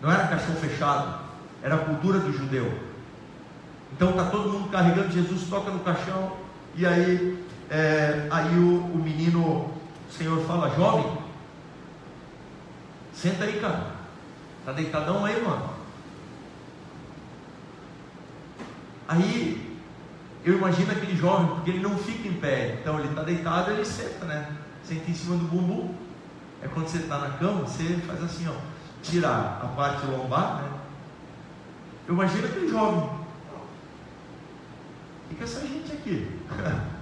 não 0.00 0.10
era 0.10 0.28
caixão 0.28 0.54
fechado, 0.56 1.20
era 1.62 1.74
a 1.74 1.78
cultura 1.78 2.18
do 2.18 2.32
judeu. 2.32 2.72
Então 3.92 4.10
está 4.10 4.26
todo 4.26 4.50
mundo 4.50 4.70
carregando, 4.70 5.12
Jesus 5.12 5.48
toca 5.48 5.70
no 5.70 5.80
caixão, 5.80 6.32
e 6.76 6.86
aí, 6.86 7.44
é, 7.68 8.28
aí 8.30 8.56
o, 8.56 8.78
o 8.94 8.96
menino, 8.96 9.72
o 10.10 10.12
Senhor 10.12 10.44
fala, 10.44 10.74
jovem, 10.74 11.18
senta 13.14 13.44
aí, 13.44 13.60
cara. 13.60 13.92
Está 14.58 14.72
deitadão 14.72 15.24
aí, 15.24 15.40
mano. 15.40 15.70
Aí 19.06 19.78
eu 20.44 20.58
imagino 20.58 20.90
aquele 20.90 21.16
jovem, 21.16 21.46
porque 21.54 21.70
ele 21.70 21.80
não 21.80 21.96
fica 21.96 22.28
em 22.28 22.34
pé, 22.34 22.78
então 22.80 22.98
ele 22.98 23.08
está 23.08 23.22
deitado, 23.22 23.70
ele 23.70 23.84
senta, 23.84 24.24
né? 24.24 24.56
Senta 24.82 25.10
em 25.10 25.14
cima 25.14 25.36
do 25.36 25.44
bumbum. 25.44 25.94
É 26.62 26.68
quando 26.68 26.88
você 26.88 26.98
está 26.98 27.18
na 27.18 27.30
cama, 27.38 27.62
você 27.62 27.96
faz 28.06 28.22
assim, 28.22 28.48
ó, 28.48 28.54
tira 29.02 29.28
a 29.28 29.72
parte 29.76 30.04
lombar, 30.06 30.62
né? 30.62 30.80
Eu 32.06 32.14
imagino 32.14 32.46
aquele 32.46 32.68
jovem. 32.68 33.08
O 35.30 35.34
que 35.34 35.40
é 35.40 35.44
essa 35.44 35.60
gente 35.60 35.92
aqui? 35.92 36.28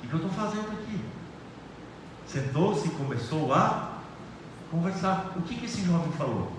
O 0.00 0.10
que 0.10 0.14
eu 0.14 0.20
estou 0.20 0.32
fazendo 0.32 0.70
aqui? 0.70 0.98
Sentou-se 2.28 2.86
e 2.86 2.90
começou 2.90 3.52
a 3.54 4.00
conversar. 4.70 5.32
O 5.34 5.42
que, 5.42 5.56
que 5.56 5.64
esse 5.64 5.82
jovem 5.82 6.12
falou? 6.12 6.52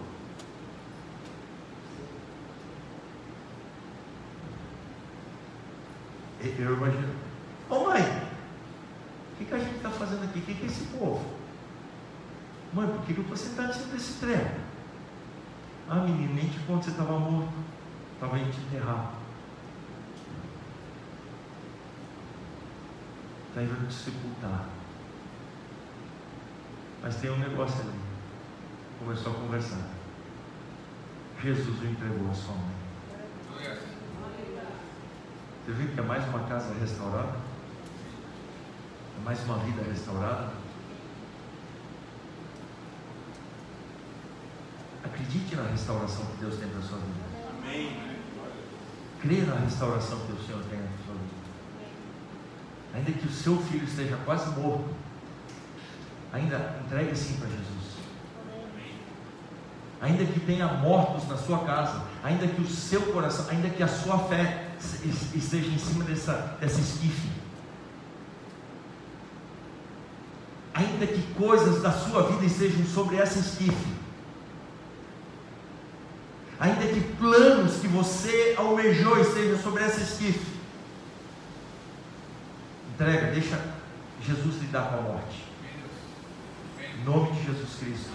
Eu 6.42 6.74
imagino. 6.76 7.14
Ô 7.70 7.86
mãe, 7.86 8.02
o 8.02 9.38
que, 9.38 9.46
que 9.46 9.54
a 9.54 9.60
gente 9.60 9.76
está 9.76 9.92
fazendo 9.92 10.24
aqui? 10.24 10.40
O 10.40 10.42
que, 10.42 10.56
que 10.56 10.64
é 10.64 10.66
esse 10.66 10.86
povo? 10.86 11.24
Mãe, 12.74 12.88
por 12.88 13.02
que, 13.06 13.14
que 13.14 13.22
sentado 13.38 13.70
em 13.70 13.74
cima 13.74 13.94
desse 13.94 14.14
trem? 14.20 14.42
Ah, 15.88 15.96
menino, 15.96 16.34
nem 16.34 16.50
te 16.50 16.60
conto, 16.62 16.86
você 16.86 16.92
estava 16.92 17.20
morto. 17.20 17.54
Estava 18.16 18.40
indo 18.40 18.52
te 18.52 18.60
enterrar. 18.62 19.14
Está 23.50 23.64
indo 23.64 23.88
te. 23.88 24.79
Mas 27.02 27.16
tem 27.16 27.30
um 27.30 27.40
negócio 27.40 27.80
ali. 27.80 28.00
Começou 29.00 29.32
a 29.32 29.36
conversar. 29.36 29.88
Jesus 31.42 31.82
o 31.82 31.86
entregou 31.86 32.30
a 32.30 32.34
sua 32.34 32.54
mãe. 32.54 32.80
Você 35.66 35.72
viu 35.74 35.94
que 35.94 36.00
é 36.00 36.04
mais 36.04 36.28
uma 36.28 36.40
casa 36.48 36.74
restaurada? 36.80 37.38
É 39.20 39.24
mais 39.24 39.44
uma 39.46 39.58
vida 39.60 39.84
restaurada? 39.84 40.52
Acredite 45.04 45.56
na 45.56 45.64
restauração 45.64 46.26
que 46.26 46.38
Deus 46.38 46.58
tem 46.58 46.68
para 46.70 46.80
a 46.80 46.82
sua 46.82 46.98
vida. 46.98 47.20
Amém. 47.58 48.20
Crê 49.22 49.42
na 49.42 49.56
restauração 49.56 50.20
que 50.26 50.34
o 50.34 50.46
Senhor 50.46 50.62
tem 50.64 50.80
para 50.80 50.88
a 50.88 51.06
sua 51.06 51.16
vida. 51.16 51.40
Ainda 52.96 53.12
que 53.12 53.28
o 53.28 53.32
seu 53.32 53.58
filho 53.58 53.86
esteja 53.86 54.18
quase 54.26 54.50
morto, 54.60 54.90
ainda 56.32 56.76
entregue 56.86 57.16
sim 57.16 57.38
para 57.38 57.48
Jesus. 57.48 57.70
Ainda 60.02 60.26
que 60.26 60.40
tenha 60.40 60.68
mortos 60.68 61.28
na 61.28 61.38
sua 61.38 61.60
casa, 61.60 62.02
ainda 62.24 62.48
que 62.48 62.62
o 62.62 62.68
seu 62.68 63.02
coração, 63.12 63.48
ainda 63.50 63.70
que 63.70 63.84
a 63.84 63.88
sua 63.88 64.18
fé 64.20 64.70
esteja 65.36 65.68
em 65.68 65.78
cima 65.78 66.06
dessa, 66.06 66.58
dessa 66.60 66.80
esquife. 66.80 67.30
Ainda 70.74 71.06
que 71.06 71.22
coisas 71.34 71.82
da 71.82 71.92
sua 71.92 72.24
vida 72.24 72.46
estejam 72.46 72.86
sobre 72.86 73.18
essa 73.18 73.40
esquife. 73.40 74.00
Ainda 76.60 76.88
que 76.88 77.02
planos 77.16 77.80
que 77.80 77.88
você 77.88 78.56
almejou 78.58 79.20
estejam 79.20 79.58
sobre 79.62 79.84
essa 79.84 80.02
esquife. 80.02 80.60
Entrega, 82.94 83.32
deixa 83.32 83.60
Jesus 84.22 84.62
lidar 84.62 84.90
com 84.90 84.98
a 84.98 85.02
morte. 85.02 85.49
Em 87.00 87.06
nome 87.06 87.32
de 87.32 87.46
Jesus 87.46 87.76
Cristo. 87.80 88.10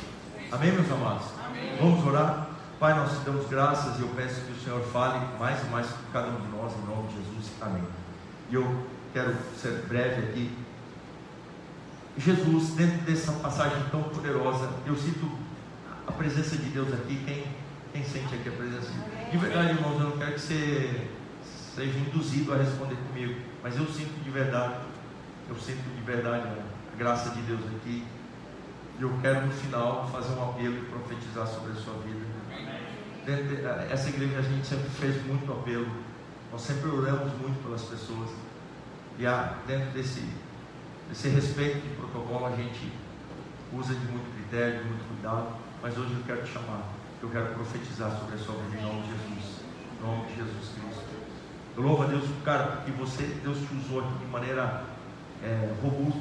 Amém, 0.53 0.73
meus 0.73 0.91
amados? 0.93 1.25
Amém. 1.43 1.75
Vamos 1.81 2.07
orar? 2.07 2.49
Pai, 2.79 2.95
nós 2.95 3.13
te 3.13 3.25
damos 3.25 3.49
graças 3.49 3.99
e 3.99 4.03
eu 4.03 4.09
peço 4.09 4.43
que 4.43 4.53
o 4.53 4.61
Senhor 4.63 4.83
fale 4.93 5.25
mais 5.39 5.63
e 5.63 5.67
mais 5.71 5.87
com 5.87 6.13
cada 6.13 6.29
um 6.29 6.39
de 6.39 6.49
nós, 6.49 6.71
em 6.75 6.87
nome 6.87 7.09
de 7.09 7.15
Jesus. 7.15 7.51
Amém. 7.63 7.83
E 8.51 8.55
eu 8.55 8.87
quero 9.15 9.35
ser 9.57 9.87
breve 9.89 10.27
aqui. 10.27 10.51
Jesus, 12.19 12.75
dentro 12.75 12.99
dessa 13.07 13.33
passagem 13.33 13.83
tão 13.91 14.03
poderosa, 14.03 14.69
eu 14.85 14.95
sinto 14.97 15.31
a 16.07 16.13
presença 16.13 16.55
de 16.57 16.69
Deus 16.69 16.93
aqui. 16.93 17.17
Quem, 17.25 17.47
quem 17.91 18.05
sente 18.05 18.35
aqui 18.35 18.51
a 18.51 18.53
presença? 18.53 18.91
De 19.31 19.39
verdade, 19.39 19.71
irmãos, 19.71 19.99
eu 19.99 20.11
não 20.11 20.19
quero 20.19 20.35
que 20.35 20.41
você 20.41 21.09
seja 21.75 21.99
induzido 21.99 22.53
a 22.53 22.59
responder 22.59 22.97
comigo, 23.09 23.41
mas 23.63 23.77
eu 23.79 23.87
sinto 23.87 24.23
de 24.23 24.31
verdade, 24.31 24.75
eu 25.49 25.57
sinto 25.57 25.83
de 25.97 26.03
verdade 26.03 26.49
a 26.93 26.97
graça 26.99 27.31
de 27.31 27.41
Deus 27.41 27.61
aqui. 27.77 28.05
E 28.99 29.03
eu 29.03 29.13
quero 29.21 29.47
no 29.47 29.53
final 29.53 30.09
fazer 30.13 30.35
um 30.35 30.51
apelo 30.51 30.77
e 30.77 30.85
profetizar 30.87 31.47
sobre 31.47 31.73
a 31.73 31.75
sua 31.75 31.95
vida. 31.95 32.25
Essa 33.91 34.09
igreja 34.09 34.39
a 34.39 34.43
gente 34.43 34.67
sempre 34.67 34.89
fez 34.91 35.27
muito 35.27 35.51
apelo, 35.51 35.89
nós 36.53 36.61
sempre 36.61 36.91
oramos 36.91 37.33
muito 37.41 37.63
pelas 37.63 37.83
pessoas. 37.83 38.31
E 39.19 39.27
há, 39.27 39.55
dentro 39.67 39.91
desse, 39.91 40.23
desse 41.09 41.29
respeito 41.29 41.81
de 41.81 41.95
protocolo, 41.97 42.47
a 42.47 42.57
gente 42.57 42.93
usa 43.73 43.95
de 43.95 44.07
muito 44.07 44.33
critério, 44.37 44.83
de 44.83 44.89
muito 44.89 45.09
cuidado. 45.09 45.57
Mas 45.83 45.97
hoje 45.99 46.13
eu 46.13 46.23
quero 46.27 46.43
te 46.43 46.53
chamar, 46.53 46.83
eu 47.23 47.29
quero 47.31 47.55
profetizar 47.55 48.11
sobre 48.19 48.35
a 48.35 48.39
sua 48.39 48.55
vida 48.57 48.77
em 48.79 48.83
nome 48.83 49.03
de 49.03 49.09
Jesus. 49.09 49.61
Em 49.99 50.07
nome 50.07 50.27
de 50.27 50.37
Jesus 50.37 50.69
Cristo. 50.75 51.05
Eu 51.77 51.83
louvo 51.83 52.05
a 52.05 52.07
Deus, 52.07 52.25
cara, 52.45 52.83
que 52.85 52.93
você, 52.93 53.25
Deus 53.43 53.59
te 53.59 53.75
usou 53.75 54.03
de 54.03 54.25
maneira 54.27 54.85
é, 55.43 55.75
robusta, 55.83 56.21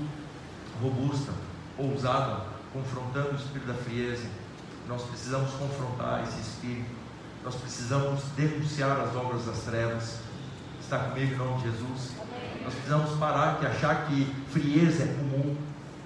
robusta, 0.81 1.31
ousada, 1.77 2.52
confrontando 2.73 3.31
o 3.31 3.35
espírito 3.35 3.67
da 3.67 3.75
frieza 3.75 4.27
nós 4.87 5.01
precisamos 5.03 5.51
confrontar 5.51 6.23
esse 6.23 6.41
espírito. 6.41 6.91
Nós 7.43 7.55
precisamos 7.55 8.21
denunciar 8.35 8.99
as 8.99 9.15
obras 9.15 9.45
das 9.45 9.59
trevas. 9.59 10.19
Está 10.81 10.99
comigo 10.99 11.33
em 11.33 11.37
nome 11.37 11.61
de 11.61 11.71
Jesus? 11.71 12.11
Nós 12.63 12.73
precisamos 12.73 13.17
parar 13.17 13.59
de 13.59 13.67
achar 13.67 14.07
que 14.07 14.25
frieza 14.51 15.03
é 15.03 15.07
comum, 15.07 15.55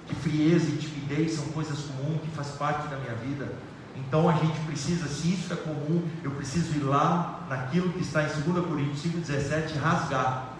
que 0.06 0.14
frieza 0.14 0.68
e 0.68 0.76
timidez 0.76 1.34
são 1.34 1.46
coisas 1.46 1.78
comuns, 1.80 2.20
que 2.22 2.30
faz 2.30 2.48
parte 2.50 2.88
da 2.88 2.96
minha 2.96 3.14
vida. 3.14 3.52
Então 3.96 4.28
a 4.28 4.34
gente 4.34 4.58
precisa, 4.60 5.08
se 5.08 5.32
isso 5.32 5.52
é 5.52 5.56
comum, 5.56 6.08
eu 6.22 6.30
preciso 6.32 6.76
ir 6.76 6.84
lá 6.84 7.46
naquilo 7.48 7.92
que 7.92 8.00
está 8.00 8.22
em 8.22 8.26
2 8.26 8.66
Coríntios 8.66 9.02
5,17, 9.02 9.76
rasgar. 9.80 10.54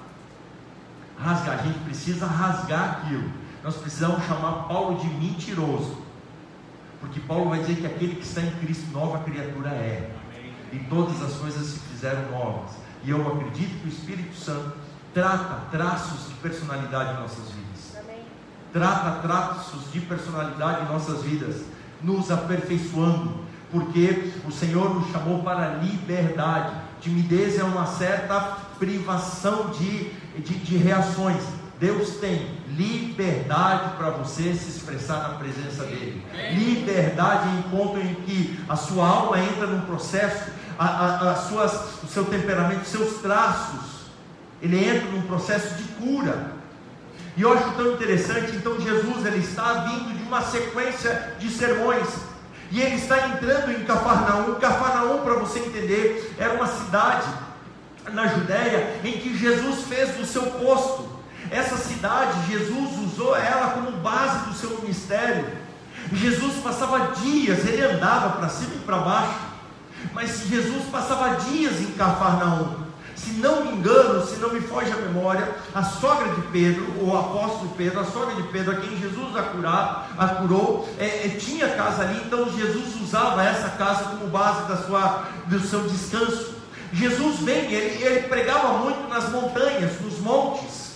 Rasgar, 1.16 1.59
a 1.61 1.62
gente 1.62 1.79
precisa 1.81 2.27
rasgar 2.27 3.01
aquilo. 3.01 3.31
Nós 3.62 3.77
precisamos 3.77 4.25
chamar 4.27 4.68
Paulo 4.68 4.99
de 4.99 5.07
mentiroso. 5.09 5.99
Porque 7.01 7.21
Paulo 7.21 7.51
vai 7.51 7.61
dizer 7.61 7.77
que 7.77 7.87
aquele 7.87 8.16
que 8.16 8.23
está 8.23 8.40
em 8.40 8.51
Cristo, 8.53 8.90
nova 8.92 9.18
criatura 9.21 9.71
é. 9.71 10.11
E 10.73 10.79
todas 10.81 11.23
as 11.23 11.35
coisas 11.35 11.66
se 11.66 11.79
fizeram 11.81 12.31
novas. 12.31 12.73
E 13.05 13.11
eu 13.11 13.27
acredito 13.27 13.81
que 13.81 13.87
o 13.87 13.88
Espírito 13.88 14.35
Santo 14.35 14.73
trata 15.14 15.62
traços 15.71 16.29
de 16.29 16.35
personalidade 16.35 17.16
em 17.16 17.21
nossas 17.21 17.51
vidas. 17.51 18.05
trata 18.73 19.23
traços 19.23 19.90
de 19.92 20.01
personalidade 20.01 20.83
em 20.85 20.92
nossas 20.92 21.23
vidas, 21.23 21.62
nos 22.03 22.31
aperfeiçoando, 22.31 23.40
porque 23.73 24.33
o 24.47 24.53
Senhor 24.53 24.94
nos 24.94 25.11
chamou 25.11 25.42
para 25.42 25.77
liberdade. 25.77 26.75
Timidez 27.01 27.59
é 27.59 27.64
uma 27.64 27.87
certa 27.87 28.59
privação 28.79 29.71
de, 29.71 30.11
de, 30.40 30.55
de 30.59 30.77
reações. 30.77 31.42
Deus 31.81 32.16
tem 32.16 32.58
liberdade 32.77 33.97
para 33.97 34.11
você 34.11 34.55
se 34.55 34.71
expressar 34.71 35.29
na 35.29 35.35
presença 35.35 35.85
dele. 35.85 36.25
Liberdade 36.53 37.49
em 37.57 37.63
ponto 37.63 37.99
em 37.99 38.15
que 38.15 38.59
a 38.69 38.77
sua 38.77 39.09
alma 39.09 39.39
entra 39.41 39.67
num 39.67 39.83
processo, 39.83 40.51
a, 40.79 40.87
a, 40.87 41.31
a 41.33 41.37
suas, 41.37 42.03
o 42.03 42.07
seu 42.07 42.25
temperamento, 42.25 42.85
seus 42.85 43.21
traços, 43.21 43.99
ele 44.61 44.85
entra 44.85 45.11
num 45.11 45.23
processo 45.23 45.75
de 45.75 45.85
cura. 45.95 46.53
E 47.37 47.43
eu 47.43 47.53
acho 47.53 47.71
tão 47.73 47.93
interessante, 47.93 48.57
então 48.57 48.81
Jesus 48.81 49.25
ele 49.25 49.39
está 49.39 49.85
vindo 49.85 50.17
de 50.17 50.25
uma 50.25 50.43
sequência 50.43 51.35
de 51.39 51.49
sermões. 51.51 52.09
E 52.71 52.81
ele 52.81 52.97
está 52.97 53.29
entrando 53.29 53.71
em 53.71 53.85
Cafarnaum. 53.85 54.57
Cafarnaum, 54.57 55.19
para 55.23 55.35
você 55.35 55.61
entender, 55.61 56.35
era 56.39 56.55
uma 56.55 56.67
cidade 56.67 57.27
na 58.13 58.27
Judéia 58.27 59.01
em 59.05 59.13
que 59.13 59.37
Jesus 59.37 59.83
fez 59.83 60.17
do 60.17 60.27
seu 60.27 60.43
posto. 60.43 61.18
Essa 61.51 61.77
cidade, 61.77 62.51
Jesus 62.51 62.99
usou 62.99 63.37
ela 63.37 63.71
como 63.71 63.93
base 63.99 64.49
do 64.49 64.55
seu 64.55 64.81
ministério. 64.81 65.47
Jesus 66.13 66.63
passava 66.63 67.13
dias, 67.17 67.67
ele 67.67 67.83
andava 67.83 68.37
para 68.37 68.49
cima 68.49 68.75
e 68.77 68.79
para 68.79 68.99
baixo, 68.99 69.39
mas 70.13 70.47
Jesus 70.47 70.85
passava 70.91 71.37
dias 71.37 71.81
em 71.81 71.93
Cafarnaum. 71.93 72.89
Se 73.15 73.31
não 73.33 73.65
me 73.65 73.73
engano, 73.73 74.25
se 74.25 74.37
não 74.37 74.53
me 74.53 74.61
foge 74.61 74.93
a 74.93 74.97
memória, 74.97 75.53
a 75.75 75.83
sogra 75.83 76.29
de 76.35 76.43
Pedro, 76.53 76.87
o 77.01 77.17
apóstolo 77.17 77.75
Pedro, 77.77 78.01
a 78.01 78.05
sogra 78.05 78.37
de 78.37 78.45
Pedro, 78.45 78.73
a 78.73 78.77
quem 78.77 78.97
Jesus 78.97 79.37
a, 79.37 79.43
curar, 79.43 80.11
a 80.17 80.29
curou, 80.29 80.89
é, 80.99 81.27
é, 81.27 81.29
tinha 81.31 81.69
casa 81.71 82.03
ali, 82.03 82.23
então 82.25 82.51
Jesus 82.57 82.95
usava 83.03 83.43
essa 83.43 83.71
casa 83.71 84.05
como 84.05 84.29
base 84.29 84.69
da 84.69 84.77
sua, 84.77 85.25
do 85.47 85.61
seu 85.61 85.83
descanso. 85.89 86.55
Jesus 86.93 87.41
vem, 87.41 87.71
ele, 87.73 88.03
ele 88.03 88.29
pregava 88.29 88.79
muito 88.79 89.09
nas 89.09 89.29
montanhas, 89.31 90.01
nos 90.01 90.21
montes, 90.21 90.88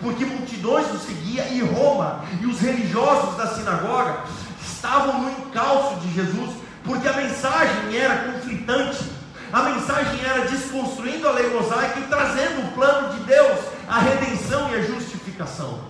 porque 0.00 0.24
multidões 0.24 0.90
o 0.92 0.98
seguiam, 0.98 1.46
e 1.48 1.60
Roma, 1.60 2.24
e 2.40 2.46
os 2.46 2.60
religiosos 2.60 3.36
da 3.36 3.46
sinagoga, 3.48 4.24
estavam 4.62 5.22
no 5.22 5.30
encalço 5.30 6.00
de 6.00 6.14
Jesus, 6.14 6.50
porque 6.84 7.06
a 7.06 7.12
mensagem 7.12 7.96
era 7.96 8.32
conflitante 8.32 9.20
a 9.52 9.62
mensagem 9.62 10.24
era 10.24 10.46
desconstruindo 10.46 11.26
a 11.26 11.32
lei 11.32 11.50
mosaica 11.50 11.98
e 11.98 12.04
trazendo 12.04 12.68
o 12.68 12.72
plano 12.72 13.16
de 13.16 13.24
Deus, 13.24 13.58
a 13.88 13.98
redenção 13.98 14.70
e 14.70 14.76
a 14.76 14.82
justificação. 14.82 15.80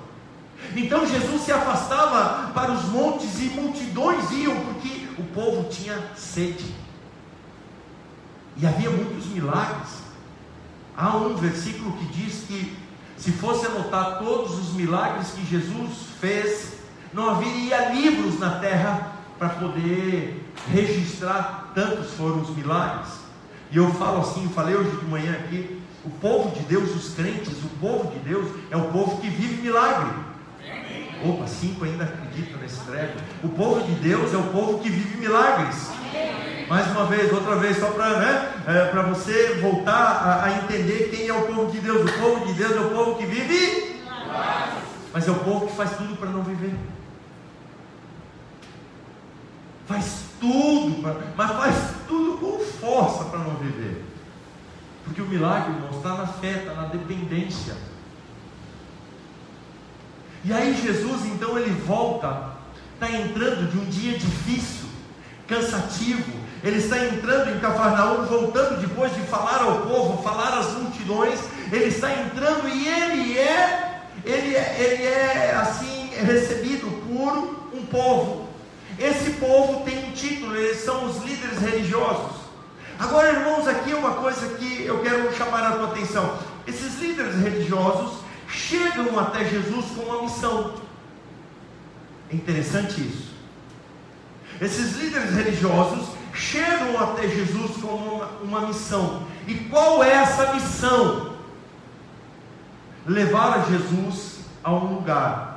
Então 0.75 1.07
Jesus 1.07 1.43
se 1.43 1.53
afastava 1.53 2.53
para 2.53 2.73
os 2.73 2.85
montes 2.87 3.39
e 3.41 3.51
multidões 3.51 4.31
iam, 4.31 4.57
porque 4.65 5.09
o 5.19 5.25
povo 5.35 5.69
tinha 5.69 5.99
sede. 6.17 6.75
E 8.57 8.67
havia 8.67 8.89
muitos 8.89 9.27
milagres. 9.27 10.01
Há 10.97 11.17
um 11.17 11.37
versículo 11.37 11.93
que 11.99 12.07
diz 12.07 12.45
que, 12.47 12.77
se 13.21 13.31
fosse 13.33 13.67
anotar 13.67 14.19
todos 14.19 14.59
os 14.59 14.73
milagres 14.73 15.31
que 15.33 15.45
Jesus 15.45 15.91
fez, 16.19 16.81
não 17.13 17.31
haveria 17.31 17.91
livros 17.91 18.39
na 18.39 18.59
terra 18.59 19.13
para 19.39 19.51
poder 19.51 20.51
registrar 20.73 21.71
tantos 21.75 22.13
foram 22.15 22.41
os 22.41 22.51
milagres. 22.57 23.09
E 23.71 23.77
eu 23.77 23.93
falo 23.95 24.23
assim, 24.23 24.49
falei 24.49 24.75
hoje 24.75 24.97
de 24.97 25.05
manhã 25.05 25.33
aqui, 25.33 25.81
o 26.05 26.11
povo 26.11 26.51
de 26.57 26.61
Deus, 26.61 26.95
os 26.95 27.15
crentes, 27.15 27.63
o 27.63 27.69
povo 27.79 28.11
de 28.11 28.19
Deus 28.21 28.51
é 28.71 28.77
o 28.77 28.89
povo 28.89 29.21
que 29.21 29.29
vive 29.29 29.63
milagre. 29.63 30.11
Opa, 31.23 31.47
cinco 31.47 31.85
ainda 31.85 32.05
acreditam 32.05 32.59
nesse 32.59 32.81
treco. 32.81 33.19
O 33.45 33.51
povo 33.51 33.83
de 33.87 33.93
Deus 33.97 34.33
é 34.33 34.39
o 34.39 34.45
povo 34.45 34.79
que 34.79 34.89
vive 34.89 35.19
milagres. 35.19 35.91
Mais 36.69 36.87
uma 36.93 37.07
vez, 37.07 37.33
outra 37.33 37.57
vez, 37.57 37.79
só 37.79 37.91
para 37.91 38.19
né, 38.19 38.53
é, 38.67 39.03
você 39.03 39.59
voltar 39.61 39.93
a, 39.93 40.45
a, 40.45 40.53
entender 40.59 41.11
quem 41.11 41.27
é 41.27 41.33
o 41.33 41.43
povo 41.43 41.71
de 41.73 41.81
Deus. 41.81 42.09
O 42.09 42.19
povo 42.21 42.47
de 42.47 42.53
Deus 42.53 42.77
é 42.77 42.81
o 42.81 42.91
povo 42.91 43.17
que 43.17 43.27
vive, 43.27 44.01
mas 45.13 45.27
é 45.27 45.31
o 45.31 45.41
povo 45.41 45.67
que 45.67 45.75
faz 45.75 45.97
tudo 45.97 46.17
para 46.17 46.31
não 46.31 46.43
viver. 46.43 46.75
Faz 49.87 50.21
tudo, 50.41 51.03
pra, 51.03 51.17
mas 51.37 51.51
faz 51.51 51.77
tudo 52.07 52.39
com 52.39 52.59
força 52.61 53.25
para 53.25 53.41
não 53.41 53.57
viver. 53.57 54.05
Porque 55.05 55.23
o 55.23 55.27
milagre, 55.27 55.73
irmão, 55.73 55.91
está 55.91 56.15
na 56.15 56.27
fé, 56.29 56.53
está 56.53 56.75
na 56.75 56.87
dependência. 56.87 57.75
E 60.45 60.53
aí 60.53 60.81
Jesus, 60.81 61.27
então, 61.27 61.59
ele 61.59 61.71
volta, 61.83 62.53
está 62.95 63.11
entrando 63.11 63.71
de 63.71 63.79
um 63.79 63.85
dia 63.85 64.17
difícil, 64.17 64.80
cansativo. 65.51 66.41
Ele 66.65 66.79
está 66.79 67.05
entrando 67.05 67.51
em 67.51 67.59
Cafarnaum, 67.59 68.25
voltando 68.25 68.81
depois 68.81 69.15
de 69.15 69.21
falar 69.23 69.63
ao 69.63 69.83
povo, 69.83 70.23
falar 70.23 70.59
às 70.59 70.73
multidões. 70.73 71.41
Ele 71.71 71.87
está 71.87 72.11
entrando 72.13 72.69
e 72.69 72.89
ele 72.89 73.39
é, 73.39 74.01
ele 74.25 74.57
é, 74.57 74.77
ele 74.79 75.05
é 75.05 75.55
assim 75.61 76.11
recebido 76.25 76.89
por 77.07 77.77
um 77.77 77.85
povo 77.85 78.51
esse 79.01 79.31
povo 79.33 79.83
tem 79.83 80.05
um 80.05 80.13
título, 80.13 80.55
eles 80.55 80.81
são 80.81 81.07
os 81.07 81.25
líderes 81.25 81.59
religiosos. 81.59 82.37
Agora, 82.99 83.33
irmãos, 83.33 83.67
aqui 83.67 83.93
é 83.93 83.97
uma 83.97 84.13
coisa 84.13 84.47
que 84.57 84.85
eu 84.85 85.01
quero 85.01 85.35
chamar 85.35 85.63
a 85.63 85.73
tua 85.73 85.87
atenção. 85.87 86.39
Esses 86.67 87.01
líderes 87.01 87.35
religiosos 87.37 88.19
chegam 88.47 89.19
até 89.19 89.47
Jesus 89.47 89.87
com 89.97 90.03
uma 90.03 90.23
missão. 90.25 90.75
É 92.31 92.37
interessante 92.37 93.01
isso. 93.01 93.30
Esses 94.61 94.97
líderes 94.97 95.35
religiosos 95.35 96.09
chegam 96.35 97.01
até 97.01 97.29
Jesus 97.29 97.77
com 97.79 97.89
uma, 97.89 98.27
uma 98.43 98.61
missão. 98.67 99.23
E 99.47 99.55
qual 99.55 100.05
é 100.05 100.13
essa 100.13 100.53
missão? 100.55 101.37
Levar 103.07 103.59
a 103.59 103.71
Jesus 103.71 104.41
a 104.63 104.73
um 104.73 104.95
lugar 104.95 105.51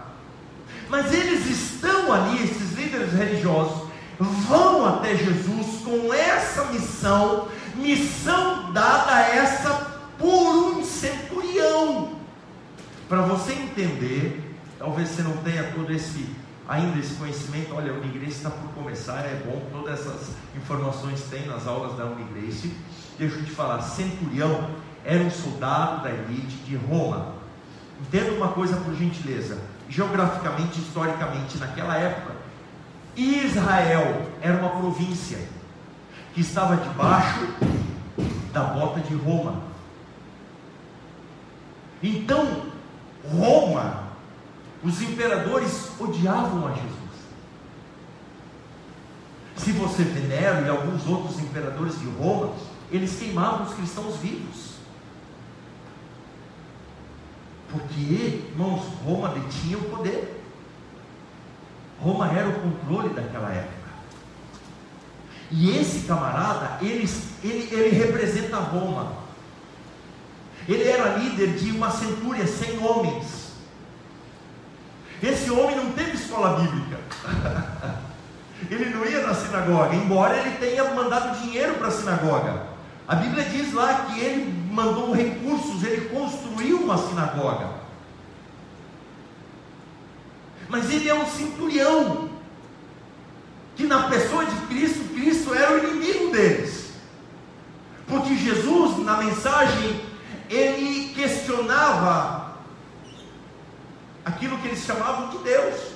mas 0.93 1.11
eles 1.11 1.47
estão 1.47 2.13
ali, 2.13 2.43
esses 2.43 2.73
líderes 2.73 3.13
religiosos, 3.13 3.89
vão 4.19 4.85
até 4.85 5.15
Jesus 5.15 5.81
com 5.83 6.13
essa 6.13 6.65
missão, 6.65 7.47
missão 7.73 8.71
dada 8.71 9.15
a 9.15 9.21
essa 9.21 9.73
por 10.19 10.77
um 10.77 10.85
centurião. 10.85 12.11
Para 13.09 13.23
você 13.23 13.53
entender, 13.53 14.55
talvez 14.77 15.09
você 15.09 15.23
não 15.23 15.35
tenha 15.37 15.63
todo 15.63 15.91
esse 15.91 16.27
ainda 16.73 16.99
esse 16.99 17.15
conhecimento, 17.15 17.73
olha, 17.73 17.91
a 17.91 17.95
Unigrace 17.95 18.37
está 18.37 18.49
por 18.49 18.69
começar, 18.73 19.19
é 19.19 19.43
bom, 19.45 19.61
todas 19.71 19.99
essas 19.99 20.29
informações 20.55 21.21
tem 21.29 21.45
nas 21.45 21.67
aulas 21.67 21.97
da 21.97 22.05
Unigrace. 22.05 22.73
Deixa 23.17 23.35
eu 23.35 23.45
te 23.45 23.51
falar, 23.51 23.81
centurião 23.81 24.69
era 25.05 25.23
um 25.23 25.31
soldado 25.31 26.03
da 26.03 26.09
elite 26.09 26.55
de 26.65 26.75
Roma. 26.75 27.33
Entenda 28.01 28.31
uma 28.31 28.49
coisa 28.49 28.75
por 28.77 28.95
gentileza 28.95 29.59
geograficamente, 29.89 30.79
historicamente, 30.79 31.57
naquela 31.57 31.95
época, 31.95 32.35
Israel 33.15 34.23
era 34.41 34.57
uma 34.57 34.69
província 34.69 35.37
que 36.33 36.41
estava 36.41 36.77
debaixo 36.77 37.47
da 38.51 38.63
bota 38.63 38.99
de 39.01 39.13
Roma. 39.13 39.61
Então, 42.01 42.63
Roma, 43.31 44.02
os 44.83 45.01
imperadores 45.01 45.91
odiavam 45.99 46.67
a 46.67 46.71
Jesus. 46.71 47.03
Se 49.55 49.71
você 49.71 50.03
venera 50.03 50.61
e 50.61 50.69
alguns 50.69 51.07
outros 51.07 51.39
imperadores 51.39 51.99
de 51.99 52.05
Roma, 52.09 52.53
eles 52.91 53.17
queimavam 53.17 53.65
os 53.65 53.73
cristãos 53.73 54.17
vivos. 54.17 54.73
Porque, 57.71 58.01
irmãos, 58.01 58.83
Roma 59.03 59.29
detinha 59.29 59.77
o 59.77 59.83
poder. 59.83 60.43
Roma 61.99 62.31
era 62.31 62.49
o 62.49 62.59
controle 62.59 63.09
daquela 63.09 63.49
época. 63.51 63.83
E 65.49 65.77
esse 65.77 66.05
camarada, 66.05 66.77
ele, 66.81 67.09
ele, 67.43 67.69
ele 67.71 67.95
representa 67.95 68.57
Roma. 68.57 69.13
Ele 70.67 70.83
era 70.83 71.17
líder 71.17 71.55
de 71.55 71.71
uma 71.71 71.89
centúria 71.89 72.45
sem 72.45 72.77
homens. 72.79 73.42
Esse 75.23 75.49
homem 75.49 75.77
não 75.77 75.93
teve 75.93 76.17
escola 76.17 76.59
bíblica. 76.59 76.99
ele 78.69 78.89
não 78.89 79.05
ia 79.05 79.25
na 79.25 79.33
sinagoga, 79.33 79.95
embora 79.95 80.37
ele 80.37 80.57
tenha 80.57 80.83
mandado 80.93 81.39
dinheiro 81.39 81.75
para 81.75 81.87
a 81.87 81.91
sinagoga. 81.91 82.61
A 83.07 83.15
Bíblia 83.15 83.45
diz 83.45 83.73
lá 83.73 84.05
que 84.05 84.19
ele 84.19 84.69
mandou 84.69 85.13
recursos, 85.13 85.81
ele 85.81 86.09
construiu 86.09 86.79
uma 86.79 86.97
sinagoga. 86.97 87.69
Mas 90.67 90.91
ele 90.91 91.07
é 91.07 91.13
um 91.13 91.25
centurião, 91.25 92.29
que 93.77 93.85
na 93.85 94.09
pessoa 94.09 94.45
de 94.45 94.55
Cristo, 94.67 95.13
Cristo 95.13 95.53
era 95.53 95.73
o 95.73 95.77
inimigo 95.77 96.31
deles. 96.31 96.93
Porque 98.07 98.35
Jesus, 98.35 98.97
na 99.05 99.17
mensagem, 99.17 100.01
ele 100.49 101.13
questionava 101.13 102.42
aquilo 104.25 104.57
que 104.59 104.67
eles 104.67 104.83
chamavam 104.83 105.29
de 105.29 105.37
Deus. 105.39 105.93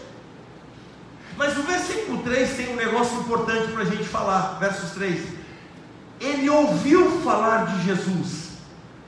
Mas 1.37 1.57
o 1.57 1.63
versículo 1.63 2.23
3 2.23 2.57
tem 2.57 2.73
um 2.73 2.75
negócio 2.75 3.19
importante 3.19 3.71
para 3.71 3.83
a 3.83 3.85
gente 3.85 4.03
falar, 4.03 4.57
versos 4.59 4.91
3. 4.91 5.27
Ele 6.19 6.49
ouviu 6.49 7.21
falar 7.21 7.67
de 7.67 7.83
Jesus. 7.85 8.53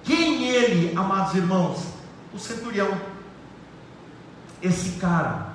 Quem 0.04 0.48
ele, 0.48 0.96
amados 0.96 1.34
irmãos? 1.34 1.88
O 2.34 2.38
centurião. 2.38 3.00
Esse 4.62 5.00
cara, 5.00 5.54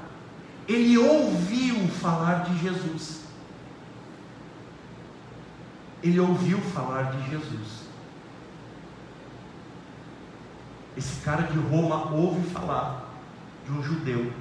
ele 0.67 0.99
ouviu 0.99 1.89
falar 1.89 2.45
de 2.45 2.59
Jesus. 2.59 3.21
Ele 6.03 6.19
ouviu 6.19 6.59
falar 6.59 7.13
de 7.13 7.31
Jesus. 7.31 7.85
Esse 10.97 11.21
cara 11.23 11.43
de 11.43 11.59
Roma 11.59 12.13
ouve 12.13 12.49
falar 12.51 13.04
de 13.65 13.73
um 13.73 13.83
judeu. 13.83 14.33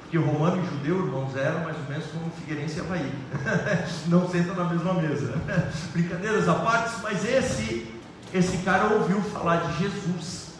Porque 0.00 0.18
romano 0.18 0.62
e 0.62 0.66
judeu, 0.66 1.06
irmãos, 1.06 1.36
eram 1.36 1.60
mais 1.60 1.76
ou 1.76 1.84
menos 1.84 2.06
como 2.06 2.30
Figueirense 2.30 2.76
e 2.76 2.80
Havaí. 2.80 3.12
Não 4.06 4.28
sentam 4.28 4.54
na 4.54 4.64
mesma 4.64 4.94
mesa. 4.94 5.34
Brincadeiras 5.92 6.48
à 6.48 6.54
parte, 6.54 6.94
mas 7.02 7.24
esse, 7.24 7.92
esse 8.32 8.58
cara 8.58 8.94
ouviu 8.94 9.20
falar 9.22 9.56
de 9.56 9.82
Jesus. 9.82 10.54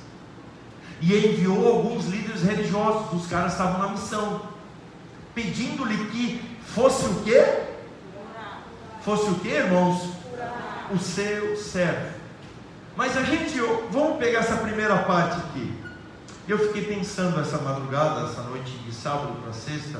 E 1.01 1.15
enviou 1.15 1.67
alguns 1.69 2.07
líderes 2.07 2.43
religiosos. 2.43 3.13
Os 3.13 3.29
caras 3.29 3.53
estavam 3.53 3.79
na 3.79 3.89
missão. 3.89 4.43
Pedindo-lhe 5.35 6.07
que 6.07 6.59
fosse 6.63 7.05
o 7.07 7.23
quê? 7.23 7.65
Fosse 9.03 9.31
o 9.31 9.35
quê, 9.41 9.49
irmãos? 9.49 10.09
O 10.91 10.99
seu 10.99 11.57
servo. 11.57 12.15
Mas 12.97 13.17
a 13.17 13.23
gente, 13.23 13.59
vamos 13.91 14.19
pegar 14.19 14.41
essa 14.41 14.57
primeira 14.57 14.97
parte 14.99 15.37
aqui. 15.41 15.74
Eu 16.47 16.59
fiquei 16.59 16.85
pensando 16.85 17.41
essa 17.41 17.57
madrugada, 17.59 18.27
essa 18.27 18.43
noite 18.43 18.71
de 18.79 18.93
sábado 18.95 19.41
para 19.43 19.53
sexta. 19.53 19.99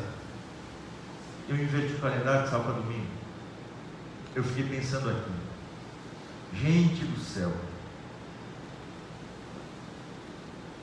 Eu 1.49 1.57
inverti 1.57 1.95
o 1.95 2.01
calendário 2.01 2.43
de 2.43 2.51
sábado 2.51 2.73
para 2.73 2.83
domingo. 2.83 3.07
Eu 4.35 4.45
fiquei 4.45 4.65
pensando 4.65 5.09
aqui. 5.09 5.31
Gente 6.53 7.07
do 7.07 7.19
céu. 7.19 7.51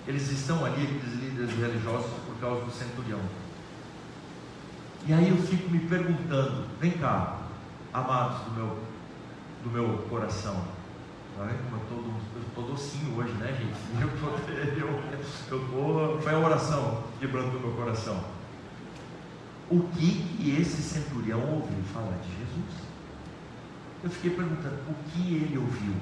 Eles 0.08 0.32
estão 0.32 0.66
ali, 0.66 0.84
aqueles 0.84 1.14
líderes 1.14 1.56
religiosos, 1.56 2.10
por 2.26 2.36
causa 2.42 2.66
do 2.66 2.72
centurião. 2.72 3.22
E 5.06 5.14
aí 5.14 5.30
eu 5.30 5.38
fico 5.38 5.70
me 5.70 5.80
perguntando, 5.82 6.66
vem 6.80 6.92
cá, 6.94 7.40
amados 7.94 8.46
do 8.46 8.52
meu, 8.52 8.80
do 9.64 9.70
meu 9.70 9.98
coração 10.10 10.81
Ai, 11.40 11.56
eu 11.92 12.48
estou 12.48 12.64
docinho 12.66 13.18
hoje, 13.18 13.34
né, 13.34 13.48
gente? 13.48 13.80
Eu 14.02 14.10
tô, 14.20 14.28
eu, 14.52 15.60
eu 15.60 15.68
tô, 15.70 16.22
foi 16.22 16.34
a 16.34 16.40
oração 16.40 17.04
quebrando 17.20 17.58
o 17.58 17.60
meu 17.60 17.72
coração. 17.72 18.24
O 19.70 19.80
que, 19.90 20.12
que 20.12 20.60
esse 20.60 20.82
centurião 20.82 21.40
ouviu 21.40 21.84
falar 21.94 22.18
de 22.18 22.30
Jesus? 22.30 22.92
Eu 24.04 24.10
fiquei 24.10 24.32
perguntando, 24.32 24.76
o 24.90 24.96
que 25.10 25.36
ele 25.36 25.58
ouviu? 25.58 25.94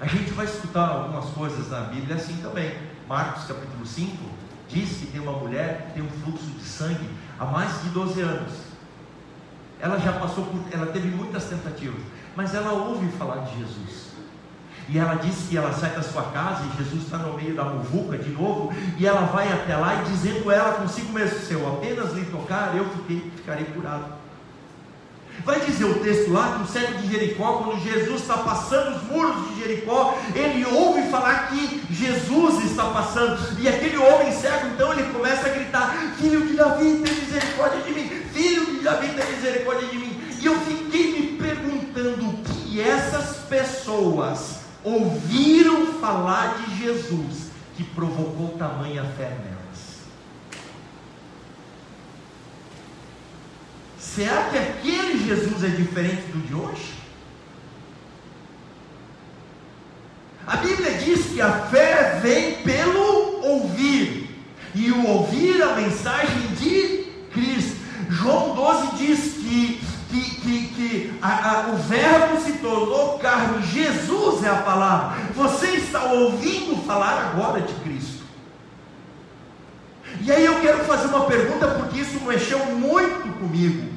A 0.00 0.06
gente 0.06 0.32
vai 0.32 0.46
escutar 0.46 0.88
algumas 0.88 1.26
coisas 1.30 1.70
na 1.70 1.80
Bíblia 1.82 2.16
assim 2.16 2.36
também. 2.42 2.76
Marcos 3.08 3.44
capítulo 3.44 3.86
5 3.86 4.16
diz 4.68 4.98
que 4.98 5.06
tem 5.06 5.20
uma 5.20 5.38
mulher 5.38 5.86
que 5.86 5.94
tem 5.94 6.02
um 6.02 6.10
fluxo 6.10 6.44
de 6.44 6.64
sangue 6.64 7.08
há 7.38 7.44
mais 7.44 7.82
de 7.82 7.90
12 7.90 8.20
anos. 8.20 8.52
Ela 9.80 9.98
já 9.98 10.12
passou 10.12 10.44
por, 10.44 10.60
ela 10.72 10.86
teve 10.86 11.08
muitas 11.08 11.44
tentativas, 11.44 12.00
mas 12.36 12.54
ela 12.54 12.72
ouve 12.72 13.08
falar 13.18 13.44
de 13.44 13.58
Jesus. 13.58 14.04
E 14.88 14.98
ela 14.98 15.14
diz 15.14 15.46
que 15.48 15.56
ela 15.56 15.72
sai 15.72 15.90
da 15.90 16.02
sua 16.02 16.24
casa 16.24 16.62
e 16.64 16.76
Jesus 16.82 17.04
está 17.04 17.18
no 17.18 17.34
meio 17.34 17.54
da 17.54 17.64
muvuca 17.64 18.18
de 18.18 18.30
novo, 18.30 18.72
e 18.98 19.06
ela 19.06 19.22
vai 19.22 19.50
até 19.50 19.76
lá 19.76 20.02
e 20.02 20.10
dizendo 20.10 20.50
ela 20.50 20.74
consigo 20.74 21.12
mesmo: 21.12 21.38
Se 21.38 21.54
eu 21.54 21.66
apenas 21.68 22.12
lhe 22.12 22.24
tocar, 22.26 22.76
eu 22.76 22.88
fiquei, 22.90 23.30
ficarei 23.36 23.64
curado. 23.64 24.24
Vai 25.42 25.60
dizer 25.60 25.84
o 25.84 25.98
texto 25.98 26.30
lá 26.32 26.56
que 26.56 26.62
o 26.62 26.66
cego 26.66 26.94
de 26.98 27.10
Jericó, 27.10 27.54
quando 27.54 27.82
Jesus 27.82 28.20
está 28.20 28.38
passando 28.38 28.96
os 28.96 29.02
muros 29.04 29.48
de 29.48 29.60
Jericó, 29.60 30.16
ele 30.34 30.64
ouve 30.64 31.02
falar 31.10 31.48
que 31.48 31.82
Jesus 31.90 32.64
está 32.64 32.84
passando, 32.90 33.36
e 33.58 33.66
aquele 33.66 33.96
homem 33.96 34.30
cego, 34.32 34.68
então 34.68 34.92
ele 34.92 35.12
começa 35.12 35.46
a 35.46 35.50
gritar: 35.50 35.94
Filho 36.18 36.46
de 36.46 36.54
Davi, 36.54 37.02
tem 37.04 37.14
misericórdia 37.14 37.80
de 37.82 37.92
mim, 37.92 38.23
filho 38.34 38.66
de 38.66 38.80
Davi, 38.80 39.08
tem 39.08 39.32
misericórdia 39.32 39.88
de 39.88 39.96
mim. 39.96 40.20
E 40.40 40.44
eu 40.44 40.60
fiquei 40.60 41.20
me 41.20 41.38
perguntando 41.38 42.28
o 42.28 42.36
que 42.42 42.80
essas 42.80 43.38
pessoas 43.44 44.58
ouviram 44.82 45.94
falar 46.00 46.58
de 46.58 46.84
Jesus 46.84 47.50
que 47.76 47.84
provocou 47.84 48.58
tamanha 48.58 49.04
fé 49.16 49.30
nela. 49.42 49.54
Será 54.14 54.44
que 54.44 54.56
aquele 54.56 55.26
Jesus 55.26 55.64
é 55.64 55.68
diferente 55.68 56.22
do 56.30 56.46
de 56.46 56.54
hoje? 56.54 56.94
A 60.46 60.56
Bíblia 60.58 60.92
diz 60.98 61.32
que 61.32 61.40
a 61.40 61.50
fé 61.66 62.20
vem 62.22 62.62
pelo 62.62 63.44
ouvir, 63.44 64.38
e 64.72 64.92
o 64.92 65.04
ouvir 65.08 65.60
a 65.62 65.74
mensagem. 65.74 66.43
João 68.24 68.54
12 68.54 68.96
diz 68.96 69.34
que, 69.34 69.80
que, 70.08 70.40
que, 70.40 70.68
que 70.68 71.18
a, 71.20 71.50
a, 71.50 71.68
o 71.68 71.76
Verbo 71.76 72.40
se 72.40 72.54
tornou 72.54 73.18
carne, 73.18 73.62
Jesus 73.66 74.42
é 74.42 74.48
a 74.48 74.62
palavra. 74.62 75.22
Você 75.34 75.66
está 75.72 76.04
ouvindo 76.04 76.82
falar 76.86 77.32
agora 77.34 77.60
de 77.60 77.74
Cristo. 77.82 78.24
E 80.22 80.32
aí 80.32 80.42
eu 80.42 80.58
quero 80.62 80.84
fazer 80.84 81.08
uma 81.08 81.26
pergunta, 81.26 81.68
porque 81.68 82.00
isso 82.00 82.18
mexeu 82.24 82.64
muito 82.64 83.38
comigo. 83.38 83.92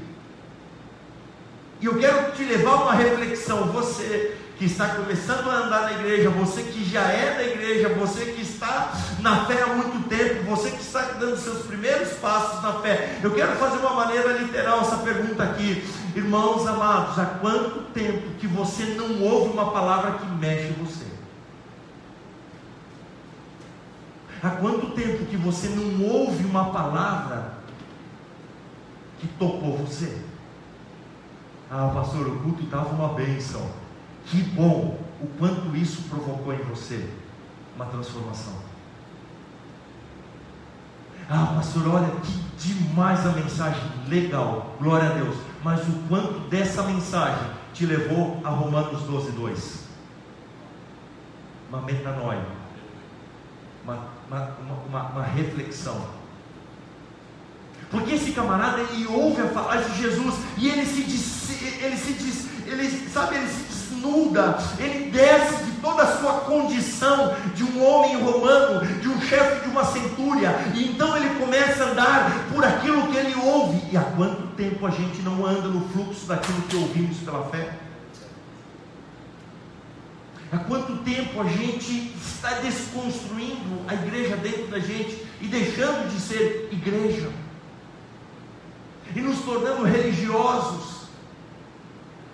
E 1.80 1.86
eu 1.86 1.98
quero 1.98 2.34
te 2.34 2.44
levar 2.44 2.72
a 2.72 2.84
uma 2.84 2.94
reflexão. 2.96 3.72
Você 3.72 4.36
que 4.58 4.66
está 4.66 4.96
começando 4.96 5.50
a 5.50 5.66
andar 5.66 5.82
na 5.84 5.94
igreja, 5.94 6.32
você 6.32 6.64
que 6.64 6.84
já 6.84 7.04
é 7.04 7.36
da 7.36 7.44
igreja, 7.44 7.90
você 7.90 8.26
que 8.32 8.42
está 8.42 8.92
na 9.20 9.46
fé 9.46 9.62
há 9.62 9.68
muito 9.68 10.10
tempo, 10.10 10.44
você 10.46 10.72
que 10.72 10.82
está 10.82 11.02
dando 11.20 11.38
seus 11.38 11.66
primeiros 11.68 12.14
passos 12.14 12.64
na 12.64 12.74
fé. 12.74 13.20
Eu 13.22 13.34
quero 13.36 13.56
fazer 13.58 13.78
uma 13.78 13.94
maneira 13.94 14.34
literal 14.34 14.82
essa 14.82 14.98
pergunta 14.98 15.44
aqui. 15.44 15.84
Irmãos 16.16 16.66
amados, 16.66 17.20
há 17.20 17.26
quanto 17.26 17.82
tempo 17.94 18.34
que 18.40 18.48
você 18.48 18.84
não 18.96 19.22
ouve 19.22 19.52
uma 19.54 19.72
palavra 19.72 20.14
que 20.14 20.26
mexe 20.26 20.74
você? 20.74 21.06
Há 24.42 24.50
quanto 24.50 24.92
tempo 24.92 25.26
que 25.26 25.38
você 25.38 25.68
não 25.70 26.04
ouve 26.04 26.44
uma 26.46 26.72
palavra 26.72 27.54
que 29.20 29.28
tocou 29.28 29.78
você? 29.78 30.20
Ah, 31.70 31.92
pastor, 31.94 32.28
o 32.28 32.40
culto 32.40 32.64
estava 32.64 32.90
uma 32.90 33.10
bênção. 33.10 33.87
Que 34.30 34.42
bom 34.42 35.00
o 35.22 35.28
quanto 35.40 35.76
isso 35.76 36.04
provocou 36.10 36.54
em 36.54 36.62
você 36.64 37.10
uma 37.76 37.86
transformação. 37.86 38.54
Ah, 41.30 41.54
pastor, 41.56 41.88
olha 41.88 42.12
que 42.22 42.68
demais 42.68 43.26
a 43.26 43.32
mensagem, 43.32 43.82
legal, 44.08 44.76
glória 44.80 45.10
a 45.10 45.14
Deus. 45.14 45.36
Mas 45.64 45.82
o 45.88 45.92
quanto 46.08 46.40
dessa 46.50 46.84
mensagem 46.84 47.50
te 47.74 47.86
levou 47.86 48.42
a 48.44 48.50
Romanos 48.50 49.02
12, 49.04 49.32
2? 49.32 49.88
Uma 51.70 51.82
metanoia, 51.82 52.46
uma, 53.84 54.00
uma, 54.30 54.56
uma, 54.90 55.04
uma 55.10 55.24
reflexão 55.24 56.18
porque 57.90 58.16
esse 58.16 58.32
camarada 58.32 58.82
ele 58.82 59.08
ouve 59.08 59.42
a 59.42 59.48
falar 59.48 59.78
de 59.78 59.98
Jesus 59.98 60.36
e 60.58 60.68
ele 60.68 60.86
se 60.86 61.02
ele 61.82 61.98
se 61.98 62.14
diz, 62.14 62.50
ele 62.70 63.10
sabe, 63.10 63.36
ele 63.36 63.48
se 63.48 63.64
desnuda, 63.64 64.58
ele 64.80 65.10
desce 65.12 65.64
de 65.64 65.72
toda 65.82 66.04
a 66.04 66.18
sua 66.18 66.34
condição 66.42 67.36
de 67.56 67.64
um 67.64 67.84
homem 67.84 68.22
romano, 68.22 68.86
de 68.86 69.08
um 69.08 69.22
chefe 69.22 69.64
de 69.64 69.70
uma 69.70 69.86
centúria, 69.86 70.54
e 70.74 70.90
então 70.90 71.16
ele 71.18 71.40
começa 71.40 71.84
a 71.84 71.88
andar 71.92 72.48
por 72.54 72.64
aquilo 72.64 73.08
que 73.08 73.18
ele 73.18 73.36
ouve. 73.36 73.82
E 73.92 73.98
há 73.98 74.02
quanto 74.02 74.48
tempo 74.56 74.86
a 74.86 74.92
gente 74.92 75.22
não 75.22 75.46
anda 75.46 75.68
no 75.68 75.88
fluxo 75.90 76.26
daquilo 76.26 76.62
que 76.64 76.76
ouvimos 76.76 77.18
pela 77.20 77.44
fé? 77.46 77.74
Há 80.52 80.58
quanto 80.60 80.98
tempo 81.04 81.42
a 81.42 81.46
gente 81.46 82.14
está 82.22 82.52
desconstruindo 82.60 83.82
a 83.88 83.94
igreja 83.94 84.38
dentro 84.38 84.68
da 84.68 84.80
gente 84.80 85.26
e 85.42 85.48
deixando 85.48 86.10
de 86.10 86.22
ser 86.22 86.70
igreja? 86.72 87.30
e 89.16 89.22
nos 89.22 89.40
tornando 89.40 89.84
religiosos, 89.84 90.97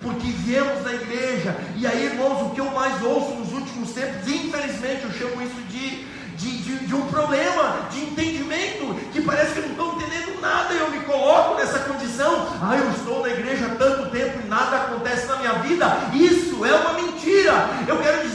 porque 0.04 0.30
viemos 0.30 0.84
da 0.84 0.92
igreja, 0.92 1.56
e 1.76 1.86
aí, 1.86 2.04
irmãos, 2.04 2.42
o 2.42 2.50
que 2.50 2.60
eu 2.60 2.70
mais 2.70 3.02
ouço 3.02 3.32
nos 3.32 3.52
últimos 3.52 3.90
tempos, 3.90 4.28
infelizmente, 4.28 5.04
eu 5.04 5.12
chamo 5.12 5.42
isso 5.42 5.60
de, 5.68 6.04
de, 6.36 6.58
de, 6.58 6.86
de 6.86 6.94
um 6.94 7.06
problema 7.06 7.88
de 7.90 8.00
entendimento, 8.04 8.94
que 9.12 9.22
parece 9.22 9.54
que 9.54 9.60
não 9.60 9.70
estão 9.70 9.94
entendendo 9.96 10.40
nada, 10.40 10.74
e 10.74 10.78
eu 10.78 10.90
me 10.90 11.00
coloco 11.00 11.56
nessa 11.56 11.78
condição, 11.80 12.46
ah, 12.62 12.76
eu 12.76 12.90
estou 12.90 13.22
na 13.22 13.30
igreja 13.30 13.66
há 13.66 13.74
tanto 13.76 14.10
tempo 14.10 14.40
e 14.44 14.48
nada 14.48 14.76
acontece 14.76 15.26
na 15.26 15.36
minha 15.36 15.54
vida, 15.54 15.86
isso 16.12 16.64
é 16.64 16.72
uma 16.72 16.92
mentira, 16.92 17.70
eu 17.88 17.98
quero 17.98 18.28
dizer 18.28 18.34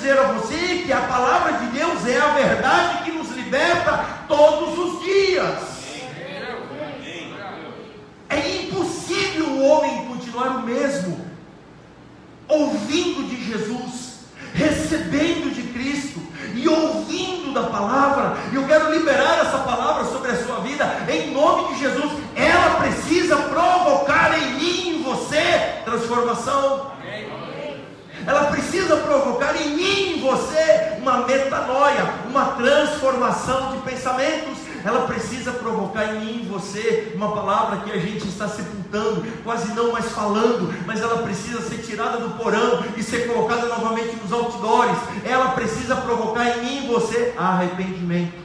que 0.90 0.94
a 0.94 1.02
palavra 1.02 1.54
de 1.54 1.68
Deus 1.68 2.04
é 2.08 2.18
a 2.18 2.34
verdade 2.34 3.04
que 3.04 3.12
nos 3.12 3.30
liberta 3.30 4.24
todos 4.28 4.76
os 4.76 5.04
dias. 5.04 5.60
É 8.28 8.64
impossível 8.64 9.46
o 9.46 9.64
homem 9.64 10.08
continuar 10.08 10.58
o 10.58 10.62
mesmo, 10.64 11.29
ouvindo 12.50 13.30
de 13.30 13.46
Jesus, 13.46 14.22
recebendo 14.54 15.54
de 15.54 15.62
Cristo 15.72 16.20
e 16.56 16.68
ouvindo 16.68 17.54
da 17.54 17.64
palavra. 17.64 18.38
E 18.52 18.56
eu 18.56 18.66
quero 18.66 18.92
liberar 18.92 19.46
essa 19.46 19.60
palavra 19.60 20.06
sobre 20.06 20.32
a 20.32 20.44
sua 20.44 20.60
vida, 20.62 20.86
em 21.08 21.32
nome 21.32 21.74
de 21.74 21.80
Jesus. 21.80 22.12
Ela 22.36 22.82
precisa 22.82 23.38
provocar 23.38 24.38
em 24.38 24.56
mim 24.56 24.90
em 24.90 25.04
você 25.04 25.82
transformação. 25.86 26.92
Ela 28.26 28.46
precisa 28.46 28.98
provocar 28.98 29.56
em 29.56 29.70
mim 29.70 30.14
em 30.14 30.22
você 30.22 30.98
uma 31.00 31.26
metanoia, 31.26 32.14
uma 32.30 32.46
transformação 32.58 33.72
de 33.72 33.78
pensamentos 33.90 34.69
ela 34.84 35.08
precisa 35.08 35.52
provocar 35.52 36.16
em 36.16 36.20
mim, 36.20 36.42
em 36.42 36.48
você, 36.48 37.12
uma 37.16 37.34
palavra 37.34 37.82
que 37.82 37.92
a 37.92 38.00
gente 38.00 38.28
está 38.28 38.48
sepultando, 38.48 39.26
quase 39.44 39.74
não 39.74 39.92
mais 39.92 40.12
falando, 40.12 40.74
mas 40.86 41.02
ela 41.02 41.24
precisa 41.24 41.62
ser 41.62 41.78
tirada 41.80 42.18
do 42.18 42.38
porão 42.38 42.84
e 42.96 43.04
ser 43.04 43.28
colocada 43.28 43.68
novamente 43.68 44.16
nos 44.16 44.32
outdoors. 44.32 44.98
Ela 45.24 45.50
precisa 45.52 45.96
provocar 45.98 46.58
em 46.58 46.64
mim, 46.64 46.86
em 46.86 46.88
você, 46.88 47.34
arrependimento. 47.38 48.38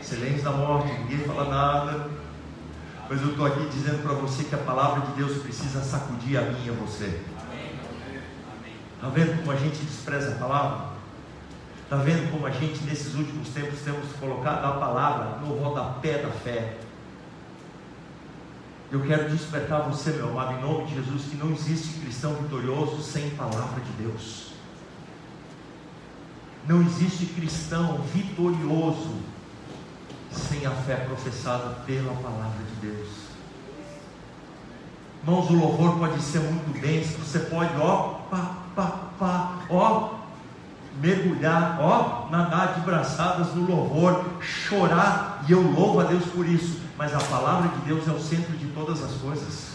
Silêncio 0.00 0.42
da 0.42 0.50
morte, 0.50 0.92
ninguém 0.92 1.18
fala 1.20 1.48
nada. 1.48 2.10
Mas 3.08 3.20
eu 3.20 3.30
estou 3.30 3.46
aqui 3.46 3.66
dizendo 3.68 4.02
para 4.02 4.12
você 4.14 4.44
que 4.44 4.54
a 4.54 4.58
palavra 4.58 5.06
de 5.06 5.12
Deus 5.12 5.42
precisa 5.42 5.82
sacudir 5.82 6.38
a 6.38 6.42
mim 6.42 6.66
e 6.66 6.70
a 6.70 6.72
você. 6.72 7.20
Está 8.96 9.08
vendo 9.08 9.38
como 9.38 9.52
a 9.52 9.56
gente 9.56 9.84
despreza 9.84 10.32
a 10.32 10.38
palavra? 10.38 10.91
Está 11.92 12.04
vendo 12.04 12.30
como 12.30 12.46
a 12.46 12.50
gente, 12.50 12.82
nesses 12.84 13.14
últimos 13.14 13.50
tempos, 13.50 13.80
temos 13.80 14.10
colocado 14.18 14.64
a 14.64 14.80
palavra 14.80 15.36
no 15.40 15.58
rodapé 15.58 16.22
da 16.22 16.30
fé? 16.30 16.78
Eu 18.90 19.02
quero 19.02 19.28
despertar 19.28 19.82
você, 19.82 20.12
meu 20.12 20.30
amado, 20.30 20.54
em 20.54 20.62
nome 20.62 20.86
de 20.86 20.94
Jesus, 20.94 21.24
que 21.24 21.36
não 21.36 21.52
existe 21.52 22.00
cristão 22.00 22.32
vitorioso 22.36 23.02
sem 23.02 23.28
palavra 23.32 23.78
de 23.82 24.04
Deus. 24.04 24.52
Não 26.66 26.80
existe 26.80 27.26
cristão 27.26 27.98
vitorioso 28.14 29.16
sem 30.30 30.64
a 30.64 30.70
fé 30.70 30.96
professada 30.96 31.74
pela 31.84 32.14
palavra 32.14 32.64
de 32.70 32.88
Deus. 32.88 33.08
Irmãos, 35.22 35.50
o 35.50 35.54
louvor 35.56 35.98
pode 35.98 36.22
ser 36.22 36.38
muito 36.38 36.80
bem, 36.80 37.02
você 37.02 37.38
pode, 37.40 37.76
ó, 37.76 38.14
pá, 38.30 38.56
pá, 38.74 39.10
pá, 39.18 39.66
ó, 39.68 40.21
mergulhar, 41.00 41.78
ó, 41.80 42.28
nadar 42.30 42.74
de 42.74 42.80
braçadas 42.80 43.54
no 43.54 43.66
louvor, 43.66 44.24
chorar, 44.40 45.44
e 45.48 45.52
eu 45.52 45.62
louvo 45.62 46.00
a 46.00 46.04
Deus 46.04 46.24
por 46.26 46.46
isso, 46.46 46.80
mas 46.96 47.14
a 47.14 47.18
palavra 47.18 47.68
de 47.68 47.86
Deus 47.86 48.06
é 48.06 48.12
o 48.12 48.20
centro 48.20 48.56
de 48.56 48.66
todas 48.66 49.02
as 49.02 49.12
coisas. 49.12 49.72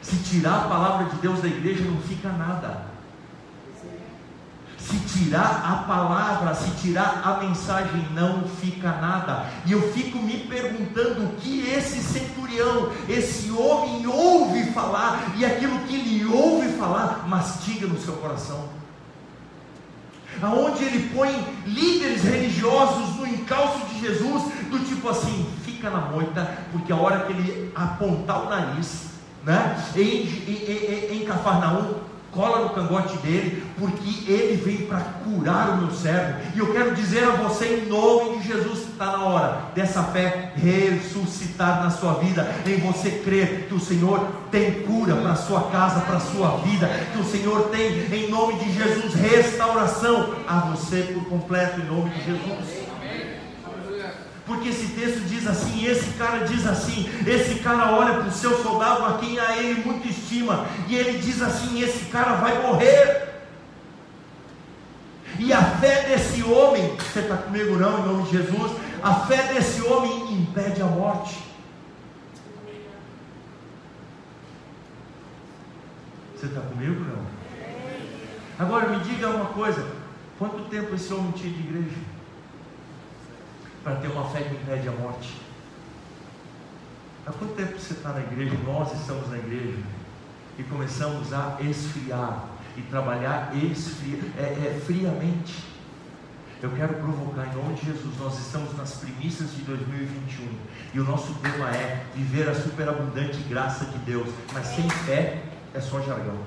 Se 0.00 0.16
tirar 0.18 0.64
a 0.64 0.68
palavra 0.68 1.06
de 1.06 1.16
Deus 1.16 1.40
da 1.40 1.48
igreja, 1.48 1.84
não 1.84 2.00
fica 2.00 2.28
nada. 2.28 2.86
Se 4.78 4.96
tirar 5.00 5.64
a 5.64 5.82
palavra, 5.82 6.54
se 6.54 6.70
tirar 6.80 7.22
a 7.24 7.44
mensagem, 7.44 8.06
não 8.14 8.44
fica 8.44 8.92
nada. 8.92 9.46
E 9.66 9.72
eu 9.72 9.92
fico 9.92 10.18
me 10.18 10.38
perguntando 10.46 11.24
o 11.24 11.36
que 11.40 11.68
esse 11.68 12.00
centurião, 12.00 12.92
esse 13.08 13.50
homem 13.50 14.06
ouve 14.06 14.70
falar, 14.70 15.34
e 15.36 15.44
aquilo 15.44 15.80
que 15.80 15.96
ele 15.96 16.24
ouve 16.24 16.68
falar, 16.78 17.26
mastiga 17.26 17.88
no 17.88 18.00
seu 18.00 18.14
coração 18.14 18.75
aonde 20.42 20.84
ele 20.84 21.10
põe 21.14 21.30
líderes 21.66 22.22
religiosos 22.22 23.16
no 23.16 23.26
encalço 23.26 23.86
de 23.86 24.00
Jesus, 24.00 24.44
do 24.70 24.78
tipo 24.80 25.08
assim, 25.08 25.46
fica 25.64 25.90
na 25.90 26.00
moita, 26.00 26.58
porque 26.72 26.92
a 26.92 26.96
hora 26.96 27.20
que 27.20 27.32
ele 27.32 27.72
apontar 27.74 28.42
o 28.42 28.50
nariz, 28.50 29.06
né, 29.44 29.82
em, 29.94 30.00
em, 30.00 31.12
em, 31.14 31.22
em 31.22 31.24
Cafarnaum, 31.24 31.94
cola 32.32 32.64
no 32.64 32.70
cangote 32.70 33.16
dele, 33.18 33.64
porque 33.78 34.30
ele 34.30 34.56
veio 34.56 34.86
para 34.86 35.00
curar 35.00 35.70
o 35.70 35.76
meu 35.78 35.90
servo. 35.90 36.40
E 36.54 36.58
eu 36.58 36.72
quero 36.72 36.94
dizer 36.94 37.24
a 37.24 37.30
você, 37.30 37.82
em 37.82 37.88
nome 37.88 38.38
de 38.38 38.48
Jesus, 38.48 38.80
está 38.80 39.06
na 39.12 39.24
hora 39.24 39.60
dessa 39.74 40.02
fé 40.04 40.52
ressuscitar 40.56 41.82
na 41.82 41.90
sua 41.90 42.14
vida, 42.14 42.48
em 42.66 42.78
você 42.78 43.10
crer 43.10 43.66
que 43.68 43.74
o 43.74 43.80
Senhor 43.80 44.20
tem 44.50 44.82
cura 44.82 45.14
para 45.16 45.32
a 45.32 45.36
sua 45.36 45.62
casa, 45.70 46.00
para 46.00 46.16
a 46.16 46.20
sua 46.20 46.58
vida, 46.58 46.88
que 47.12 47.18
o 47.18 47.24
Senhor 47.24 47.68
tem, 47.68 48.06
em 48.12 48.30
nome 48.30 48.54
de 48.54 48.72
Jesus, 48.72 49.14
restauração 49.14 50.34
a 50.46 50.60
você 50.60 51.02
por 51.02 51.24
completo, 51.26 51.80
em 51.80 51.84
nome 51.84 52.10
de 52.10 52.24
Jesus. 52.24 52.85
Porque 54.46 54.68
esse 54.68 54.88
texto 54.94 55.26
diz 55.26 55.44
assim, 55.44 55.84
esse 55.84 56.12
cara 56.12 56.46
diz 56.46 56.64
assim, 56.64 57.10
esse 57.26 57.56
cara 57.56 57.90
olha 57.96 58.14
para 58.14 58.28
o 58.28 58.32
seu 58.32 58.62
soldado 58.62 59.04
a 59.04 59.18
quem 59.18 59.40
a 59.40 59.56
ele 59.56 59.84
muito 59.84 60.06
estima, 60.06 60.66
e 60.86 60.94
ele 60.94 61.18
diz 61.18 61.42
assim: 61.42 61.82
esse 61.82 62.04
cara 62.06 62.34
vai 62.34 62.62
morrer. 62.62 63.26
E 65.40 65.52
a 65.52 65.62
fé 65.62 66.04
desse 66.08 66.44
homem, 66.44 66.96
você 66.96 67.20
está 67.20 67.36
comigo 67.36 67.76
não, 67.76 67.98
em 67.98 68.06
nome 68.06 68.22
de 68.22 68.38
Jesus, 68.38 68.72
a 69.02 69.14
fé 69.26 69.52
desse 69.52 69.82
homem 69.82 70.32
impede 70.32 70.80
a 70.80 70.86
morte. 70.86 71.36
Você 76.36 76.46
está 76.46 76.60
comigo 76.60 77.00
não? 77.00 77.26
Agora 78.58 78.90
me 78.90 79.00
diga 79.00 79.28
uma 79.28 79.46
coisa: 79.46 79.84
quanto 80.38 80.68
tempo 80.70 80.94
esse 80.94 81.12
homem 81.12 81.32
tinha 81.32 81.52
de 81.52 81.60
igreja? 81.60 82.15
Para 83.86 83.94
ter 83.94 84.08
uma 84.08 84.24
fé 84.30 84.42
que 84.42 84.52
impede 84.52 84.88
a 84.88 84.90
morte. 84.90 85.40
Há 87.24 87.30
quanto 87.30 87.54
tempo 87.54 87.78
você 87.78 87.92
está 87.92 88.12
na 88.12 88.18
igreja? 88.18 88.56
Nós 88.66 88.92
estamos 88.92 89.30
na 89.30 89.38
igreja 89.38 89.78
e 90.58 90.64
começamos 90.64 91.32
a 91.32 91.56
esfriar 91.60 92.46
e 92.76 92.82
trabalhar 92.82 93.54
esfria, 93.54 94.18
é, 94.36 94.42
é, 94.42 94.80
friamente. 94.84 95.62
Eu 96.60 96.72
quero 96.72 96.94
provocar 96.94 97.46
em 97.46 97.54
nome 97.54 97.74
de 97.74 97.86
Jesus. 97.86 98.18
Nós 98.18 98.36
estamos 98.40 98.76
nas 98.76 98.96
primícias 98.96 99.54
de 99.54 99.62
2021 99.62 100.48
e 100.92 100.98
o 100.98 101.04
nosso 101.04 101.32
tema 101.34 101.70
é 101.70 102.06
viver 102.12 102.48
a 102.48 102.56
superabundante 102.56 103.38
graça 103.48 103.84
de 103.84 103.98
Deus, 103.98 104.26
mas 104.52 104.66
sem 104.66 104.90
fé 104.90 105.44
é 105.72 105.80
só 105.80 106.00
jargão. 106.00 106.40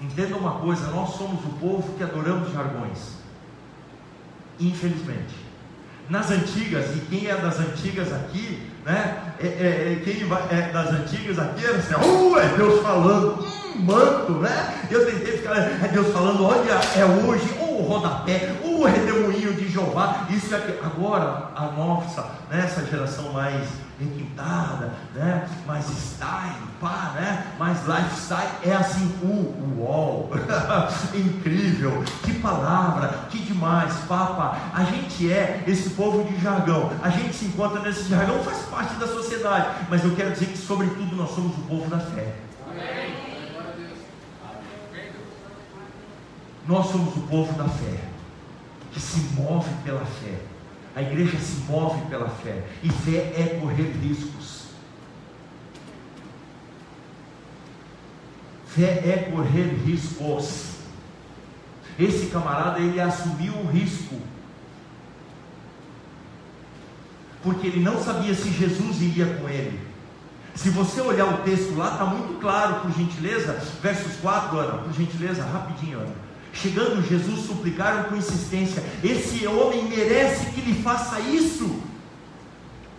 Entenda 0.00 0.38
uma 0.38 0.52
coisa: 0.52 0.86
nós 0.90 1.10
somos 1.16 1.44
o 1.44 1.50
povo 1.58 1.98
que 1.98 2.02
adoramos 2.02 2.50
jargões. 2.50 3.23
Infelizmente. 4.60 5.34
Nas 6.08 6.30
antigas, 6.30 6.94
e 6.96 7.00
quem 7.08 7.28
é 7.28 7.36
das 7.36 7.58
antigas 7.58 8.12
aqui, 8.12 8.60
né? 8.84 9.34
É, 9.40 9.46
é, 9.46 9.92
é 9.92 10.02
quem 10.04 10.24
vai, 10.26 10.42
é 10.50 10.70
das 10.70 10.90
antigas 10.90 11.38
aqui 11.38 11.64
era 11.64 11.78
assim, 11.78 11.94
uh, 11.94 12.38
é 12.38 12.48
Deus 12.56 12.82
falando, 12.82 13.42
hum, 13.42 13.78
manto, 13.78 14.32
né? 14.32 14.86
Eu 14.90 15.06
tentei 15.06 15.38
ficar, 15.38 15.56
é 15.56 15.88
Deus 15.90 16.12
falando, 16.12 16.44
olha, 16.44 16.72
é 16.72 17.04
hoje, 17.04 17.48
o 17.58 17.82
rodapé, 17.82 18.54
o 18.62 18.84
redemoinho 18.84 19.13
de 19.13 19.13
Jeová, 19.74 20.28
isso 20.30 20.54
aqui. 20.54 20.78
Agora, 20.84 21.50
a 21.56 21.72
nossa, 21.76 22.22
né, 22.48 22.62
essa 22.64 22.86
geração 22.86 23.32
mais 23.32 23.68
requintada, 23.98 24.92
né? 25.12 25.48
mais 25.66 25.84
style, 25.86 26.62
pá, 26.80 27.12
né? 27.16 27.46
mais 27.58 27.78
lifestyle, 27.84 28.50
é 28.62 28.72
assim, 28.72 29.12
uh, 29.20 29.82
uau, 29.82 30.30
incrível, 31.12 32.04
que 32.22 32.34
palavra, 32.34 33.26
que 33.30 33.38
demais, 33.38 33.92
papa, 34.08 34.58
a 34.72 34.84
gente 34.84 35.32
é 35.32 35.64
esse 35.66 35.90
povo 35.90 36.22
de 36.24 36.40
jargão, 36.40 36.92
a 37.02 37.08
gente 37.08 37.34
se 37.34 37.46
encontra 37.46 37.80
nesse 37.80 38.08
jargão, 38.08 38.42
faz 38.44 38.58
parte 38.66 38.94
da 38.94 39.08
sociedade, 39.08 39.86
mas 39.88 40.04
eu 40.04 40.14
quero 40.14 40.32
dizer 40.32 40.46
que 40.46 40.58
sobretudo 40.58 41.16
nós 41.16 41.30
somos 41.30 41.56
o 41.56 41.62
povo 41.62 41.90
da 41.90 41.98
fé. 41.98 42.34
Nós 46.66 46.86
somos 46.86 47.14
o 47.16 47.20
povo 47.22 47.52
da 47.58 47.68
fé, 47.68 48.13
que 48.94 49.00
se 49.00 49.20
move 49.34 49.68
pela 49.84 50.06
fé 50.06 50.40
a 50.94 51.02
igreja 51.02 51.38
se 51.40 51.60
move 51.62 52.00
pela 52.08 52.28
fé. 52.28 52.62
E 52.82 52.88
fé 52.88 53.32
é 53.36 53.58
correr 53.60 53.92
riscos. 54.00 54.66
Fé 58.66 59.02
é 59.04 59.30
correr 59.32 59.74
riscos. 59.84 60.74
Esse 61.98 62.26
camarada 62.26 62.78
ele 62.78 63.00
assumiu 63.00 63.54
o 63.54 63.66
risco. 63.66 64.20
Porque 67.42 67.66
ele 67.66 67.80
não 67.80 68.02
sabia 68.02 68.34
se 68.34 68.50
Jesus 68.50 69.02
iria 69.02 69.26
com 69.34 69.48
ele. 69.48 69.80
Se 70.54 70.70
você 70.70 71.00
olhar 71.00 71.26
o 71.26 71.38
texto 71.38 71.76
lá, 71.76 71.92
está 71.92 72.04
muito 72.04 72.40
claro, 72.40 72.82
por 72.82 72.92
gentileza, 72.92 73.54
versos 73.82 74.16
4, 74.18 74.56
Ana, 74.56 74.78
por 74.78 74.92
gentileza, 74.92 75.44
rapidinho, 75.44 75.98
Ana. 75.98 76.23
Chegando 76.54 77.06
Jesus, 77.06 77.46
suplicaram 77.46 78.04
com 78.04 78.16
insistência: 78.16 78.82
Esse 79.02 79.46
homem 79.46 79.84
merece 79.84 80.46
que 80.52 80.60
lhe 80.60 80.82
faça 80.82 81.20
isso. 81.20 81.82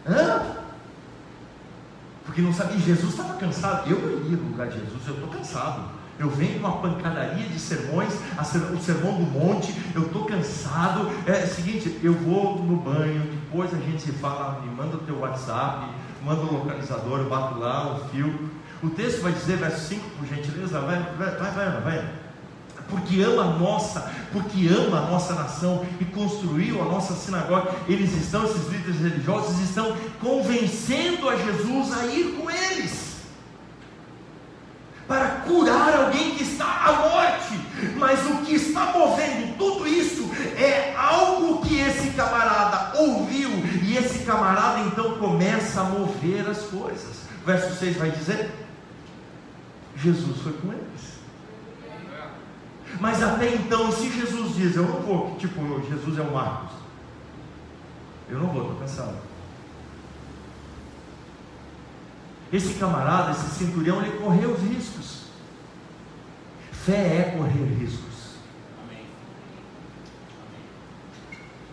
Hã? 0.06 0.58
Porque 2.26 2.42
não 2.42 2.54
sabia, 2.54 2.78
Jesus 2.78 3.12
estava 3.14 3.36
cansado. 3.36 3.90
Eu 3.90 4.20
iria 4.20 4.38
no 4.38 4.50
lugar 4.50 4.68
de 4.68 4.80
Jesus, 4.80 5.08
eu 5.08 5.14
estou 5.14 5.30
cansado. 5.30 5.96
Eu 6.18 6.30
venho 6.30 6.54
de 6.54 6.60
uma 6.60 6.78
pancadaria 6.78 7.48
de 7.48 7.60
sermões, 7.60 8.14
o 8.40 8.80
sermão 8.80 9.18
do 9.18 9.24
monte, 9.24 9.76
eu 9.94 10.04
estou 10.04 10.26
cansado. 10.26 11.12
É, 11.26 11.42
é 11.42 11.44
o 11.44 11.48
seguinte, 11.48 12.00
eu 12.02 12.14
vou 12.14 12.64
no 12.64 12.78
banho, 12.78 13.22
depois 13.22 13.74
a 13.74 13.78
gente 13.78 14.02
se 14.02 14.12
fala, 14.14 14.62
me 14.62 14.74
manda 14.74 14.96
o 14.96 15.00
teu 15.00 15.20
WhatsApp, 15.20 15.88
manda 16.24 16.42
o 16.42 16.54
localizador, 16.54 17.20
eu 17.20 17.30
bato 17.30 17.60
lá, 17.60 17.96
o 17.96 18.10
fio. 18.10 18.50
O 18.82 18.90
texto 18.90 19.22
vai 19.22 19.34
dizer, 19.34 19.58
verso 19.58 19.88
5, 19.90 20.10
por 20.18 20.28
gentileza, 20.28 20.80
vai, 20.80 21.00
vai, 21.18 21.32
vai, 21.36 21.52
vai, 21.52 21.82
vai. 21.82 22.25
Porque 22.90 23.22
ama 23.22 23.44
a 23.44 23.58
nossa, 23.58 24.12
porque 24.32 24.68
ama 24.68 25.00
a 25.00 25.10
nossa 25.10 25.34
nação 25.34 25.86
e 26.00 26.06
construiu 26.06 26.82
a 26.82 26.86
nossa 26.86 27.14
sinagoga. 27.16 27.72
Eles 27.88 28.14
estão, 28.14 28.46
esses 28.46 28.68
líderes 28.70 29.02
religiosos, 29.02 29.60
estão 29.60 29.96
convencendo 30.22 31.28
a 31.30 31.36
Jesus 31.36 31.94
a 31.98 32.06
ir 32.06 32.36
com 32.36 32.50
eles 32.50 33.16
para 35.08 35.28
curar 35.48 36.06
alguém 36.06 36.36
que 36.36 36.44
está 36.44 36.66
à 36.66 36.94
morte. 36.94 37.60
Mas 37.98 38.26
o 38.26 38.38
que 38.46 38.56
está 38.56 38.94
movendo 38.94 39.58
tudo 39.58 39.88
isso 39.88 40.30
é 40.58 40.96
algo 40.96 41.62
que 41.62 41.80
esse 41.80 42.12
camarada 42.12 42.98
ouviu, 43.00 43.50
e 43.84 43.98
esse 43.98 44.20
camarada 44.20 44.82
então 44.82 45.18
começa 45.18 45.82
a 45.82 45.84
mover 45.84 46.48
as 46.50 46.60
coisas. 46.64 47.26
Verso 47.46 47.78
6 47.78 47.98
vai 47.98 48.12
dizer: 48.12 48.50
Jesus 49.98 50.42
foi 50.42 50.54
com 50.54 50.72
eles. 50.72 51.15
Mas 53.00 53.22
até 53.22 53.54
então, 53.54 53.92
se 53.92 54.10
Jesus 54.10 54.56
diz, 54.56 54.76
eu 54.76 54.84
não 54.84 55.02
vou, 55.02 55.36
tipo, 55.38 55.62
Jesus 55.90 56.18
é 56.18 56.22
o 56.22 56.34
Marcos, 56.34 56.72
eu 58.30 58.40
não 58.40 58.48
vou, 58.48 58.62
estou 58.62 58.78
cansado. 58.78 59.18
Esse 62.54 62.76
camarada, 62.76 63.32
esse 63.32 63.50
cinturão, 63.56 64.02
ele 64.02 64.18
correu 64.18 64.52
os 64.52 64.62
riscos. 64.62 65.26
Fé 66.72 67.18
é 67.18 67.36
correr 67.38 67.66
riscos. 67.80 68.06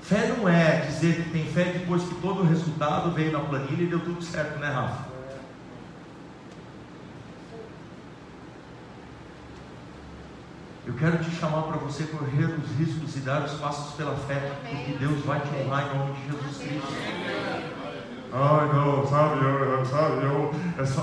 Fé 0.02 0.34
não 0.36 0.48
é 0.48 0.80
dizer 0.80 1.22
que 1.22 1.30
tem 1.30 1.46
fé 1.46 1.64
depois 1.72 2.02
que 2.02 2.14
todo 2.16 2.42
o 2.42 2.46
resultado 2.46 3.12
veio 3.12 3.32
na 3.32 3.40
planilha 3.40 3.84
e 3.84 3.86
deu 3.86 4.00
tudo 4.00 4.22
certo, 4.22 4.58
né, 4.58 4.68
Rafa? 4.68 5.11
Eu 10.84 10.94
quero 10.94 11.22
te 11.22 11.30
chamar 11.30 11.62
para 11.62 11.76
você 11.76 12.04
correr 12.04 12.46
os 12.46 12.76
riscos 12.76 13.14
e 13.14 13.20
dar 13.20 13.44
os 13.44 13.52
passos 13.52 13.94
pela 13.94 14.16
fé, 14.16 14.52
porque 14.68 14.96
Deus 14.98 15.24
vai 15.24 15.40
te 15.40 15.48
honrar 15.54 15.86
em 15.86 15.98
nome 15.98 16.12
de 16.14 16.26
Jesus 16.26 16.56
Cristo. 16.58 16.92
Ai, 18.32 18.66
não, 18.72 19.06
sabe, 19.06 19.44
eu, 19.44 19.86
sabe, 19.86 20.24
eu, 20.24 20.54
é 20.78 20.84
só, 20.84 21.02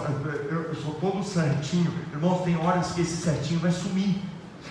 eu, 0.52 0.64
eu 0.64 0.76
sou 0.76 0.96
todo 0.96 1.24
certinho. 1.24 1.94
Irmãos, 2.12 2.44
tem 2.44 2.58
horas 2.58 2.92
que 2.92 3.02
esse 3.02 3.18
certinho 3.18 3.62
vai 3.62 3.72
sumir. 3.72 4.22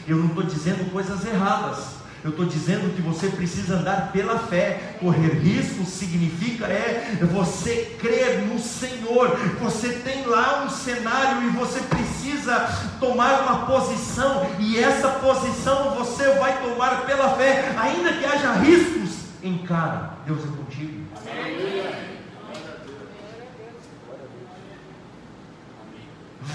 Eu 0.06 0.18
não 0.18 0.26
estou 0.26 0.42
dizendo 0.42 0.90
coisas 0.92 1.24
erradas. 1.24 1.97
Eu 2.24 2.30
estou 2.30 2.46
dizendo 2.46 2.94
que 2.94 3.02
você 3.02 3.28
precisa 3.28 3.76
andar 3.76 4.10
pela 4.12 4.38
fé. 4.38 4.96
Correr 5.00 5.34
risco 5.34 5.84
significa 5.84 6.66
é 6.66 7.18
você 7.32 7.96
crer 7.98 8.42
no 8.42 8.58
Senhor. 8.58 9.36
Você 9.60 9.90
tem 9.90 10.26
lá 10.26 10.64
um 10.64 10.70
cenário 10.70 11.48
e 11.48 11.50
você 11.50 11.80
precisa 11.80 12.68
tomar 12.98 13.42
uma 13.42 13.66
posição. 13.66 14.46
E 14.58 14.78
essa 14.78 15.08
posição 15.08 15.94
você 15.94 16.34
vai 16.34 16.60
tomar 16.62 17.06
pela 17.06 17.36
fé, 17.36 17.72
ainda 17.78 18.12
que 18.12 18.24
haja 18.24 18.52
riscos. 18.54 19.28
Encara, 19.42 20.14
Deus 20.26 20.40
é 20.44 20.48
contigo. 20.48 21.06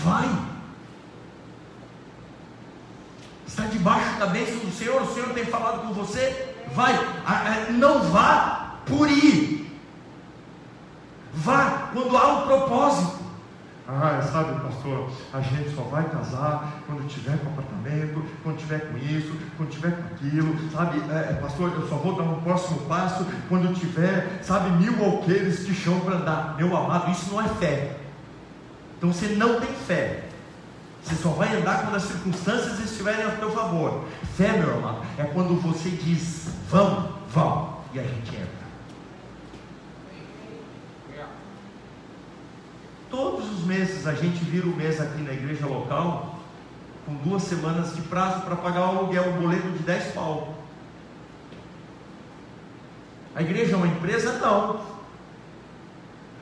Vai. 0.03 0.52
Está 3.53 3.65
debaixo 3.65 4.17
da 4.17 4.25
bênção 4.25 4.57
do 4.57 4.71
Senhor, 4.71 4.99
o 5.03 5.13
Senhor 5.13 5.29
tem 5.29 5.45
falado 5.45 5.87
com 5.87 5.93
você. 5.93 6.55
Vai. 6.73 6.91
Não 7.69 8.01
vá 8.01 8.77
por 8.83 9.07
ir. 9.07 9.79
Vá 11.35 11.89
quando 11.93 12.17
há 12.17 12.33
um 12.33 12.47
propósito. 12.47 13.19
Ah, 13.87 14.19
sabe, 14.23 14.59
pastor, 14.59 15.07
a 15.31 15.39
gente 15.39 15.75
só 15.75 15.83
vai 15.83 16.09
casar 16.09 16.81
quando 16.87 17.07
tiver 17.07 17.37
com 17.37 17.49
apartamento, 17.49 18.25
quando 18.41 18.57
tiver 18.57 18.79
com 18.89 18.97
isso, 18.97 19.35
quando 19.55 19.69
tiver 19.69 19.91
com 19.91 20.15
aquilo, 20.15 20.71
sabe, 20.71 20.99
é, 21.11 21.31
é 21.31 21.33
pastor, 21.33 21.73
eu 21.73 21.87
só 21.87 21.95
vou 21.97 22.15
dar 22.15 22.23
um 22.23 22.41
próximo 22.41 22.79
passo 22.87 23.23
quando 23.49 23.77
tiver, 23.77 24.39
sabe, 24.41 24.71
mil 24.71 25.03
alqueires 25.05 25.63
de 25.63 25.75
chão 25.75 25.99
para 25.99 26.15
andar. 26.15 26.55
Meu 26.57 26.75
amado, 26.75 27.11
isso 27.11 27.31
não 27.31 27.41
é 27.41 27.47
fé. 27.49 27.97
Então 28.97 29.13
você 29.13 29.27
não 29.35 29.59
tem 29.59 29.69
fé. 29.75 30.32
Você 31.03 31.15
só 31.15 31.29
vai 31.29 31.55
andar 31.55 31.83
quando 31.83 31.95
as 31.95 32.03
circunstâncias 32.03 32.79
estiverem 32.79 33.25
a 33.25 33.37
seu 33.37 33.51
favor. 33.51 34.05
Fé, 34.35 34.53
meu 34.57 34.77
amado, 34.77 35.05
é 35.17 35.23
quando 35.23 35.59
você 35.61 35.89
diz: 35.89 36.47
vamos, 36.69 37.11
vamos, 37.29 37.69
e 37.93 37.99
a 37.99 38.03
gente 38.03 38.35
entra. 38.35 38.63
Todos 43.09 43.47
os 43.51 43.63
meses 43.65 44.07
a 44.07 44.13
gente 44.13 44.43
vira 44.43 44.65
o 44.65 44.75
mês 44.75 44.99
aqui 44.99 45.21
na 45.21 45.33
igreja 45.33 45.67
local 45.67 46.39
com 47.05 47.13
duas 47.15 47.43
semanas 47.43 47.95
de 47.95 48.01
prazo 48.01 48.41
para 48.41 48.55
pagar 48.55 48.81
o 48.81 48.97
aluguel, 48.97 49.29
um 49.29 49.41
boleto 49.41 49.69
de 49.69 49.79
10 49.79 50.13
pau. 50.13 50.53
A 53.35 53.41
igreja 53.41 53.73
é 53.73 53.75
uma 53.75 53.87
empresa? 53.87 54.39
Não. 54.39 54.81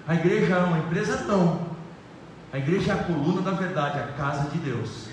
A 0.08 0.16
igreja 0.16 0.56
é 0.56 0.64
uma 0.64 0.78
empresa? 0.78 1.24
Não. 1.24 1.71
A 2.54 2.58
igreja 2.58 2.92
é 2.92 2.96
a 2.96 3.04
coluna 3.04 3.42
da 3.42 3.52
verdade, 3.52 4.00
a 4.00 4.08
casa 4.18 4.50
de 4.50 4.58
Deus. 4.58 5.10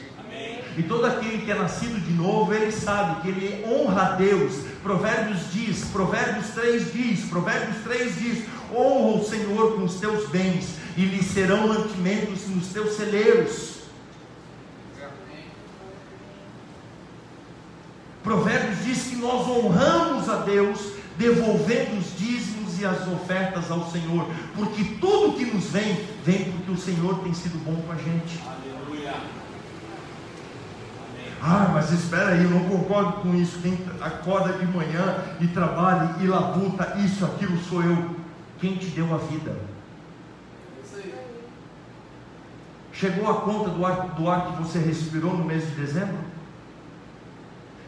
E 0.77 0.83
todo 0.83 1.07
aquele 1.07 1.39
que 1.39 1.51
é 1.51 1.55
nascido 1.55 2.01
de 2.01 2.13
novo, 2.13 2.53
ele 2.53 2.71
sabe 2.71 3.23
que 3.23 3.29
ele 3.29 3.65
honra 3.67 4.03
a 4.03 4.11
Deus. 4.13 4.61
Provérbios 4.83 5.53
diz, 5.53 5.85
Provérbios 5.87 6.49
3 6.51 6.93
diz, 6.93 7.25
Provérbios 7.29 7.83
3 7.83 8.19
diz: 8.19 8.45
honra 8.73 9.21
o 9.21 9.25
Senhor 9.25 9.75
com 9.75 9.85
os 9.85 9.95
teus 9.97 10.29
bens, 10.29 10.77
e 10.97 11.05
lhe 11.05 11.23
serão 11.23 11.69
mantimentos 11.69 12.49
nos 12.49 12.69
teus 12.69 12.95
celeiros. 12.95 13.79
Provérbios 18.23 18.85
diz 18.85 19.05
que 19.05 19.17
nós 19.17 19.49
honramos 19.49 20.29
a 20.29 20.37
Deus, 20.43 20.93
devolvendo 21.17 21.99
os 21.99 22.17
dízimos 22.19 22.58
e 22.81 22.87
as 22.87 23.07
ofertas 23.09 23.71
ao 23.71 23.91
Senhor, 23.91 24.27
porque 24.55 24.85
tudo 25.01 25.37
que 25.37 25.45
nos 25.45 25.65
vem, 25.71 25.95
vem 26.25 26.53
porque 26.53 26.71
o 26.71 26.77
Senhor 26.77 27.19
tem 27.21 27.35
sido 27.35 27.63
bom 27.65 27.77
com 27.83 27.93
a 27.93 27.97
gente. 27.97 28.41
Aleluia. 28.47 29.15
Ah, 31.41 31.71
mas 31.73 31.93
espera 31.93 32.31
aí, 32.31 32.43
eu 32.43 32.51
não 32.51 32.65
concordo 32.65 33.13
com 33.21 33.35
isso. 33.35 33.61
Quem 33.61 33.79
acorda 34.01 34.53
de 34.55 34.67
manhã 34.67 35.17
e 35.41 35.47
trabalha 35.47 36.17
e 36.21 36.27
labuta, 36.27 36.97
isso, 36.99 37.25
aquilo 37.25 37.59
sou 37.59 37.83
eu. 37.83 38.17
Quem 38.59 38.77
te 38.77 38.87
deu 38.87 39.15
a 39.15 39.19
vida? 39.19 39.57
Chegou 42.93 43.31
a 43.31 43.35
conta 43.43 43.71
do 43.71 43.87
ar, 43.87 44.09
do 44.09 44.29
ar 44.29 44.47
que 44.47 44.63
você 44.63 44.81
respirou 44.81 45.37
no 45.37 45.45
mês 45.45 45.65
de 45.65 45.77
dezembro? 45.77 46.19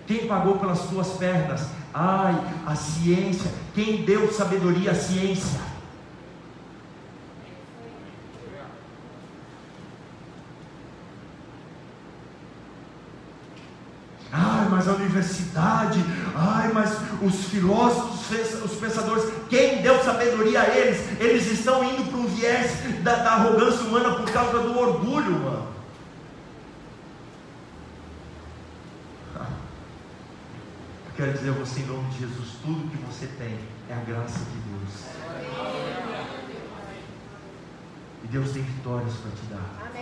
Quem 0.07 0.29
pagou 0.29 0.57
pelas 0.59 0.83
tuas 0.83 1.09
pernas? 1.15 1.69
Ai, 1.93 2.39
a 2.67 2.75
ciência. 2.77 3.51
Quem 3.75 4.05
deu 4.05 4.33
sabedoria 4.33 4.93
à 4.93 4.95
ciência? 4.95 5.61
Ai, 14.33 14.69
mas 14.71 14.87
a 14.87 14.93
universidade, 14.93 16.05
ai, 16.37 16.71
mas 16.73 16.97
os 17.21 17.47
filósofos, 17.47 18.31
os 18.65 18.79
pensadores, 18.79 19.25
quem 19.49 19.83
deu 19.83 20.01
sabedoria 20.05 20.61
a 20.61 20.69
eles? 20.69 21.01
Eles 21.19 21.51
estão 21.51 21.83
indo 21.83 22.09
para 22.09 22.19
um 22.21 22.27
viés 22.27 22.71
da, 23.03 23.17
da 23.17 23.33
arrogância 23.33 23.81
humana 23.81 24.15
por 24.15 24.31
causa 24.31 24.61
do 24.61 24.79
orgulho, 24.79 25.33
mano. 25.33 25.80
Quero 31.21 31.35
dizer 31.35 31.51
a 31.51 31.53
você, 31.53 31.81
em 31.81 31.87
nome 31.87 32.09
de 32.09 32.21
Jesus, 32.21 32.49
tudo 32.63 32.91
que 32.91 32.97
você 33.05 33.27
tem 33.37 33.59
é 33.91 33.93
a 33.93 34.03
graça 34.05 34.39
de 34.39 34.57
Deus. 34.71 35.05
E 38.25 38.29
Deus 38.29 38.51
tem 38.53 38.63
vitórias 38.63 39.13
para 39.17 39.31
te 39.33 39.45
dar. 39.51 39.93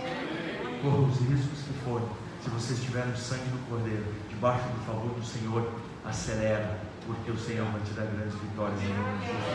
Corra 0.81 0.99
os 0.99 1.19
riscos 1.19 1.59
que 1.59 1.73
forem. 1.83 2.07
Se 2.41 2.49
você 2.49 2.71
estiver 2.71 3.05
no 3.05 3.17
sangue 3.17 3.49
do 3.49 3.69
Cordeiro, 3.69 4.05
debaixo 4.29 4.63
do 4.69 4.85
favor 4.85 5.13
do 5.13 5.25
Senhor, 5.25 5.69
acelera, 6.05 6.79
porque 7.05 7.31
o 7.31 7.37
Senhor 7.37 7.69
vai 7.69 7.81
te 7.81 7.91
dar 7.91 8.05
grandes 8.05 8.35
vitórias 8.39 8.81
em 8.81 8.87
nome 8.87 9.17
de 9.17 9.25
Jesus. 9.25 9.49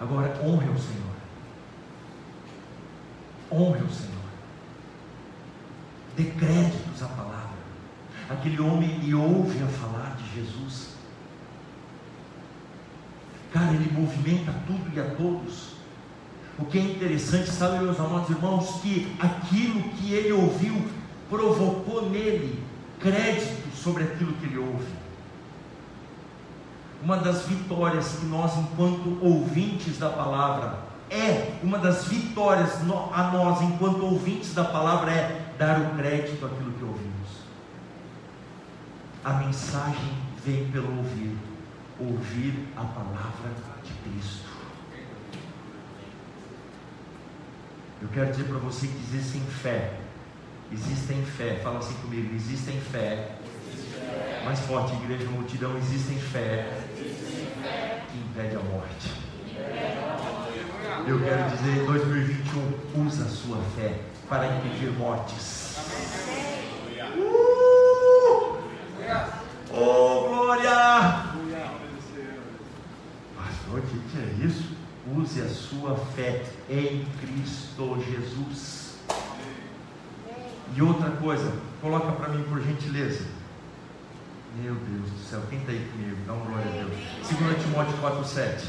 Agora, 0.00 0.40
honre 0.42 0.70
o 0.70 0.78
Senhor. 0.78 1.16
Honre 3.52 3.82
o 3.82 3.90
Senhor. 3.90 4.14
Dê 6.16 6.24
créditos 6.30 7.02
à 7.02 7.08
palavra 7.08 7.37
aquele 8.28 8.60
homem 8.60 9.00
e 9.02 9.14
ouve 9.14 9.62
a 9.62 9.66
falar 9.66 10.16
de 10.16 10.34
Jesus. 10.34 10.96
Cara, 13.52 13.72
ele 13.72 13.90
movimenta 13.92 14.52
tudo 14.66 14.94
e 14.94 15.00
a 15.00 15.04
todos. 15.14 15.78
O 16.58 16.64
que 16.64 16.78
é 16.78 16.82
interessante, 16.82 17.50
sabe, 17.50 17.78
meus 17.78 17.98
amados 17.98 18.28
irmãos, 18.28 18.80
que 18.82 19.16
aquilo 19.18 19.82
que 19.90 20.12
ele 20.12 20.32
ouviu 20.32 20.88
provocou 21.30 22.10
nele 22.10 22.62
crédito 22.98 23.74
sobre 23.76 24.04
aquilo 24.04 24.32
que 24.34 24.46
ele 24.46 24.58
ouve. 24.58 24.98
Uma 27.02 27.18
das 27.18 27.46
vitórias 27.46 28.16
que 28.16 28.26
nós, 28.26 28.56
enquanto 28.58 29.18
ouvintes 29.22 29.98
da 29.98 30.10
palavra, 30.10 30.80
é 31.10 31.58
uma 31.62 31.78
das 31.78 32.06
vitórias 32.06 32.80
a 33.12 33.30
nós, 33.32 33.62
enquanto 33.62 34.04
ouvintes 34.04 34.52
da 34.52 34.64
palavra, 34.64 35.12
é 35.12 35.52
dar 35.56 35.80
o 35.80 35.96
crédito 35.96 36.44
àquilo 36.44 36.72
que 36.72 36.84
ouvimos. 36.84 36.97
A 39.28 39.34
mensagem 39.34 40.14
vem 40.42 40.70
pelo 40.70 40.96
ouvir, 40.96 41.36
ouvir 42.00 42.66
a 42.74 42.82
palavra 42.82 43.50
de 43.84 43.92
Cristo. 43.92 44.48
Eu 48.00 48.08
quero 48.08 48.30
dizer 48.30 48.44
para 48.44 48.56
você 48.56 48.86
que 48.86 48.96
existem 48.96 49.42
fé, 49.42 49.92
existem 50.72 51.22
fé, 51.26 51.60
fala 51.62 51.78
assim 51.78 51.92
comigo, 51.96 52.34
existem 52.34 52.80
fé, 52.80 53.36
mais 54.46 54.60
forte, 54.60 54.94
igreja, 54.94 55.28
multidão, 55.28 55.76
existem 55.76 56.18
fé 56.18 56.66
que 58.10 58.18
impede 58.18 58.56
a 58.56 58.60
morte. 58.60 59.12
Eu 61.06 61.22
quero 61.22 61.50
dizer, 61.50 61.84
2021, 61.84 63.06
usa 63.06 63.24
a 63.24 63.28
sua 63.28 63.58
fé 63.76 63.94
para 64.26 64.56
impedir 64.56 64.90
mortes. 64.92 65.68
Oh, 69.70 70.28
glória! 70.28 70.70
Pastor, 73.36 73.78
o 73.78 73.82
que, 73.82 73.98
que 73.98 74.18
é 74.18 74.46
isso? 74.46 74.76
Use 75.16 75.40
a 75.40 75.48
sua 75.48 75.96
fé 76.14 76.44
em 76.68 77.06
Cristo 77.20 77.98
Jesus. 78.06 78.98
E 80.74 80.82
outra 80.82 81.10
coisa, 81.12 81.50
coloca 81.80 82.12
para 82.12 82.28
mim 82.28 82.44
por 82.44 82.60
gentileza. 82.60 83.24
Meu 84.62 84.74
Deus 84.74 85.10
do 85.10 85.18
céu, 85.20 85.40
quem 85.48 85.60
está 85.60 85.72
aí 85.72 85.88
comigo? 85.92 86.16
Dá 86.26 86.34
uma 86.34 86.44
glória 86.44 86.68
a 86.68 86.84
Deus. 86.84 87.38
2 87.38 87.62
Timóteo 87.62 87.94
4,7. 88.02 88.64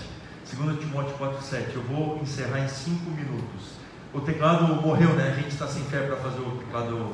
2 0.55 0.79
Timóteo 0.79 1.17
4,7. 1.17 1.75
Eu 1.75 1.83
vou 1.83 2.17
encerrar 2.21 2.59
em 2.59 2.67
5 2.69 3.09
minutos. 3.11 3.71
O 4.13 4.21
teclado 4.21 4.73
morreu, 4.81 5.09
né? 5.15 5.31
A 5.31 5.35
gente 5.35 5.49
está 5.49 5.67
sem 5.67 5.83
fé 5.83 6.07
para 6.07 6.15
fazer 6.15 6.39
o 6.39 6.51
teclado. 6.59 7.13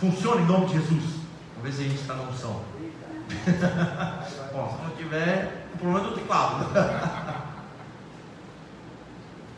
Funciona 0.00 0.40
em 0.40 0.46
nome 0.46 0.66
de 0.66 0.72
Jesus. 0.72 1.04
Vamos 1.56 1.62
ver 1.62 1.72
se 1.72 1.82
a 1.82 1.84
gente 1.84 2.00
está 2.00 2.14
na 2.14 2.22
unção. 2.22 2.62
Bom, 4.50 4.76
se 4.76 4.82
não 4.82 4.96
tiver, 4.96 5.66
o 5.74 5.78
problema 5.78 6.06
é 6.06 6.10
do 6.10 6.14
teclado. 6.14 6.66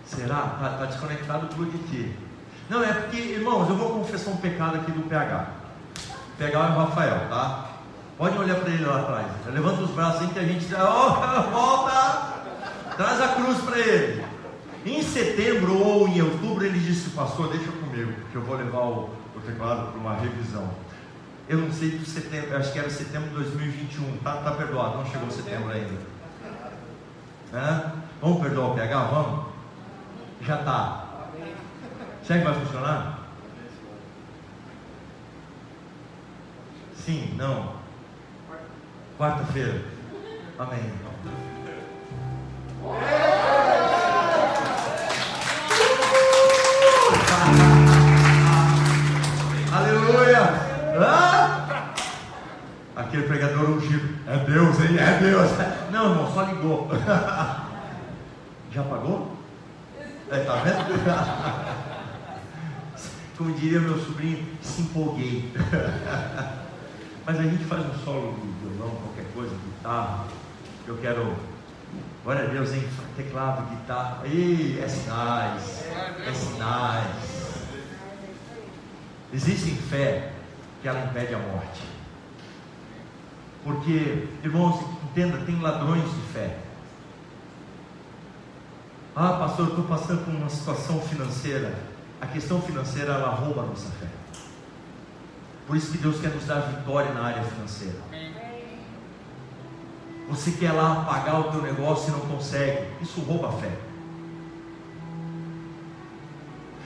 Será? 0.05 0.53
Está 0.57 0.76
tá 0.78 0.84
desconectado 0.86 1.47
por 1.55 1.66
quê? 1.88 2.11
Não, 2.68 2.82
é 2.82 2.93
porque, 2.93 3.18
irmãos, 3.18 3.68
eu 3.68 3.76
vou 3.76 3.90
confessar 4.01 4.32
um 4.32 4.36
pecado 4.38 4.78
aqui 4.78 4.90
do 4.90 5.09
PH. 5.09 5.47
O 6.34 6.36
PH 6.36 6.59
é 6.59 6.70
o 6.70 6.76
Rafael, 6.76 7.28
tá? 7.28 7.68
Pode 8.18 8.36
olhar 8.36 8.57
para 8.57 8.70
ele 8.70 8.84
lá 8.84 9.01
atrás. 9.01 9.26
Levanta 9.47 9.82
os 9.82 9.90
braços 9.93 10.22
assim 10.22 10.32
que 10.32 10.38
a 10.40 10.45
gente. 10.45 10.66
Oh, 10.74 11.51
volta! 11.51 12.32
Traz 12.97 13.20
a 13.20 13.28
cruz 13.28 13.59
para 13.61 13.78
ele. 13.78 14.24
Em 14.84 15.03
setembro 15.03 15.78
ou 15.78 16.09
em 16.09 16.20
outubro 16.20 16.66
ele 16.66 16.80
disse, 16.80 17.11
pastor, 17.11 17.49
deixa 17.49 17.70
comigo, 17.70 18.12
porque 18.22 18.36
eu 18.36 18.43
vou 18.43 18.57
levar 18.57 18.80
o, 18.80 19.11
o 19.35 19.41
teclado 19.41 19.93
para 19.93 20.01
uma 20.01 20.14
revisão. 20.14 20.68
Eu 21.49 21.59
não 21.59 21.72
sei 21.72 21.99
do 21.99 22.05
setembro, 22.05 22.57
acho 22.57 22.72
que 22.72 22.78
era 22.78 22.89
setembro 22.89 23.30
de 23.30 23.35
2021, 23.37 24.18
tá, 24.18 24.37
tá 24.37 24.53
perdoado, 24.53 24.99
não 24.99 25.07
chegou 25.07 25.30
setembro 25.30 25.70
ainda. 25.70 26.12
Vamos 28.20 28.41
perdoar 28.41 28.70
o 28.70 28.74
PH? 28.74 29.05
Vamos? 29.05 29.47
Já 30.43 30.61
está. 30.61 31.07
Será 32.24 32.39
que 32.39 32.45
vai 32.45 32.55
funcionar? 32.55 33.18
Sim, 36.97 37.35
não. 37.37 37.74
Quarta-feira. 39.18 39.83
Amém. 40.59 40.93
Aleluia! 50.03 50.40
Ah! 51.00 51.94
Aquele 52.96 53.22
pregador 53.22 53.70
ungido. 53.70 54.18
É 54.26 54.36
Deus, 54.38 54.80
hein? 54.80 54.98
É 54.98 55.18
Deus. 55.20 55.48
Não, 55.92 56.11
irmão, 56.11 56.34
só 56.34 56.42
ligou. 56.42 56.90
Já 58.72 58.82
pagou? 58.82 59.36
É, 60.28 60.40
tá 60.40 60.57
vendo? 60.57 60.98
Como 63.38 63.55
diria 63.55 63.78
meu 63.78 63.96
sobrinho, 63.98 64.44
se 64.61 64.82
empolguei. 64.82 65.53
Mas 67.24 67.38
a 67.38 67.42
gente 67.44 67.64
faz 67.64 67.86
um 67.86 67.94
solo 68.05 68.36
de 68.40 68.48
violão, 68.68 68.96
qualquer 68.96 69.26
coisa, 69.32 69.55
guitarra. 69.55 70.24
Eu 70.86 70.98
quero, 70.98 71.36
glória 72.24 72.42
a 72.42 72.46
Deus, 72.46 72.72
hein? 72.72 72.84
Teclado, 73.16 73.70
guitarra. 73.70 74.26
Ih, 74.26 74.80
é 74.82 74.88
sinais. 74.88 75.84
É 76.26 76.32
sinais. 76.32 77.41
Existe 79.33 79.70
fé 79.70 80.33
que 80.83 80.89
ela 80.89 81.07
impede 81.07 81.35
a 81.35 81.39
morte. 81.39 81.83
Porque, 83.64 84.28
irmãos, 84.43 84.85
entenda, 85.05 85.39
tem 85.39 85.61
ladrões 85.61 86.05
de 86.05 86.20
fé. 86.33 86.59
Ah, 89.14 89.35
pastor, 89.35 89.66
eu 89.66 89.70
estou 89.70 89.85
passando 89.85 90.24
por 90.24 90.35
uma 90.35 90.49
situação 90.49 91.01
financeira. 91.01 91.72
A 92.20 92.26
questão 92.26 92.61
financeira, 92.61 93.12
ela 93.12 93.30
rouba 93.30 93.62
a 93.62 93.66
nossa 93.66 93.91
fé. 93.93 94.07
Por 95.66 95.76
isso 95.76 95.93
que 95.93 95.99
Deus 95.99 96.20
quer 96.20 96.30
nos 96.30 96.45
dar 96.45 96.61
vitória 96.61 97.12
na 97.12 97.22
área 97.22 97.43
financeira. 97.45 97.99
Você 100.28 100.53
quer 100.53 100.72
lá 100.72 101.05
pagar 101.05 101.41
o 101.41 101.45
teu 101.53 101.62
negócio 101.62 102.09
e 102.09 102.12
não 102.12 102.20
consegue. 102.20 102.87
Isso 103.01 103.20
rouba 103.20 103.49
a 103.49 103.53
fé. 103.53 103.70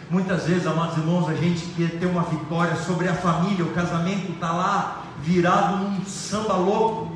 Muitas 0.08 0.44
vezes, 0.46 0.66
amados 0.66 0.96
irmãos, 0.98 1.28
a 1.28 1.34
gente 1.34 1.66
quer 1.74 1.98
ter 1.98 2.06
uma 2.06 2.22
vitória 2.22 2.76
sobre 2.76 3.08
a 3.08 3.14
família, 3.14 3.64
o 3.64 3.72
casamento 3.72 4.30
está 4.30 4.52
lá 4.52 5.02
virado 5.20 5.78
num 5.78 6.04
samba 6.04 6.54
louco. 6.54 7.12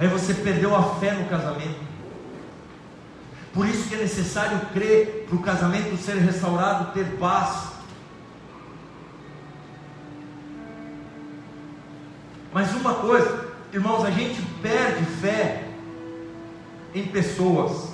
Aí 0.00 0.08
você 0.08 0.34
perdeu 0.34 0.74
a 0.74 0.96
fé 0.96 1.12
no 1.12 1.28
casamento. 1.28 1.80
Por 3.54 3.68
isso 3.68 3.88
que 3.88 3.94
é 3.94 3.98
necessário 3.98 4.58
crer 4.72 5.26
para 5.28 5.36
o 5.36 5.42
casamento 5.42 5.96
ser 5.96 6.16
restaurado, 6.16 6.92
ter 6.92 7.04
paz. 7.18 7.68
Mas 12.52 12.74
uma 12.74 12.94
coisa, 12.94 13.48
irmãos, 13.72 14.04
a 14.04 14.10
gente 14.10 14.42
perde 14.60 15.04
fé 15.04 15.68
em 16.94 17.06
pessoas, 17.06 17.90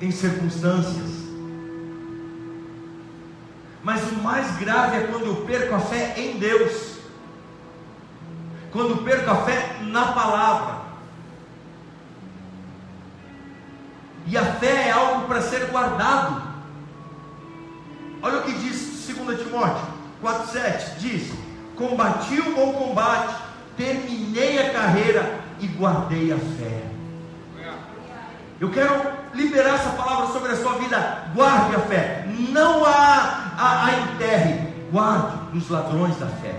em 0.00 0.10
circunstâncias. 0.10 1.19
Mas 3.82 4.02
o 4.12 4.16
mais 4.16 4.56
grave 4.58 4.98
é 4.98 5.06
quando 5.06 5.26
eu 5.26 5.36
perco 5.46 5.74
a 5.74 5.80
fé 5.80 6.14
em 6.16 6.38
Deus. 6.38 6.98
Quando 8.72 8.90
eu 8.90 8.96
perco 8.98 9.30
a 9.30 9.36
fé 9.44 9.76
na 9.82 10.12
palavra. 10.12 10.80
E 14.26 14.36
a 14.36 14.44
fé 14.44 14.88
é 14.88 14.90
algo 14.92 15.26
para 15.26 15.40
ser 15.40 15.66
guardado. 15.66 16.42
Olha 18.22 18.38
o 18.38 18.42
que 18.42 18.52
diz 18.52 19.08
2 19.08 19.40
Timóteo 19.42 19.82
4,7: 20.22 20.98
diz: 20.98 21.32
Combati 21.76 22.38
o 22.38 22.54
bom 22.54 22.72
combate, 22.74 23.34
terminei 23.76 24.58
a 24.58 24.70
carreira 24.70 25.40
e 25.58 25.66
guardei 25.66 26.32
a 26.32 26.36
fé. 26.36 26.90
Eu 28.60 28.70
quero 28.70 28.94
liberar 29.32 29.76
essa 29.76 29.90
palavra 29.90 30.26
sobre 30.26 30.52
a 30.52 30.56
sua 30.56 30.74
vida. 30.74 31.30
Guarde 31.34 31.76
a 31.76 31.80
fé. 31.80 32.26
Não 32.50 32.84
a, 32.84 33.39
a, 33.60 33.86
a 33.86 34.00
enterre. 34.00 34.70
Guarde 34.90 35.36
dos 35.52 35.68
ladrões 35.68 36.16
da 36.18 36.26
fé. 36.26 36.58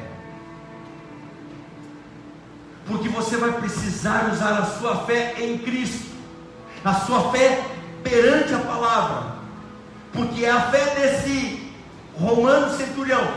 Porque 2.85 3.09
você 3.09 3.35
vai 3.37 3.51
precisar 3.53 4.29
usar 4.31 4.59
a 4.59 4.65
sua 4.65 4.97
fé 5.05 5.35
em 5.39 5.57
Cristo. 5.57 6.11
A 6.85 6.93
sua 6.93 7.31
fé 7.31 7.61
perante 8.03 8.53
a 8.53 8.59
palavra. 8.59 9.35
Porque 10.13 10.45
é 10.45 10.51
a 10.51 10.61
fé 10.61 10.95
desse 10.95 11.71
romano 12.17 12.69
centurião. 12.77 13.27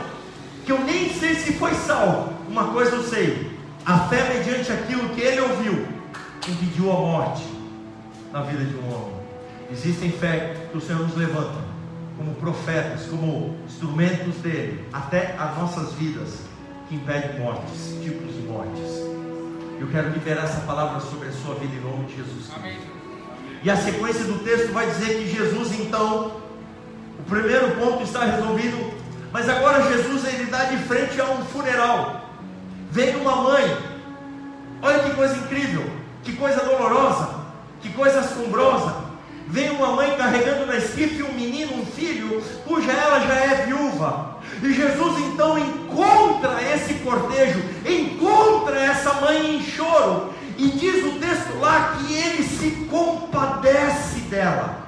Que 0.65 0.71
eu 0.71 0.79
nem 0.79 1.13
sei 1.13 1.35
se 1.35 1.53
foi 1.53 1.73
salvo. 1.73 2.33
Uma 2.47 2.65
coisa 2.65 2.95
eu 2.95 3.03
sei. 3.03 3.51
A 3.85 3.99
fé 4.07 4.33
mediante 4.33 4.71
aquilo 4.71 5.09
que 5.09 5.21
ele 5.21 5.41
ouviu 5.41 5.87
impediu 6.47 6.91
a 6.91 6.95
morte 6.95 7.43
na 8.31 8.41
vida 8.41 8.63
de 8.63 8.75
um 8.75 8.93
homem. 8.93 9.15
Existem 9.71 10.11
fé 10.11 10.67
que 10.71 10.77
o 10.77 10.81
Senhor 10.81 11.01
nos 11.01 11.15
levanta 11.15 11.64
como 12.17 12.33
profetas, 12.35 13.07
como 13.07 13.57
instrumentos 13.65 14.35
dele, 14.37 14.85
até 14.93 15.35
as 15.37 15.57
nossas 15.57 15.93
vidas, 15.93 16.39
que 16.87 16.95
impedem 16.95 17.39
mortes, 17.39 17.97
tipos 18.01 18.33
de 18.33 18.41
mortes. 18.41 19.05
Eu 19.79 19.87
quero 19.91 20.09
liberar 20.09 20.45
essa 20.45 20.61
palavra 20.61 20.99
sobre 20.99 21.27
a 21.27 21.31
sua 21.31 21.55
vida 21.55 21.75
em 21.75 21.81
nome 21.81 22.05
de 22.05 22.17
Jesus. 22.17 22.51
Amém. 22.55 22.77
E 23.63 23.69
a 23.69 23.75
sequência 23.75 24.23
do 24.25 24.39
texto 24.43 24.71
vai 24.71 24.85
dizer 24.87 25.17
que 25.17 25.35
Jesus 25.35 25.79
então, 25.79 26.39
o 27.19 27.23
primeiro 27.27 27.71
ponto 27.75 28.03
está 28.03 28.23
resolvido, 28.23 28.93
mas 29.31 29.49
agora 29.49 29.81
Jesus 29.91 30.23
ele 30.25 30.45
dá 30.45 30.65
de 30.65 30.77
frente 30.83 31.19
a 31.19 31.25
um 31.25 31.43
funeral. 31.45 32.29
Vem 32.91 33.15
uma 33.17 33.35
mãe. 33.37 33.77
Olha 34.81 34.99
que 34.99 35.15
coisa 35.15 35.35
incrível, 35.35 35.83
que 36.23 36.33
coisa 36.33 36.63
dolorosa, 36.63 37.41
que 37.81 37.89
coisa 37.89 38.19
assombrosa. 38.19 39.04
Vem 39.47 39.69
uma 39.71 39.91
mãe 39.91 40.15
carregando 40.17 40.65
na 40.65 40.77
esquife 40.77 41.21
um 41.23 41.33
menino, 41.33 41.75
um 41.75 41.85
filho, 41.85 42.41
cuja 42.65 42.91
ela 42.91 43.19
já 43.19 43.35
é 43.35 43.65
viúva. 43.65 44.39
E 44.61 44.73
Jesus 44.73 45.19
então 45.19 45.57
encontra 45.57 46.61
esse 46.61 46.95
cortejo, 46.95 47.61
encontra 47.85 48.79
essa 48.79 49.13
mãe 49.15 49.55
em 49.55 49.63
choro, 49.63 50.33
e 50.57 50.69
diz 50.69 51.05
o 51.05 51.19
texto 51.19 51.59
lá 51.59 51.97
que 51.97 52.13
ele 52.13 52.43
se 52.43 52.71
compadece 52.89 54.21
dela. 54.21 54.83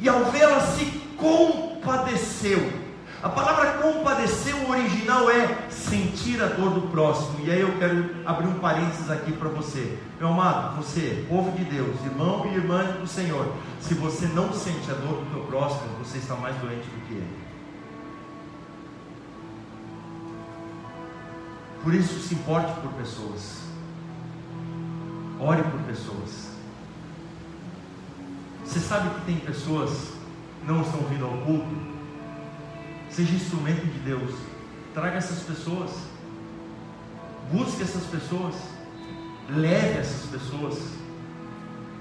E 0.00 0.08
ao 0.08 0.24
vê-la 0.24 0.60
se 0.60 0.86
compadeceu. 1.16 2.81
A 3.22 3.28
palavra 3.28 3.74
compadecer, 3.74 4.52
o 4.56 4.70
original 4.70 5.30
é 5.30 5.70
sentir 5.70 6.42
a 6.42 6.46
dor 6.46 6.70
do 6.70 6.88
próximo. 6.88 7.38
E 7.44 7.52
aí 7.52 7.60
eu 7.60 7.78
quero 7.78 8.10
abrir 8.26 8.48
um 8.48 8.58
parênteses 8.58 9.08
aqui 9.08 9.30
para 9.30 9.48
você. 9.48 9.96
Meu 10.18 10.28
amado, 10.28 10.74
você, 10.76 11.24
povo 11.28 11.56
de 11.56 11.64
Deus, 11.64 12.04
irmão 12.04 12.44
e 12.46 12.56
irmã 12.56 12.82
do 13.00 13.06
Senhor, 13.06 13.54
se 13.80 13.94
você 13.94 14.26
não 14.26 14.52
sente 14.52 14.90
a 14.90 14.94
dor 14.94 15.20
do 15.20 15.30
teu 15.30 15.44
próximo, 15.44 15.88
você 16.02 16.18
está 16.18 16.34
mais 16.34 16.56
doente 16.56 16.82
do 16.82 17.06
que 17.06 17.14
ele. 17.14 17.42
Por 21.84 21.94
isso, 21.94 22.18
se 22.18 22.34
importe 22.34 22.72
por 22.80 22.90
pessoas. 22.94 23.62
Ore 25.38 25.62
por 25.62 25.80
pessoas. 25.82 26.50
Você 28.64 28.80
sabe 28.80 29.10
que 29.10 29.26
tem 29.26 29.36
pessoas 29.36 29.90
que 30.60 30.66
não 30.66 30.82
estão 30.82 31.02
vindo 31.02 31.24
ao 31.24 31.38
culto? 31.38 31.91
Seja 33.12 33.34
instrumento 33.34 33.86
de 33.86 33.98
Deus. 34.00 34.34
Traga 34.94 35.16
essas 35.16 35.40
pessoas. 35.40 35.90
Busque 37.52 37.82
essas 37.82 38.04
pessoas. 38.04 38.54
Leve 39.48 39.98
essas 39.98 40.30
pessoas. 40.30 40.78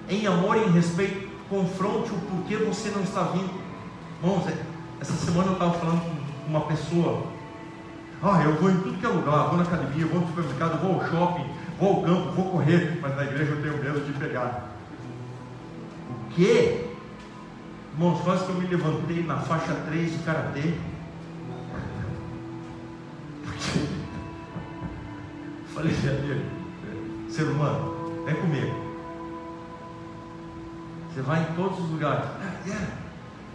Em 0.10 0.26
amor 0.26 0.58
e 0.58 0.62
em 0.62 0.72
respeito, 0.72 1.30
confronte 1.50 2.12
o 2.12 2.20
porquê 2.20 2.58
você 2.58 2.90
não 2.90 3.04
está 3.04 3.24
vindo. 3.24 3.62
Irmãos, 4.24 4.52
essa 5.00 5.14
semana 5.14 5.50
eu 5.50 5.54
estava 5.54 5.74
falando 5.74 6.02
com 6.02 6.50
uma 6.50 6.62
pessoa 6.62 7.32
ah, 8.24 8.44
eu 8.44 8.54
vou 8.54 8.70
em 8.70 8.80
tudo 8.82 9.00
que 9.00 9.06
é 9.06 9.10
lugar, 9.10 9.48
vou 9.48 9.58
na 9.58 9.64
academia, 9.64 10.06
vou 10.06 10.22
no 10.22 10.28
supermercado, 10.28 10.80
vou 10.80 11.02
ao 11.02 11.10
shopping, 11.10 11.50
vou 11.80 11.90
ao 11.90 12.02
campo, 12.04 12.32
vou 12.34 12.52
correr, 12.52 13.00
mas 13.02 13.16
na 13.16 13.24
igreja 13.24 13.52
eu 13.52 13.62
tenho 13.64 13.84
medo 13.84 14.00
de 14.06 14.14
pegar. 14.14 14.70
O 16.08 16.36
quê? 16.36 16.86
Irmãos, 17.94 18.22
quase 18.22 18.46
que 18.46 18.52
eu 18.52 18.56
me 18.58 18.68
levantei 18.68 19.24
na 19.24 19.38
faixa 19.38 19.74
3 19.74 20.12
de 20.12 20.20
karatê. 20.20 20.74
Falei, 25.74 25.94
amigo, 25.94 27.30
ser 27.30 27.44
humano, 27.44 28.24
vem 28.26 28.36
comigo. 28.36 28.92
Você 31.14 31.22
vai 31.22 31.44
em 31.44 31.56
todos 31.56 31.80
os 31.80 31.92
lugares. 31.92 32.26
Ah, 32.26 32.60
yeah. 32.66 32.88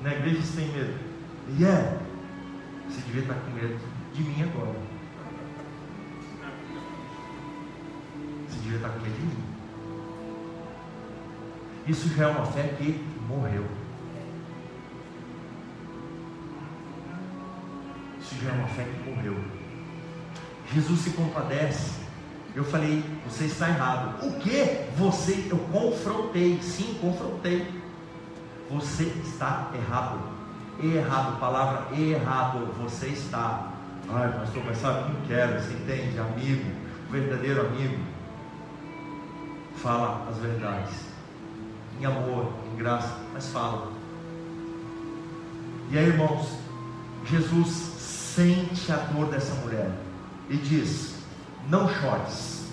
Na 0.02 0.12
igreja 0.12 0.42
você 0.42 0.60
tem 0.60 0.72
medo. 0.72 0.94
Yeah. 1.58 1.98
Você 2.88 3.00
devia 3.02 3.22
estar 3.22 3.34
com 3.34 3.50
medo 3.50 3.78
de 4.12 4.22
mim 4.22 4.42
agora. 4.42 4.78
Você 8.48 8.58
devia 8.60 8.76
estar 8.76 8.90
com 8.90 9.00
medo 9.00 9.14
de 9.14 9.22
mim. 9.22 9.44
Isso 11.88 12.08
já 12.14 12.24
é 12.24 12.28
uma 12.28 12.46
fé 12.46 12.74
que 12.78 13.04
morreu. 13.28 13.64
Isso 18.20 18.36
já 18.42 18.50
é 18.50 18.52
uma 18.52 18.68
fé 18.68 18.84
que 18.84 19.10
morreu. 19.10 19.65
Jesus 20.72 21.00
se 21.00 21.10
compadece. 21.10 21.92
Eu 22.54 22.64
falei, 22.64 23.04
você 23.28 23.44
está 23.44 23.68
errado. 23.68 24.26
O 24.26 24.38
que? 24.38 24.86
Você, 24.96 25.46
eu 25.50 25.58
confrontei. 25.72 26.58
Sim, 26.62 26.96
confrontei. 27.00 27.68
Você 28.70 29.04
está 29.24 29.70
errado. 29.74 30.18
Errado, 30.82 31.38
palavra 31.38 31.96
errado. 31.96 32.72
Você 32.82 33.08
está 33.08 33.72
Ai, 34.08 34.32
pastor, 34.38 34.62
mas 34.64 34.78
sabe, 34.78 35.12
não 35.12 35.20
quero, 35.26 35.60
você 35.60 35.72
entende? 35.72 36.18
Amigo, 36.18 36.70
verdadeiro 37.10 37.66
amigo, 37.66 37.98
fala 39.76 40.28
as 40.30 40.38
verdades, 40.38 40.92
em 42.00 42.04
amor, 42.04 42.52
em 42.72 42.76
graça, 42.76 43.18
mas 43.32 43.48
fala. 43.48 43.90
E 45.90 45.98
aí, 45.98 46.06
irmãos, 46.06 46.56
Jesus 47.24 47.68
sente 47.68 48.92
a 48.92 48.96
dor 48.96 49.26
dessa 49.26 49.54
mulher 49.56 49.90
e 50.48 50.56
diz: 50.56 51.16
Não 51.68 51.88
chores. 51.88 52.70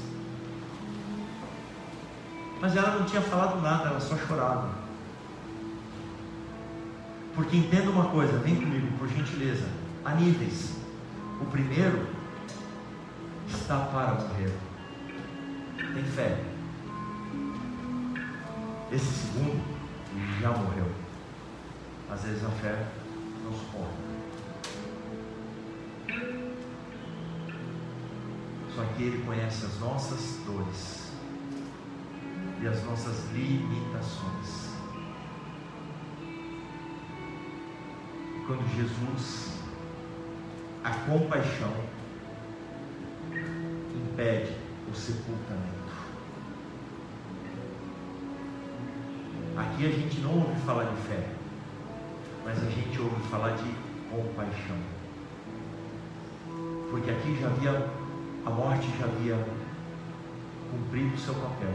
Mas 2.61 2.75
ela 2.75 2.97
não 2.97 3.05
tinha 3.05 3.21
falado 3.21 3.61
nada, 3.61 3.89
ela 3.89 3.99
só 3.99 4.17
chorava. 4.17 4.69
Porque 7.35 7.57
entenda 7.57 7.89
uma 7.89 8.09
coisa, 8.09 8.37
vem 8.37 8.55
comigo, 8.55 8.97
por 8.97 9.07
gentileza, 9.07 9.67
há 10.05 10.11
níveis. 10.11 10.77
O 11.41 11.45
primeiro 11.45 12.07
está 13.49 13.79
para 13.79 14.13
morrer. 14.13 14.53
Tem 15.93 16.03
fé. 16.03 16.43
Esse 18.91 19.05
segundo 19.05 19.61
já 20.39 20.51
morreu. 20.51 20.89
Às 22.11 22.21
vezes 22.23 22.45
a 22.45 22.49
fé 22.49 22.85
não 23.43 23.51
suporta. 23.51 24.12
Só 28.75 28.83
que 28.95 29.03
Ele 29.03 29.23
conhece 29.25 29.65
as 29.65 29.79
nossas 29.79 30.39
dores 30.45 31.11
e 32.61 32.67
as 32.67 32.83
nossas 32.85 33.31
limitações. 33.31 34.69
E 38.35 38.45
quando 38.45 38.75
Jesus 38.75 39.53
a 40.83 40.91
compaixão 41.09 41.71
impede 43.95 44.53
o 44.91 44.93
sepultamento. 44.93 45.73
Aqui 49.55 49.85
a 49.85 49.91
gente 49.91 50.19
não 50.19 50.33
ouve 50.39 50.59
falar 50.61 50.83
de 50.85 51.01
fé, 51.03 51.29
mas 52.43 52.57
a 52.57 52.69
gente 52.69 52.99
ouve 52.99 53.21
falar 53.29 53.51
de 53.51 53.63
compaixão. 54.11 54.77
Porque 56.91 57.09
aqui 57.09 57.39
já 57.39 57.47
havia, 57.47 57.89
a 58.45 58.49
morte 58.49 58.87
já 58.99 59.05
havia 59.05 59.37
cumprido 60.71 61.17
seu 61.17 61.33
papel. 61.35 61.73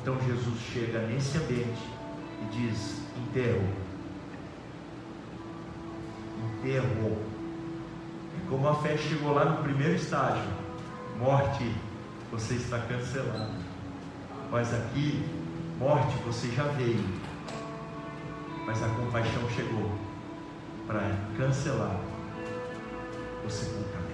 Então 0.00 0.16
Jesus 0.26 0.60
chega 0.60 1.00
nesse 1.00 1.38
ambiente 1.38 1.82
e 2.42 2.56
diz: 2.56 3.02
enterro 3.16 3.86
errou. 6.64 7.22
E 8.36 8.48
como 8.48 8.68
a 8.68 8.74
fé 8.76 8.96
chegou 8.96 9.34
lá 9.34 9.44
no 9.44 9.62
primeiro 9.62 9.94
estágio, 9.94 10.48
morte, 11.18 11.70
você 12.30 12.54
está 12.54 12.78
cancelado. 12.80 13.54
Mas 14.50 14.72
aqui, 14.72 15.24
morte, 15.78 16.16
você 16.24 16.48
já 16.50 16.64
veio. 16.64 17.04
Mas 18.66 18.82
a 18.82 18.88
compaixão 18.88 19.48
chegou 19.50 20.05
para 20.86 21.00
cancelar 21.36 22.00
o 23.44 23.50
sepultamento. 23.50 24.06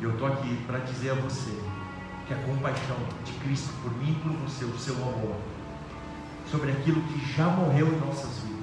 E 0.00 0.04
eu 0.04 0.12
estou 0.12 0.28
aqui 0.28 0.56
para 0.66 0.78
dizer 0.80 1.10
a 1.10 1.14
você 1.14 1.50
que 2.26 2.34
a 2.34 2.38
compaixão 2.38 2.96
de 3.24 3.32
Cristo 3.34 3.72
por 3.82 3.92
mim 3.98 4.12
e 4.12 4.20
por 4.22 4.32
você, 4.32 4.64
o 4.64 4.78
seu 4.78 4.94
amor, 4.96 5.36
sobre 6.50 6.72
aquilo 6.72 7.02
que 7.02 7.32
já 7.32 7.48
morreu 7.48 7.88
em 7.88 7.98
nossas 8.00 8.38
vidas 8.38 8.54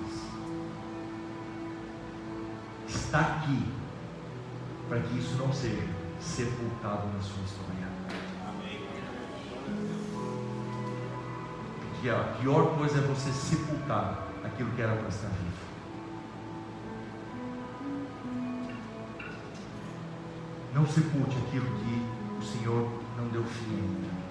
está 2.88 3.20
aqui 3.20 3.64
para 4.88 5.00
que 5.00 5.18
isso 5.18 5.36
não 5.36 5.52
seja 5.54 5.88
sepultado 6.20 7.08
na 7.08 7.22
sua 7.22 7.44
história. 7.44 8.21
Que 12.02 12.10
a 12.10 12.36
pior 12.40 12.78
coisa 12.78 12.98
é 12.98 13.02
você 13.02 13.32
sepultar 13.32 14.28
aquilo 14.44 14.72
que 14.72 14.82
era 14.82 14.96
para 14.96 15.08
estar 15.08 15.28
vivo. 15.28 15.72
Não 20.74 20.88
sepulte 20.88 21.38
aquilo 21.48 21.66
que 21.66 22.08
o 22.40 22.44
Senhor 22.44 22.90
não 23.18 23.28
deu 23.28 23.44
fim 23.44 23.76
ainda. 23.76 24.22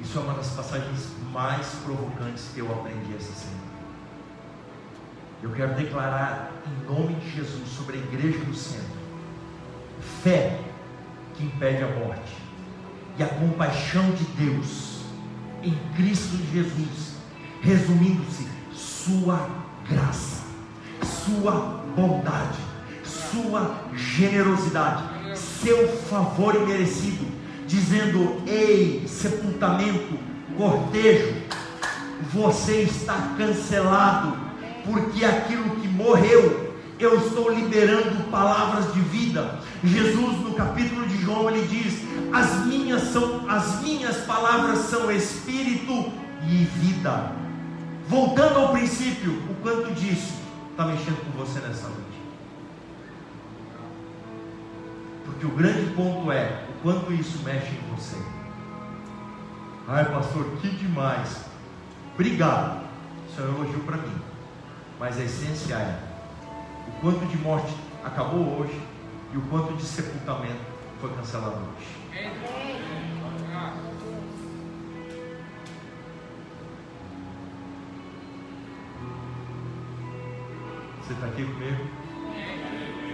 Isso 0.00 0.18
é 0.18 0.20
uma 0.20 0.34
das 0.34 0.50
passagens 0.50 1.10
mais 1.32 1.66
provocantes 1.84 2.50
que 2.54 2.60
eu 2.60 2.72
aprendi 2.72 3.16
essa 3.16 3.32
semana. 3.32 3.66
Eu 5.42 5.50
quero 5.50 5.74
declarar 5.74 6.52
em 6.66 6.86
nome 6.86 7.14
de 7.14 7.30
Jesus 7.30 7.68
sobre 7.70 7.98
a 7.98 8.00
igreja 8.00 8.38
do 8.44 8.54
centro 8.54 8.96
fé 10.22 10.60
que 11.34 11.44
impede 11.44 11.82
a 11.82 11.88
morte 11.88 12.36
e 13.18 13.22
a 13.22 13.28
compaixão 13.28 14.10
de 14.10 14.24
Deus 14.24 14.85
em 15.66 15.76
Cristo 15.96 16.38
Jesus, 16.52 17.16
resumindo-se, 17.60 18.46
Sua 18.72 19.48
graça, 19.90 20.44
Sua 21.02 21.82
bondade, 21.96 22.58
Sua 23.02 23.74
generosidade, 23.94 25.02
Seu 25.34 25.88
favor 25.88 26.54
imerecido, 26.54 27.26
dizendo: 27.66 28.42
Ei, 28.46 29.04
sepultamento, 29.08 30.16
cortejo, 30.56 31.34
você 32.32 32.82
está 32.82 33.34
cancelado, 33.36 34.36
porque 34.84 35.24
aquilo 35.24 35.76
que 35.76 35.88
morreu, 35.88 36.74
eu 36.98 37.18
estou 37.18 37.52
liberando 37.52 38.30
palavras 38.30 38.94
de 38.94 39.00
vida. 39.00 39.58
Jesus 39.82 40.38
no 40.38 40.54
capítulo 40.54 41.06
de 41.06 41.18
João 41.18 41.50
ele 41.50 41.66
diz: 41.66 42.05
"As 42.32 42.66
minhas 42.66 43.02
são 43.02 43.48
as 43.48 43.80
minhas 43.82 44.16
palavras 44.18 44.78
são 44.80 45.10
espírito 45.10 46.12
e 46.42 46.64
vida". 46.64 47.32
Voltando 48.08 48.58
ao 48.58 48.68
princípio, 48.72 49.32
o 49.50 49.54
quanto 49.62 49.92
disso 49.94 50.34
está 50.70 50.86
mexendo 50.86 51.24
com 51.24 51.38
você 51.38 51.58
nessa 51.60 51.88
noite? 51.88 52.06
Porque 55.24 55.44
o 55.44 55.50
grande 55.50 55.92
ponto 55.94 56.30
é 56.30 56.64
o 56.70 56.82
quanto 56.82 57.12
isso 57.12 57.42
mexe 57.42 57.72
em 57.72 57.94
você. 57.94 58.16
Ai, 59.88 60.04
pastor, 60.04 60.44
que 60.60 60.68
demais. 60.68 61.44
Obrigado. 62.14 62.84
Isso 63.28 63.40
é 63.40 63.44
um 63.44 63.48
elogio 63.56 63.80
para 63.80 63.96
mim. 63.96 64.20
Mas 64.98 65.18
a 65.18 65.24
essência 65.24 65.74
é 65.74 65.98
o 66.88 67.00
quanto 67.00 67.26
de 67.26 67.36
morte 67.38 67.74
acabou 68.04 68.60
hoje 68.60 68.80
e 69.32 69.36
o 69.36 69.42
quanto 69.42 69.74
de 69.74 69.82
sepultamento 69.82 70.60
foi 71.00 71.10
cancelado 71.10 71.56
hoje. 71.56 71.95
Você 81.06 81.12
está 81.12 81.26
aqui 81.26 81.44
comigo? 81.44 81.84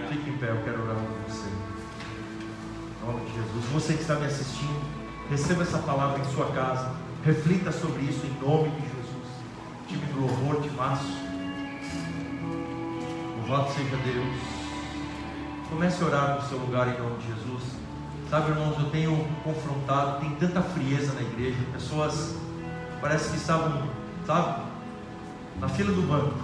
Fique 0.09 0.29
em 0.29 0.37
pé, 0.37 0.49
eu 0.49 0.63
quero 0.63 0.81
orar 0.81 0.95
com 0.95 1.29
você. 1.29 1.47
Em 1.47 3.05
nome 3.05 3.25
de 3.25 3.35
Jesus. 3.35 3.65
Você 3.71 3.93
que 3.93 4.01
está 4.01 4.15
me 4.15 4.25
assistindo. 4.25 4.81
Receba 5.29 5.61
essa 5.61 5.77
palavra 5.77 6.19
em 6.19 6.25
sua 6.33 6.47
casa. 6.53 6.91
Reflita 7.23 7.71
sobre 7.71 8.01
isso 8.03 8.25
em 8.25 8.33
nome 8.43 8.69
de 8.71 8.81
Jesus. 8.81 9.27
Time 9.87 10.05
do 10.07 10.21
louvor, 10.21 10.61
de 10.61 10.71
março. 10.71 11.05
Louvado 13.37 13.71
seja 13.73 13.95
Deus. 13.97 14.35
Comece 15.69 16.03
a 16.03 16.07
orar 16.07 16.35
no 16.35 16.49
seu 16.49 16.57
lugar 16.57 16.87
em 16.87 16.97
nome 16.99 17.17
de 17.17 17.27
Jesus. 17.27 17.82
Sabe, 18.29 18.51
irmãos, 18.51 18.79
eu 18.79 18.89
tenho 18.89 19.27
confrontado, 19.43 20.19
tem 20.21 20.31
tanta 20.35 20.61
frieza 20.61 21.13
na 21.13 21.21
igreja, 21.21 21.57
pessoas 21.71 22.35
parece 22.99 23.31
que 23.31 23.37
estavam, 23.37 23.83
sabe, 24.25 24.63
na 25.59 25.69
fila 25.69 25.91
do 25.91 26.01
banco. 26.01 26.39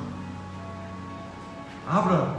Abra, 1.88 2.36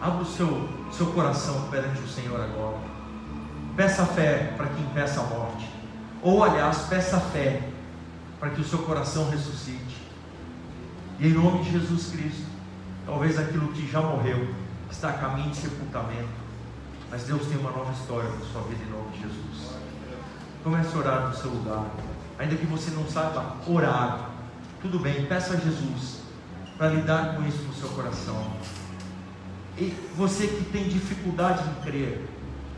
abra 0.00 0.22
o 0.22 0.26
seu, 0.26 0.68
seu 0.90 1.06
coração 1.06 1.68
perante 1.70 2.00
o 2.00 2.08
Senhor 2.08 2.38
agora. 2.38 2.78
Peça 3.76 4.04
fé 4.04 4.52
para 4.56 4.66
que 4.66 4.82
impeça 4.82 5.20
a 5.20 5.24
morte. 5.24 5.70
Ou, 6.20 6.44
aliás, 6.44 6.82
peça 6.82 7.18
fé 7.18 7.62
para 8.38 8.50
que 8.50 8.60
o 8.60 8.64
seu 8.64 8.80
coração 8.80 9.30
ressuscite. 9.30 10.02
E 11.18 11.28
em 11.28 11.32
nome 11.32 11.62
de 11.62 11.70
Jesus 11.70 12.10
Cristo, 12.10 12.46
talvez 13.06 13.38
aquilo 13.38 13.68
que 13.68 13.90
já 13.90 14.00
morreu 14.00 14.54
está 14.90 15.10
a 15.10 15.12
caminho 15.12 15.50
de 15.50 15.56
sepultamento. 15.56 16.41
Mas 17.12 17.22
Deus 17.24 17.46
tem 17.46 17.58
uma 17.58 17.70
nova 17.70 17.92
história 17.92 18.28
para 18.28 18.46
sua 18.46 18.62
vida 18.62 18.82
em 18.82 18.90
nome 18.90 19.10
de 19.12 19.20
Jesus. 19.20 19.76
Comece 20.64 20.96
a 20.96 20.98
orar 20.98 21.28
no 21.28 21.34
seu 21.36 21.50
lugar. 21.50 21.84
Ainda 22.38 22.56
que 22.56 22.66
você 22.66 22.90
não 22.90 23.06
saiba 23.06 23.56
orar, 23.68 24.30
tudo 24.80 24.98
bem, 24.98 25.26
peça 25.26 25.52
a 25.52 25.56
Jesus 25.56 26.22
para 26.76 26.88
lidar 26.88 27.36
com 27.36 27.46
isso 27.46 27.62
no 27.62 27.74
seu 27.74 27.90
coração. 27.90 28.52
E 29.78 29.94
você 30.16 30.48
que 30.48 30.64
tem 30.72 30.88
dificuldade 30.88 31.62
em 31.68 31.82
crer, 31.82 32.28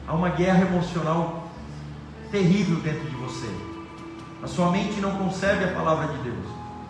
Há 0.07 0.13
uma 0.13 0.29
guerra 0.29 0.67
emocional 0.67 1.49
terrível 2.31 2.77
dentro 2.81 3.09
de 3.09 3.17
você. 3.17 3.49
A 4.43 4.47
sua 4.47 4.71
mente 4.71 5.01
não 5.01 5.17
concebe 5.17 5.65
a 5.65 5.73
palavra 5.73 6.09
de 6.09 6.19
Deus. 6.19 6.45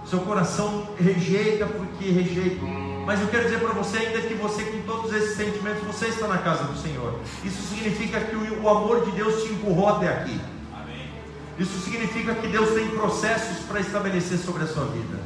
Seu 0.04 0.20
coração 0.20 0.88
rejeita 0.98 1.66
porque 1.66 2.10
rejeita. 2.10 2.83
Mas 3.04 3.20
eu 3.20 3.28
quero 3.28 3.44
dizer 3.44 3.60
para 3.60 3.72
você, 3.72 3.98
ainda 3.98 4.20
que 4.22 4.34
você, 4.34 4.64
com 4.64 4.80
todos 4.82 5.12
esses 5.12 5.36
sentimentos, 5.36 5.82
você 5.84 6.06
está 6.06 6.26
na 6.26 6.38
casa 6.38 6.64
do 6.64 6.78
Senhor. 6.78 7.18
Isso 7.44 7.62
significa 7.62 8.20
que 8.20 8.34
o 8.34 8.68
amor 8.68 9.04
de 9.04 9.10
Deus 9.12 9.42
te 9.42 9.52
empurrou 9.52 9.88
até 9.88 10.08
aqui. 10.08 10.40
Isso 11.58 11.78
significa 11.80 12.34
que 12.34 12.48
Deus 12.48 12.70
tem 12.70 12.88
processos 12.88 13.58
para 13.66 13.80
estabelecer 13.80 14.38
sobre 14.38 14.64
a 14.64 14.66
sua 14.66 14.86
vida. 14.86 15.18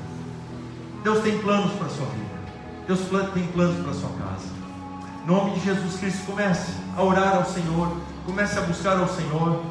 Deus 1.03 1.23
tem 1.23 1.39
planos 1.39 1.73
para 1.73 1.87
a 1.87 1.91
sua 1.91 2.07
vida. 2.07 2.29
Deus 2.87 3.01
tem 3.33 3.47
planos 3.47 3.83
para 3.83 3.91
a 3.91 3.95
sua 3.95 4.11
casa 4.11 4.59
nome 5.29 5.51
de 5.51 5.61
Jesus 5.61 6.01
Cristo, 6.01 6.25
comece 6.25 6.73
a 6.97 7.03
orar 7.03 7.37
ao 7.37 7.45
Senhor, 7.45 7.95
comece 8.25 8.59
a 8.59 8.63
buscar 8.63 8.97
ao 8.99 9.07
Senhor. 9.07 9.63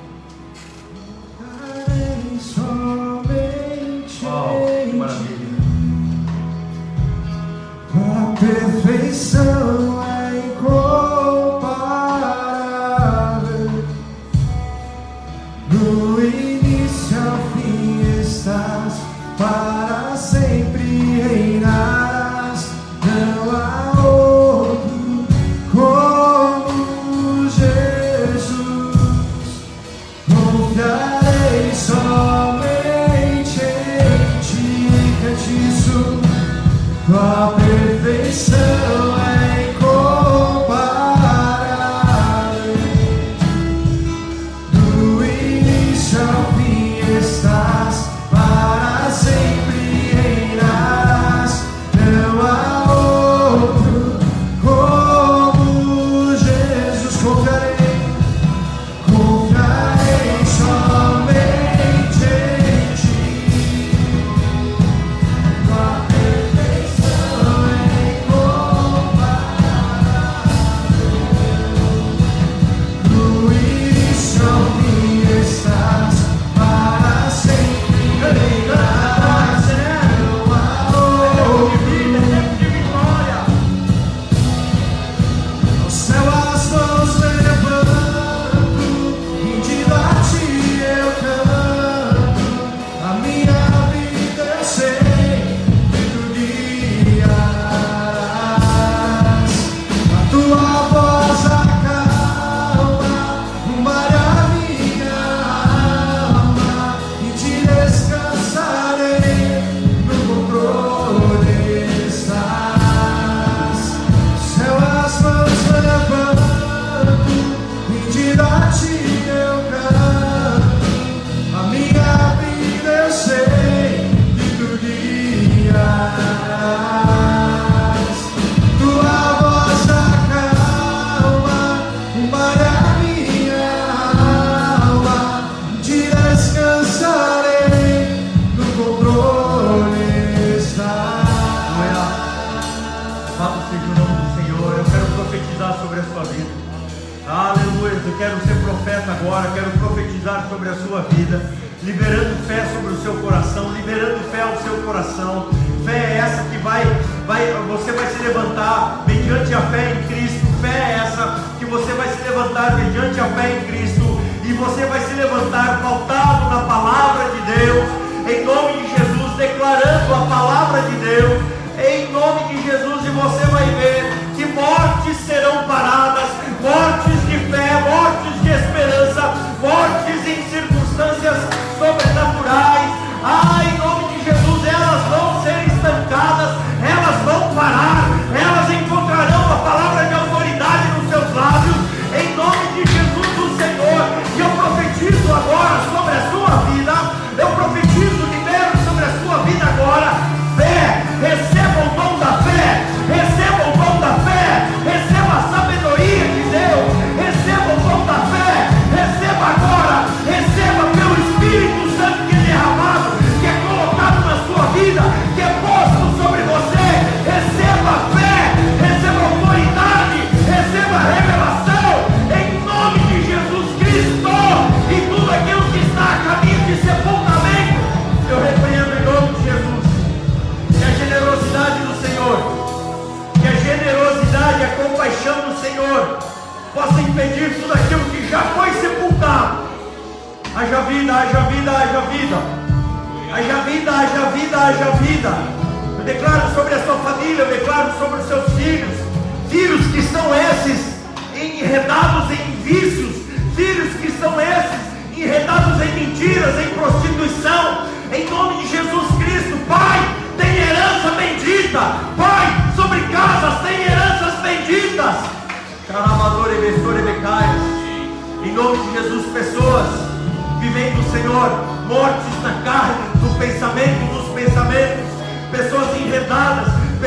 Oh, 4.24 4.90
que 4.90 4.96
maravilha. 4.96 5.47
A 8.38 8.40
perfeição 8.40 10.04
é 10.04 10.38
incomparável. 10.46 10.87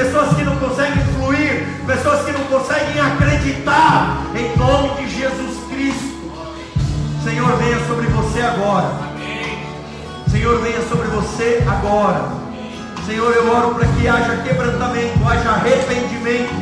pessoas 0.00 0.34
que 0.34 0.42
não 0.44 0.56
conseguem 0.56 1.04
fluir, 1.14 1.66
pessoas 1.86 2.24
que 2.24 2.32
não 2.32 2.40
conseguem 2.44 2.98
acreditar 2.98 4.22
em 4.34 4.56
nome 4.56 5.02
de 5.02 5.20
Jesus 5.20 5.58
Cristo. 5.68 6.32
Senhor, 7.22 7.54
venha 7.58 7.78
sobre 7.86 8.06
você 8.06 8.40
agora. 8.40 8.90
Senhor, 10.30 10.58
venha 10.62 10.80
sobre 10.88 11.06
você 11.08 11.62
agora. 11.68 12.30
Senhor, 13.04 13.30
eu 13.30 13.54
oro 13.54 13.74
para 13.74 13.86
que 13.88 14.08
haja 14.08 14.36
quebrantamento, 14.38 15.18
haja 15.28 15.50
arrependimento. 15.50 16.54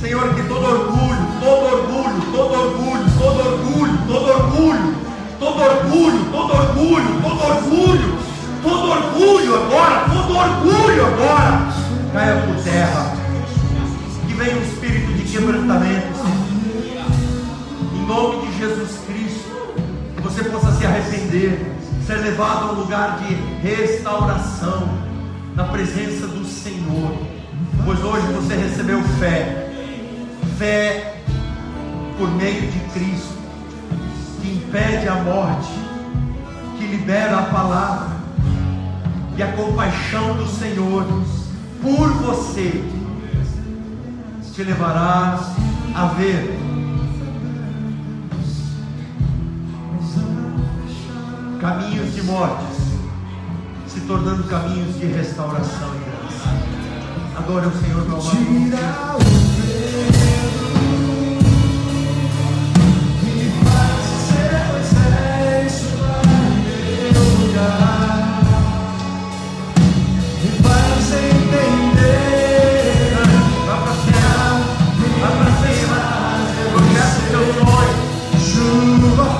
Senhor, 0.00 0.32
que 0.32 0.42
todo 0.44 0.64
orgulho, 0.64 1.26
todo 1.40 1.64
orgulho, 1.66 2.22
todo 2.30 2.54
orgulho, 2.54 3.04
todo 3.18 3.40
orgulho, 3.40 3.98
todo 4.06 4.30
orgulho, 4.30 4.94
todo 5.40 5.62
orgulho, 5.62 6.24
todo 6.30 6.52
orgulho, 6.52 7.22
todo 7.22 7.42
orgulho, 7.42 8.18
todo 8.62 8.88
orgulho 8.88 9.56
agora, 9.56 10.04
todo 10.10 10.36
orgulho 10.36 11.06
agora 11.06 11.79
caia 12.12 12.42
por 12.42 12.62
terra. 12.62 13.14
Que 14.26 14.34
venha 14.34 14.56
um 14.56 14.62
espírito 14.62 15.12
de 15.12 15.22
quebrantamento, 15.24 16.20
Em 17.94 18.06
nome 18.06 18.46
de 18.46 18.58
Jesus 18.58 18.98
Cristo, 19.06 19.74
que 20.16 20.22
você 20.22 20.44
possa 20.44 20.72
se 20.72 20.86
arrepender, 20.86 21.74
ser 22.06 22.16
levado 22.16 22.68
a 22.68 22.72
um 22.72 22.74
lugar 22.76 23.18
de 23.18 23.34
restauração 23.66 24.88
na 25.54 25.64
presença 25.64 26.26
do 26.26 26.44
Senhor. 26.44 27.16
Pois 27.84 28.02
hoje 28.02 28.26
você 28.32 28.54
recebeu 28.54 29.02
fé. 29.18 29.68
Fé 30.58 31.22
por 32.18 32.30
meio 32.32 32.70
de 32.70 32.78
Cristo, 32.92 33.38
que 34.42 34.48
impede 34.48 35.08
a 35.08 35.14
morte, 35.14 35.72
que 36.78 36.84
libera 36.84 37.38
a 37.38 37.42
palavra 37.44 38.08
e 39.36 39.42
a 39.42 39.52
compaixão 39.52 40.36
do 40.36 40.46
Senhor 40.46 41.06
por 41.82 42.08
você, 42.08 42.84
te 44.54 44.64
levarás 44.64 45.40
a 45.94 46.06
ver. 46.18 46.58
Caminhos 51.60 52.14
de 52.14 52.22
mortes 52.22 52.80
se 53.86 54.00
tornando 54.02 54.44
caminhos 54.44 54.98
de 54.98 55.06
restauração 55.06 55.94
e 55.94 55.98
graça. 55.98 56.48
Adore 57.36 57.66
o 57.66 57.80
Senhor, 57.80 58.08
meu 58.08 58.20
amado. 58.20 59.30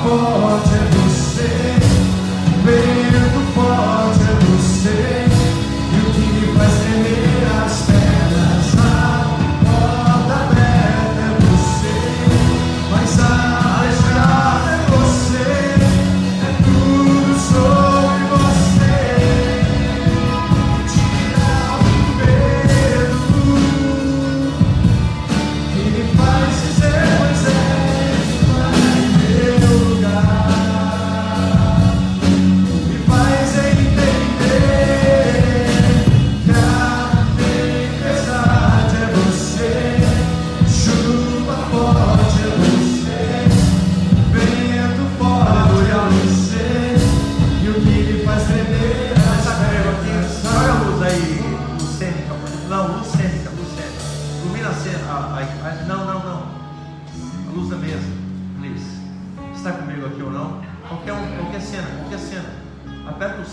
for 0.02 0.69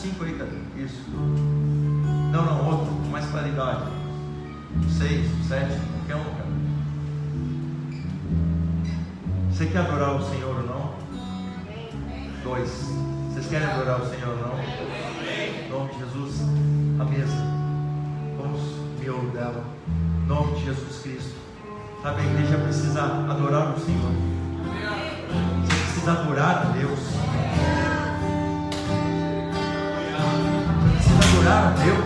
5 0.07 0.23
aí. 0.23 0.37
Isso. 0.77 1.03
Não, 1.09 2.45
não, 2.45 2.65
outro, 2.65 2.93
com 2.93 3.09
mais 3.09 3.25
claridade. 3.25 3.83
6, 4.97 5.47
7, 5.47 5.81
qualquer 6.07 6.15
um, 6.15 6.35
cara. 6.35 6.47
Você 9.51 9.65
quer 9.65 9.79
adorar 9.79 10.15
o 10.15 10.29
Senhor 10.29 10.55
ou 10.55 10.63
não? 10.63 10.93
Dois. 12.43 12.69
Vocês 13.29 13.47
querem 13.47 13.67
adorar 13.67 14.01
o 14.01 14.09
Senhor 14.09 14.29
ou 14.29 14.37
não? 14.37 14.57
Em 14.59 15.69
nome 15.69 15.93
de 15.93 15.99
Jesus, 15.99 16.41
a 16.99 17.03
mesa. 17.03 17.57
Vamos 18.37 18.61
miolo 18.99 19.29
dela. 19.31 19.65
Em 20.23 20.27
nome 20.27 20.55
de 20.55 20.65
Jesus 20.65 21.01
Cristo. 21.01 21.35
Sabe, 22.01 22.21
a 22.21 22.25
igreja 22.25 22.57
precisa 22.59 23.03
adorar 23.03 23.75
o 23.75 23.79
Senhor. 23.79 24.11
Você 25.63 25.75
precisa 25.75 26.11
adorar 26.11 26.67
a 26.67 26.71
Deus. 26.71 27.76
Adorar 31.37 31.67
a 31.67 31.81
Deus. 31.83 32.05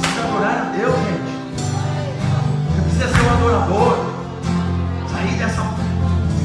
Precisa 0.00 0.22
adorar 0.22 0.56
a 0.56 0.76
Deus, 0.76 0.94
gente. 0.94 1.32
Você 2.68 2.82
precisa 2.82 3.08
ser 3.08 3.22
um 3.22 3.30
adorador. 3.30 3.92
Sair 5.10 5.34
dessa 5.36 5.62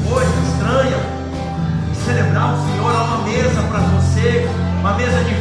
coisa 0.08 0.32
estranha. 0.48 0.98
E 1.92 1.96
celebrar 2.04 2.54
o 2.54 2.56
Senhor. 2.56 2.94
Há 2.94 3.04
uma 3.04 3.18
mesa 3.24 3.62
para 3.62 3.80
você. 3.80 4.48
Uma 4.80 4.94
mesa 4.94 5.24
de 5.24 5.34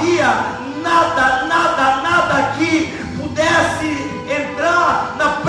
havia 0.00 0.56
nada, 0.82 1.44
nada, 1.46 1.96
nada 2.02 2.52
que 2.56 2.86
pudesse 3.18 3.86
entrar 4.26 5.14
na 5.18 5.42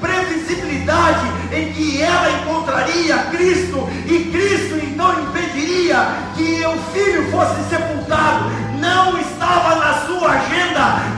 previsibilidade 0.00 1.26
em 1.50 1.72
que 1.72 2.02
ela 2.02 2.30
encontraria 2.30 3.16
Cristo 3.30 3.88
e 4.06 4.30
Cristo 4.30 4.76
então 4.76 5.22
impediria 5.22 6.06
que 6.36 6.66
o 6.66 6.76
filho 6.92 7.30
fosse 7.30 7.62
sepultado. 7.70 8.50
Não 8.78 9.18
estava 9.18 9.76
na 9.76 9.94
sua 10.06 10.32
agenda, 10.32 11.16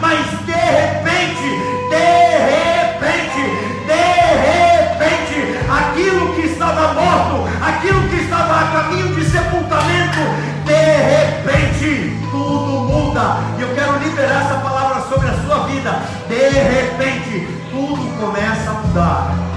repente, 16.63 17.49
tudo 17.71 18.21
começa 18.21 18.71
a 18.71 18.75
mudar. 18.75 19.51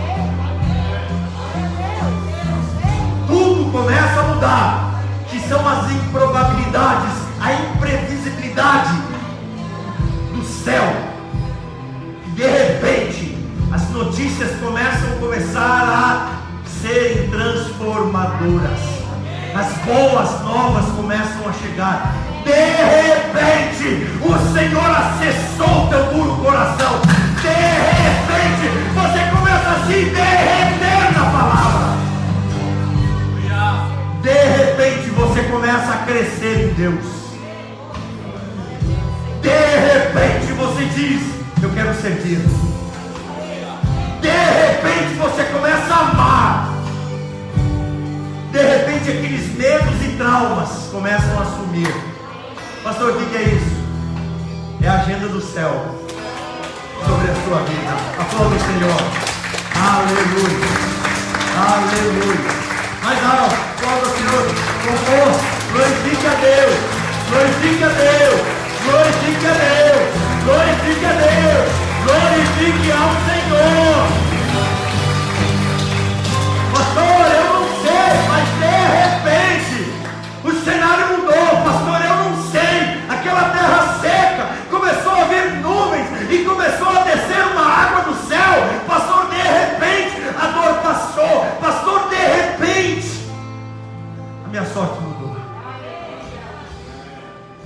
tudo 3.34 3.72
começa 3.72 4.20
a 4.20 4.24
mudar, 4.24 5.04
que 5.28 5.40
são 5.40 5.68
as 5.68 5.92
improbabilidades, 5.92 7.14
a 7.42 7.54
imprevisibilidade 7.54 8.94
do 10.34 10.46
céu. 10.46 10.84
De 12.36 12.44
repente, 12.44 13.38
as 13.72 13.90
notícias 13.90 14.52
começam 14.60 15.14
a 15.14 15.20
começar 15.20 15.60
a 15.64 16.70
serem 16.70 17.28
transformadoras. 17.32 18.80
As 19.56 19.72
boas 19.84 20.42
novas 20.42 20.86
começam 20.96 21.50
a 21.50 21.54
chegar. 21.54 22.16
De 22.44 22.52
repente, 22.52 24.08
o 24.22 24.54
Senhor 24.54 24.90
acessou 24.90 25.88
teu 25.88 26.06
puro 26.08 26.36
coração. 26.38 27.00
De 27.42 27.48
repente, 27.48 28.66
você 28.94 29.20
começa 29.36 29.70
a 29.70 29.86
se 29.88 30.06
derreter 30.06 31.14
na 31.14 31.26
palavra. 31.32 31.94
De 34.22 34.30
repente 34.32 35.10
você 35.10 35.44
começa 35.44 35.94
a 35.94 35.98
crescer 36.06 36.70
em 36.70 36.74
Deus. 36.74 37.06
De 39.42 39.50
repente 39.50 40.54
você 40.54 40.86
diz: 40.86 41.22
Eu 41.62 41.70
quero 41.72 41.94
servir. 41.96 42.40
De 44.22 44.30
repente 44.30 45.14
você 45.20 45.44
começa 45.44 45.94
a 45.94 46.10
amar. 46.10 46.74
De 48.52 48.62
repente 48.62 49.12
aqueles 49.12 49.58
medos 49.58 50.06
e 50.06 50.16
traumas 50.18 50.70
começam 50.92 51.42
a 51.42 51.46
sumir. 51.46 52.13
Pastor, 52.84 53.12
o 53.12 53.16
que 53.16 53.38
é 53.38 53.44
isso? 53.44 53.84
É 54.82 54.90
a 54.90 54.96
agenda 54.96 55.30
do 55.30 55.40
céu 55.40 55.72
sobre 57.08 57.32
a 57.32 57.36
sua 57.46 57.60
vida. 57.64 57.96
Aplauda 58.20 58.56
o 58.56 58.60
Senhor. 58.60 59.00
Aleluia. 59.74 60.68
Aleluia. 61.64 62.52
Mais 63.02 63.24
alto, 63.24 63.56
aplauda 63.78 64.06
o 64.06 64.12
Senhor. 64.18 64.44
Com. 64.84 65.32
Glorifique 65.72 66.28
a 66.28 66.36
Deus. 66.44 66.76
Glorifique 67.30 67.84
a 67.84 67.88
Deus. 67.88 68.42
Glorifique 68.84 69.48
a 69.48 69.54
Deus. 69.64 70.04
Glorifique 70.44 71.06
a 71.06 71.14
Deus. 71.24 71.72
Glorifique 72.04 72.92
ao 72.92 73.12
Senhor. 73.24 74.04
Pastor, 76.74 77.26
eu 77.32 77.46
não 77.54 77.64
sei, 77.82 78.12
mas 78.28 78.46
de 78.60 78.76
repente 79.00 79.80
o 80.44 80.52
cenário 80.66 80.83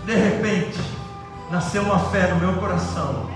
De 0.08 0.16
repente 0.16 0.80
nasceu 1.52 1.84
uma 1.84 2.00
fé 2.00 2.34
no 2.34 2.40
meu 2.40 2.54
coração. 2.62 3.30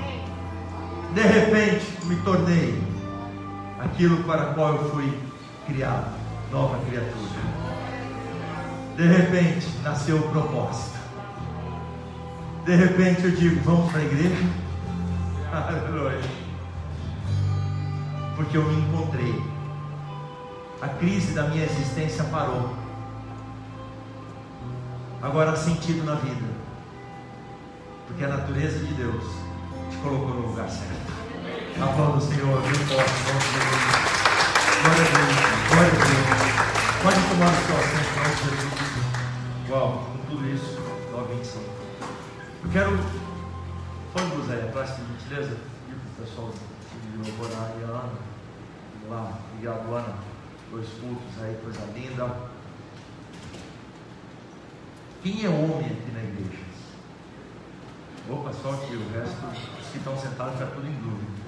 De 1.14 1.22
repente 1.22 1.85
me 2.06 2.15
tornei 2.22 2.81
aquilo 3.77 4.23
para 4.23 4.52
o 4.52 4.53
qual 4.53 4.76
eu 4.76 4.89
fui 4.91 5.19
criado, 5.68 6.15
nova 6.49 6.77
criatura. 6.85 7.41
De 8.95 9.06
repente 9.06 9.68
nasceu 9.84 10.15
o 10.15 10.30
propósito. 10.30 10.98
De 12.64 12.73
repente 12.73 13.26
eu 13.26 13.31
digo, 13.31 13.61
vamos 13.65 13.91
para 13.91 13.99
a 13.99 14.06
igreja? 14.06 14.45
Aleluia. 15.52 16.22
Porque 18.38 18.56
eu 18.56 18.64
me 18.64 18.81
encontrei. 18.81 19.43
A 20.81 20.88
crise 20.88 21.34
da 21.34 21.49
minha 21.49 21.65
existência 21.65 22.23
parou. 22.31 22.73
Agora 25.22 25.52
há 25.52 25.56
sentido 25.57 26.06
na 26.06 26.15
vida. 26.15 26.60
Porque 28.11 28.25
a 28.25 28.27
natureza 28.27 28.77
de 28.79 28.93
Deus 28.95 29.23
te 29.89 29.97
colocou 30.03 30.35
no 30.35 30.47
lugar 30.47 30.69
certo. 30.69 31.11
Aplauda 31.81 32.17
o 32.17 32.21
Senhor, 32.21 32.61
bem 32.61 32.73
forte, 32.73 33.11
vamos 33.25 33.45
Glória 34.81 35.01
a 35.01 35.15
Deus, 35.15 35.31
glória 35.69 35.88
a 35.88 35.95
Deus. 35.95 36.31
Pode 37.03 37.19
tomar 37.29 37.47
o 37.47 37.55
seu 37.65 37.77
assento, 37.77 38.11
nome 38.19 38.35
de 38.35 38.41
Jesus. 38.43 38.75
Uau, 39.69 39.89
com 40.11 40.29
tudo 40.29 40.43
isso, 40.49 40.77
925. 41.11 41.63
Eu 42.65 42.69
quero. 42.71 42.99
Põe 44.13 44.23
o 44.25 44.45
Zé 44.45 44.55
atrás, 44.55 44.89
por 44.89 45.05
gentileza. 45.05 45.57
E 45.88 45.93
o 45.93 46.21
pessoal 46.21 46.51
de 46.51 47.31
Loborá 47.31 47.71
e 47.79 47.83
a 47.83 47.88
Ana. 47.88 48.19
Lá, 49.09 49.39
obrigado, 49.53 49.95
Ana. 49.95 50.15
Dois 50.69 50.88
cultos 50.99 51.41
aí, 51.41 51.57
coisa 51.63 51.79
linda. 51.95 52.35
Quem 55.23 55.45
é 55.45 55.49
homem 55.49 55.85
aqui 55.85 56.11
na 56.11 56.23
igreja? 56.23 56.70
Opa, 58.32 58.52
só 58.53 58.72
que 58.74 58.95
o 58.95 59.10
resto, 59.14 59.45
os 59.82 59.88
que 59.91 59.98
estão 59.98 60.18
sentados, 60.18 60.53
está 60.53 60.68
tudo 60.68 60.88
em 60.88 60.94
dúvida. 60.94 61.41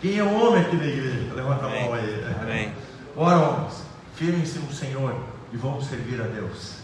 Quem 0.00 0.18
é 0.18 0.24
homem 0.24 0.62
aqui 0.62 0.76
na 0.76 0.86
igreja? 0.86 1.34
Levanta 1.34 1.66
a 1.66 1.68
mão 1.68 1.92
aí. 1.92 2.24
Amém. 2.40 2.72
Ora, 3.14 3.36
homens, 3.36 3.82
firmem-se 4.14 4.58
no 4.60 4.72
Senhor 4.72 5.14
e 5.52 5.56
vamos 5.56 5.86
servir 5.86 6.20
a 6.20 6.24
Deus. 6.24 6.78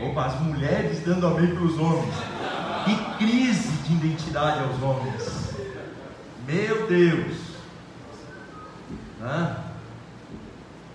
Opa, 0.00 0.26
as 0.26 0.40
mulheres 0.42 1.02
dando 1.02 1.26
amém 1.26 1.54
para 1.54 1.64
os 1.64 1.78
homens. 1.78 2.14
Que 2.84 3.24
crise 3.24 3.68
de 3.84 3.94
identidade 3.94 4.60
aos 4.62 4.82
homens. 4.82 5.54
Meu 6.46 6.86
Deus. 6.86 7.36
Hã? 9.22 9.56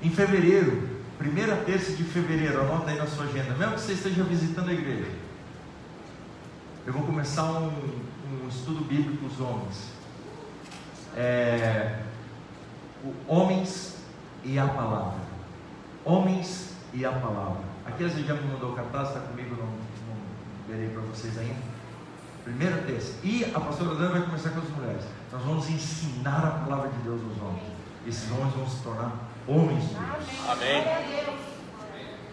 Em 0.04 0.10
fevereiro, 0.12 0.90
primeira 1.18 1.56
terça 1.58 1.94
de 1.94 2.04
fevereiro, 2.04 2.62
anota 2.62 2.92
aí 2.92 2.98
na 2.98 3.08
sua 3.08 3.26
agenda, 3.26 3.56
mesmo 3.56 3.74
que 3.76 3.82
você 3.82 3.94
esteja 3.94 4.24
visitando 4.24 4.70
a 4.70 4.74
igreja. 4.74 5.21
Eu 6.84 6.94
vou 6.94 7.04
começar 7.04 7.44
um, 7.44 7.68
um 7.68 8.48
estudo 8.50 8.84
bíblico 8.86 9.18
com 9.18 9.28
os 9.28 9.40
homens. 9.40 9.92
É, 11.16 12.00
o 13.04 13.14
homens 13.28 13.98
e 14.44 14.58
a 14.58 14.68
palavra. 14.68 15.20
Homens 16.04 16.74
e 16.92 17.06
a 17.06 17.12
palavra. 17.12 17.62
Aqui 17.86 18.04
a 18.04 18.08
gente 18.08 18.26
já 18.26 18.34
me 18.34 18.52
mandou 18.52 18.72
o 18.72 18.76
cartaz, 18.76 19.10
está 19.10 19.20
comigo, 19.20 19.56
não, 19.56 19.68
não 19.68 20.18
verei 20.68 20.90
para 20.90 21.02
vocês 21.04 21.38
ainda. 21.38 21.62
Primeira 22.44 22.78
terça. 22.82 23.14
E 23.24 23.46
a 23.54 23.60
pastora 23.60 23.94
Dana 23.94 24.14
vai 24.14 24.22
começar 24.24 24.50
com 24.50 24.62
as 24.62 24.70
mulheres. 24.70 25.06
Nós 25.32 25.44
vamos 25.44 25.70
ensinar 25.70 26.44
a 26.44 26.52
palavra 26.66 26.90
de 26.90 26.98
Deus 27.04 27.22
aos 27.22 27.42
homens. 27.44 27.74
Esses 28.08 28.32
homens 28.32 28.56
vão 28.56 28.68
se 28.68 28.82
tornar 28.82 29.14
homens 29.48 29.84
de 29.84 29.94
Deus. 29.94 30.50
Amém. 30.50 30.84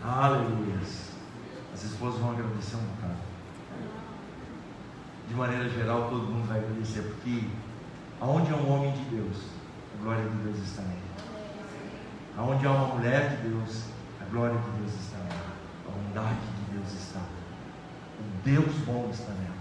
Aleluia. 0.02 0.80
As 1.74 1.84
esposas 1.84 2.18
vão 2.18 2.30
agradecer 2.30 2.76
um 2.76 2.94
bocado. 2.96 3.27
De 5.28 5.34
maneira 5.34 5.68
geral, 5.68 6.08
todo 6.08 6.22
mundo 6.22 6.48
vai 6.48 6.58
agradecer, 6.58 7.02
porque 7.02 7.44
aonde 8.18 8.50
há 8.50 8.56
um 8.56 8.72
homem 8.72 8.92
de 8.92 9.04
Deus, 9.16 9.36
a 9.94 10.02
glória 10.02 10.24
de 10.24 10.36
Deus 10.36 10.58
está 10.58 10.82
nele. 10.82 11.02
Aonde 12.36 12.66
há 12.66 12.70
uma 12.70 12.94
mulher 12.94 13.36
de 13.36 13.48
Deus, 13.48 13.84
a 14.22 14.24
glória 14.30 14.56
de 14.56 14.70
Deus 14.80 14.94
está 14.94 15.18
nela. 15.18 15.52
A 15.86 15.90
bondade 15.90 16.38
de 16.40 16.76
Deus 16.76 16.92
está. 16.94 17.20
O 17.20 18.42
Deus 18.42 18.74
bom 18.86 19.08
está 19.12 19.32
nela. 19.32 19.58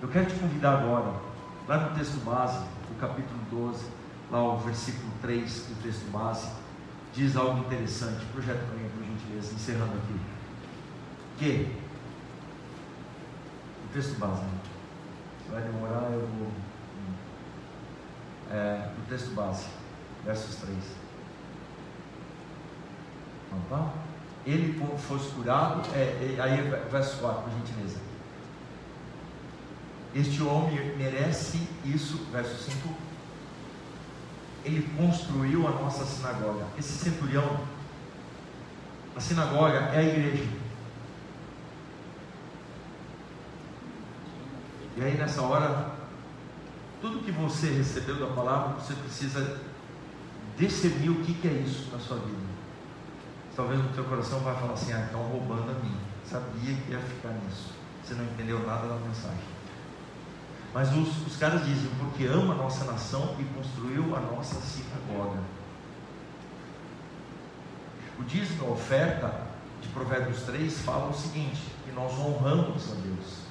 Eu 0.00 0.08
quero 0.08 0.26
te 0.26 0.34
convidar 0.34 0.78
agora, 0.78 1.12
lá 1.66 1.78
no 1.78 1.96
texto 1.96 2.22
base, 2.24 2.64
no 2.90 2.96
capítulo 3.00 3.40
12, 3.50 3.86
lá 4.30 4.42
o 4.42 4.58
versículo 4.58 5.10
3 5.22 5.66
do 5.66 5.82
texto 5.82 6.10
base, 6.12 6.48
diz 7.14 7.36
algo 7.36 7.58
interessante. 7.60 8.24
Projeto 8.26 8.64
para 8.66 8.76
mim, 8.76 8.88
por 8.90 9.04
gentileza, 9.04 9.54
encerrando 9.54 9.92
aqui. 9.94 10.20
Que 11.38 11.76
o 13.86 13.92
texto 13.92 14.18
base, 14.18 14.42
né? 14.42 14.73
Vai 15.50 15.62
demorar, 15.62 16.10
eu 16.12 16.26
vou. 16.38 16.48
É, 18.50 18.90
o 18.98 19.08
texto 19.08 19.34
base, 19.34 19.66
versos 20.24 20.56
3. 20.56 20.76
Opa. 23.52 23.92
Ele 24.46 24.78
fosse 24.98 25.30
curado, 25.30 25.82
é, 25.94 26.36
é, 26.36 26.40
aí 26.40 26.60
verso 26.90 27.18
4, 27.18 27.42
por 27.42 27.50
gentileza. 27.50 27.98
Este 30.14 30.42
homem 30.42 30.96
merece 30.96 31.66
isso, 31.84 32.26
verso 32.30 32.70
5. 32.70 32.88
ele 34.64 34.88
construiu 34.96 35.66
a 35.66 35.70
nossa 35.72 36.04
sinagoga. 36.04 36.66
Esse 36.78 36.92
centurião, 36.92 37.60
a 39.16 39.20
sinagoga 39.20 39.78
é 39.92 39.98
a 39.98 40.02
igreja. 40.02 40.63
E 44.96 45.02
aí 45.02 45.16
nessa 45.16 45.42
hora, 45.42 45.92
tudo 47.00 47.24
que 47.24 47.32
você 47.32 47.68
recebeu 47.68 48.16
da 48.16 48.34
palavra, 48.34 48.80
você 48.80 48.94
precisa 48.94 49.60
discernir 50.56 51.10
o 51.10 51.22
que, 51.24 51.46
é 51.46 51.52
isso 51.52 51.90
na 51.92 51.98
sua 51.98 52.16
vida. 52.18 52.54
Talvez 53.56 53.80
no 53.80 53.88
teu 53.90 54.04
coração 54.04 54.40
vai 54.40 54.54
falar 54.54 54.72
assim, 54.72 54.92
ah, 54.92 55.04
estão 55.04 55.22
roubando 55.22 55.70
a 55.70 55.74
mim. 55.74 55.96
Sabia 56.24 56.74
que 56.76 56.92
ia 56.92 57.00
ficar 57.00 57.30
nisso. 57.30 57.72
Você 58.02 58.14
não 58.14 58.24
entendeu 58.24 58.64
nada 58.66 58.86
da 58.86 58.96
mensagem. 58.96 59.54
Mas 60.72 60.92
os, 60.92 61.26
os 61.26 61.36
caras 61.36 61.64
dizem, 61.64 61.90
porque 61.98 62.24
ama 62.24 62.54
a 62.54 62.56
nossa 62.56 62.84
nação 62.84 63.36
e 63.38 63.44
construiu 63.44 64.16
a 64.16 64.20
nossa 64.20 64.60
sinagoga. 64.60 65.40
O 68.18 68.24
dízimo, 68.24 68.66
a 68.66 68.70
oferta 68.70 69.42
de 69.80 69.88
Provérbios 69.88 70.42
3 70.42 70.80
fala 70.80 71.10
o 71.10 71.14
seguinte: 71.14 71.62
que 71.84 71.92
nós 71.92 72.12
honramos 72.18 72.90
a 72.90 72.94
Deus. 72.94 73.43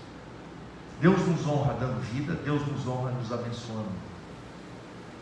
Deus 1.00 1.28
nos 1.28 1.46
honra 1.48 1.76
dando 1.80 2.02
vida, 2.12 2.34
Deus 2.46 2.66
nos 2.68 2.88
honra 2.88 3.12
nos 3.12 3.32
abençoando. 3.32 4.14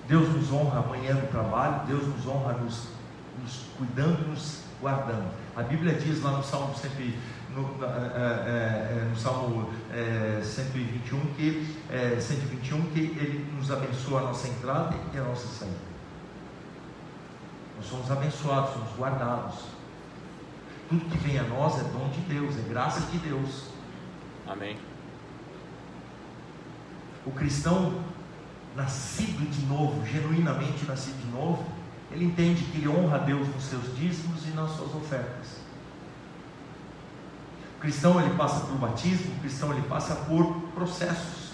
Deus 0.07 0.27
nos 0.30 0.52
honra 0.52 0.80
amanhã 0.80 1.14
no 1.14 1.27
trabalho, 1.27 1.88
Deus 1.88 2.07
nos 2.07 2.27
honra 2.27 2.53
nos, 2.53 2.88
nos 3.41 3.65
cuidando, 3.77 4.27
nos 4.27 4.64
guardando. 4.81 5.31
A 5.56 5.64
Bíblia 5.64 5.93
diz 5.93 6.22
lá 6.22 6.31
no 6.31 6.43
Salmo 6.43 6.76
100, 6.76 7.15
no, 7.56 7.84
é, 7.84 7.88
é, 7.88 9.07
no 9.10 9.15
Salmo 9.15 9.69
é, 9.93 10.41
121 10.43 11.19
que, 11.35 11.76
é, 11.89 12.19
121 12.19 12.81
que 12.91 12.99
Ele 12.99 13.53
nos 13.56 13.72
abençoa 13.72 14.22
a 14.22 14.23
nossa 14.23 14.48
entrada 14.48 14.95
e 15.14 15.18
a 15.18 15.23
nossa 15.23 15.48
saída. 15.48 15.91
Nós 17.77 17.85
somos 17.85 18.11
abençoados, 18.11 18.73
somos 18.73 18.89
guardados. 18.98 19.60
Tudo 20.89 21.06
que 21.06 21.18
vem 21.19 21.39
a 21.39 21.43
nós 21.43 21.80
é 21.80 21.84
dom 21.84 22.10
de 22.10 22.22
Deus, 22.22 22.57
é 22.57 22.69
graça 22.69 23.02
de 23.11 23.18
Deus. 23.18 23.68
Amém. 24.48 24.77
O 27.26 27.31
cristão 27.31 28.02
nascido 28.76 29.49
de 29.49 29.65
novo, 29.65 30.06
genuinamente 30.06 30.85
nascido 30.85 31.18
de 31.23 31.31
novo, 31.31 31.65
ele 32.11 32.26
entende 32.26 32.64
que 32.65 32.77
ele 32.77 32.88
honra 32.88 33.18
a 33.18 33.19
Deus 33.19 33.48
nos 33.48 33.64
seus 33.64 33.95
dízimos 33.95 34.45
e 34.48 34.52
nas 34.52 34.72
suas 34.72 34.93
ofertas. 34.95 35.61
O 37.77 37.81
cristão 37.81 38.19
ele 38.22 38.35
passa 38.35 38.65
por 38.65 38.77
batismo, 38.77 39.34
o 39.35 39.39
cristão 39.39 39.72
ele 39.72 39.81
passa 39.88 40.15
por 40.15 40.53
processos. 40.76 41.52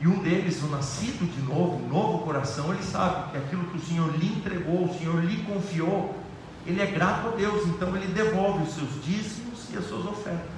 E 0.00 0.08
um 0.08 0.22
deles, 0.22 0.62
o 0.62 0.66
nascido 0.66 1.30
de 1.30 1.40
novo, 1.42 1.76
um 1.76 1.88
novo 1.88 2.24
coração, 2.24 2.72
ele 2.72 2.82
sabe 2.82 3.30
que 3.30 3.38
aquilo 3.38 3.64
que 3.64 3.76
o 3.76 3.80
Senhor 3.80 4.14
lhe 4.16 4.26
entregou, 4.26 4.84
o 4.84 4.98
Senhor 4.98 5.22
lhe 5.24 5.42
confiou, 5.44 6.18
ele 6.66 6.80
é 6.80 6.86
grato 6.86 7.28
a 7.28 7.30
Deus, 7.32 7.66
então 7.68 7.94
ele 7.96 8.12
devolve 8.12 8.64
os 8.64 8.74
seus 8.74 9.04
dízimos 9.04 9.68
e 9.72 9.76
as 9.76 9.86
suas 9.86 10.06
ofertas. 10.06 10.53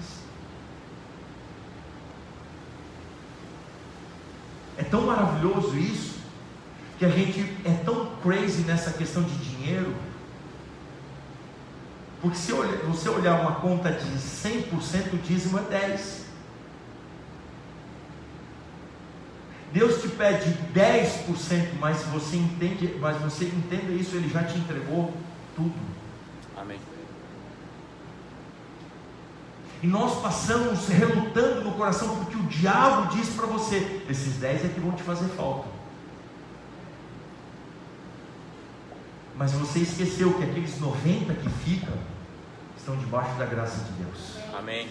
É 4.78 4.84
tão 4.84 5.06
maravilhoso 5.06 5.76
isso, 5.76 6.16
que 6.98 7.04
a 7.04 7.08
gente 7.08 7.40
é 7.64 7.72
tão 7.84 8.16
crazy 8.22 8.62
nessa 8.62 8.92
questão 8.92 9.22
de 9.22 9.34
dinheiro. 9.36 9.94
Porque 12.20 12.36
se 12.36 12.52
você 12.52 13.08
olhar 13.08 13.40
uma 13.40 13.56
conta 13.56 13.90
de 13.90 14.18
100%, 14.18 15.14
o 15.14 15.18
dízimo 15.18 15.58
é 15.58 15.62
10. 15.62 16.26
Deus 19.72 20.00
te 20.00 20.08
pede 20.08 20.56
10%, 20.74 21.78
mas 21.78 22.02
você 22.04 22.36
entende, 22.36 22.96
mas 22.98 23.20
você 23.20 23.44
entenda 23.44 23.92
isso, 23.92 24.16
ele 24.16 24.28
já 24.28 24.42
te 24.42 24.56
entregou 24.58 25.12
tudo. 25.54 25.74
Amém. 26.56 26.78
E 29.86 29.88
nós 29.88 30.20
passamos 30.20 30.88
relutando 30.88 31.62
no 31.62 31.70
coração 31.70 32.16
porque 32.16 32.36
o 32.36 32.42
diabo 32.48 33.14
diz 33.14 33.28
para 33.28 33.46
você: 33.46 34.04
esses 34.10 34.34
10 34.38 34.64
é 34.64 34.68
que 34.68 34.80
vão 34.80 34.90
te 34.90 35.04
fazer 35.04 35.28
falta. 35.28 35.68
Mas 39.36 39.52
você 39.52 39.78
esqueceu 39.78 40.34
que 40.34 40.42
aqueles 40.42 40.80
90 40.80 41.34
que 41.34 41.48
ficam 41.48 41.94
estão 42.76 42.96
debaixo 42.96 43.38
da 43.38 43.46
graça 43.46 43.84
de 43.84 43.92
Deus. 43.92 44.38
Amém. 44.58 44.88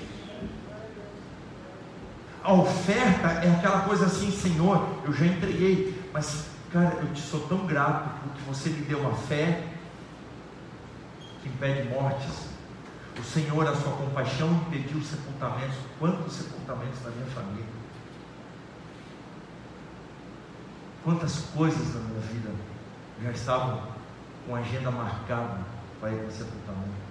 A 2.42 2.54
oferta 2.54 3.28
é 3.46 3.52
aquela 3.52 3.82
coisa 3.82 4.06
assim, 4.06 4.32
Senhor, 4.32 4.88
eu 5.04 5.12
já 5.12 5.26
entreguei, 5.26 6.10
mas 6.14 6.46
cara, 6.72 7.00
eu 7.02 7.14
te 7.14 7.22
sou 7.22 7.42
tão 7.42 7.66
grato 7.66 8.12
porque 8.22 8.42
você 8.48 8.70
me 8.70 8.86
deu 8.86 9.00
uma 9.00 9.16
fé 9.16 9.62
que 11.44 11.50
impede 11.50 11.90
mortes. 11.90 12.55
O 13.18 13.24
Senhor, 13.24 13.68
a 13.68 13.76
sua 13.76 13.94
compaixão, 13.94 14.52
impediu 14.52 15.02
sepultamentos. 15.02 15.78
Quantos 16.00 16.34
sepultamentos 16.34 17.02
na 17.04 17.12
minha 17.12 17.28
família? 17.28 17.66
Quantas 21.04 21.40
coisas 21.56 21.94
na 21.94 22.02
minha 22.02 22.20
vida 22.22 22.50
já 23.24 23.32
estavam 23.32 23.82
com 24.46 24.56
a 24.56 24.60
agenda 24.60 24.92
marcada 24.92 25.60
para 26.00 26.12
ir 26.12 26.18
para 26.18 26.28
o 26.28 26.32
sepultamento? 26.32 27.06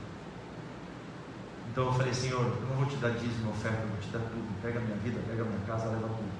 Então 1.71 1.87
eu 1.87 1.93
falei, 1.93 2.13
Senhor, 2.13 2.41
eu 2.41 2.67
não 2.69 2.77
vou 2.77 2.87
te 2.87 2.97
dar 2.97 3.11
dízimo, 3.11 3.51
oferta, 3.51 3.83
eu 3.83 3.89
vou 3.89 3.99
te 3.99 4.09
dar 4.09 4.21
tudo. 4.21 4.63
Pega 4.63 4.79
a 4.79 4.83
minha 4.83 4.97
vida, 4.99 5.21
pega 5.29 5.43
a 5.43 5.45
minha 5.45 5.61
casa, 5.67 5.87
leva 5.87 6.09
tudo. 6.09 6.33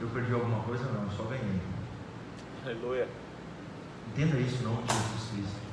Eu 0.00 0.08
perdi 0.08 0.32
alguma 0.32 0.62
coisa? 0.64 0.84
Não, 0.84 1.04
eu 1.04 1.10
só 1.10 1.22
ganhei. 1.24 1.60
Aleluia. 2.64 3.08
Entenda 4.08 4.38
isso 4.38 4.62
não 4.62 4.76
Jesus 4.76 5.30
Cristo. 5.32 5.63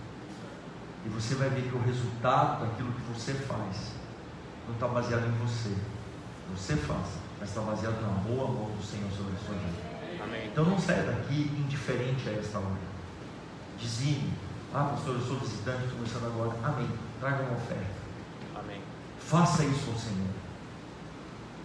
E 1.05 1.09
você 1.09 1.35
vai 1.35 1.49
ver 1.49 1.69
que 1.69 1.75
o 1.75 1.81
resultado 1.81 2.65
daquilo 2.65 2.91
que 2.91 3.01
você 3.13 3.33
faz 3.33 3.93
não 4.67 4.73
está 4.75 4.87
baseado 4.87 5.25
em 5.25 5.31
você. 5.45 5.75
Você 6.55 6.75
faz, 6.75 7.07
mas 7.39 7.49
está 7.49 7.61
baseado 7.61 8.01
na 8.01 8.09
boa 8.09 8.47
mão 8.47 8.71
do 8.71 8.83
Senhor 8.83 9.09
sobre 9.11 9.33
a 9.33 9.45
sua 9.45 9.55
vida. 9.55 10.23
Amém. 10.23 10.47
Então 10.47 10.65
não 10.65 10.79
saia 10.79 11.03
daqui 11.03 11.51
indiferente 11.57 12.29
a 12.29 12.33
esta 12.33 12.59
hora. 12.59 12.91
Dizime, 13.79 14.31
ah 14.73 14.85
pastor, 14.85 15.15
eu 15.15 15.21
sou 15.21 15.39
visitante, 15.39 15.83
estou 15.83 15.97
começando 15.97 16.25
agora. 16.25 16.55
Amém. 16.63 16.89
Traga 17.19 17.43
uma 17.43 17.53
oferta. 17.53 18.01
Amém. 18.55 18.81
Faça 19.19 19.65
isso 19.65 19.89
ao 19.89 19.97
Senhor. 19.97 20.27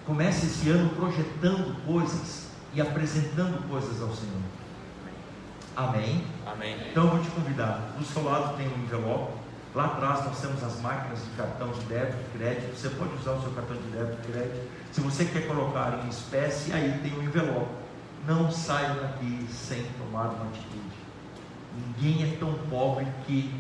Comece 0.07 0.47
esse 0.47 0.71
ano 0.71 0.91
projetando 0.91 1.85
coisas 1.85 2.47
e 2.73 2.81
apresentando 2.81 3.69
coisas 3.69 4.01
ao 4.01 4.15
Senhor. 4.15 4.56
Amém? 5.77 6.25
Amém. 6.47 6.79
Então 6.91 7.05
eu 7.05 7.11
vou 7.11 7.21
te 7.21 7.29
convidar. 7.31 7.93
Do 7.99 8.05
seu 8.05 8.25
lado 8.25 8.57
tem 8.57 8.67
um 8.67 8.79
envelope. 8.83 9.33
Lá 9.75 9.85
atrás 9.85 10.25
nós 10.25 10.41
temos 10.41 10.65
as 10.65 10.81
máquinas 10.81 11.23
de 11.23 11.31
cartão 11.37 11.69
de 11.69 11.81
débito 11.81 12.17
e 12.17 12.39
crédito. 12.39 12.75
Você 12.75 12.89
pode 12.89 13.15
usar 13.17 13.33
o 13.33 13.43
seu 13.43 13.51
cartão 13.51 13.77
de 13.77 13.89
débito 13.91 14.17
e 14.27 14.33
crédito. 14.33 14.71
Se 14.91 15.03
você 15.03 15.27
quer 15.27 15.47
colocar 15.47 16.03
em 16.03 16.09
espécie, 16.09 16.73
aí 16.73 16.99
tem 17.03 17.13
um 17.19 17.23
envelope. 17.23 17.69
Não 18.27 18.51
saia 18.51 18.95
daqui 18.95 19.47
sem 19.51 19.85
tomar 19.99 20.29
uma 20.29 20.47
atitude. 20.47 20.97
Ninguém 21.77 22.33
é 22.33 22.37
tão 22.39 22.55
pobre 22.71 23.07
que 23.27 23.53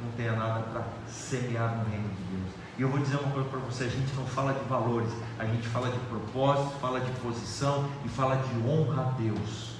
não 0.00 0.12
tenha 0.12 0.32
nada 0.34 0.60
para 0.60 0.84
semear 1.08 1.76
no 1.76 1.90
reino 1.90 2.08
de 2.08 2.36
Deus. 2.36 2.54
E 2.78 2.82
eu 2.82 2.88
vou 2.88 3.00
dizer 3.00 3.16
uma 3.16 3.32
coisa 3.32 3.48
para 3.48 3.58
você: 3.58 3.84
a 3.84 3.88
gente 3.88 4.14
não 4.14 4.24
fala 4.26 4.52
de 4.52 4.64
valores, 4.68 5.10
a 5.36 5.44
gente 5.44 5.66
fala 5.66 5.90
de 5.90 5.98
propósito, 5.98 6.78
fala 6.80 7.00
de 7.00 7.10
posição 7.20 7.88
e 8.04 8.08
fala 8.08 8.36
de 8.36 8.68
honra 8.68 9.02
a 9.02 9.20
Deus. 9.20 9.72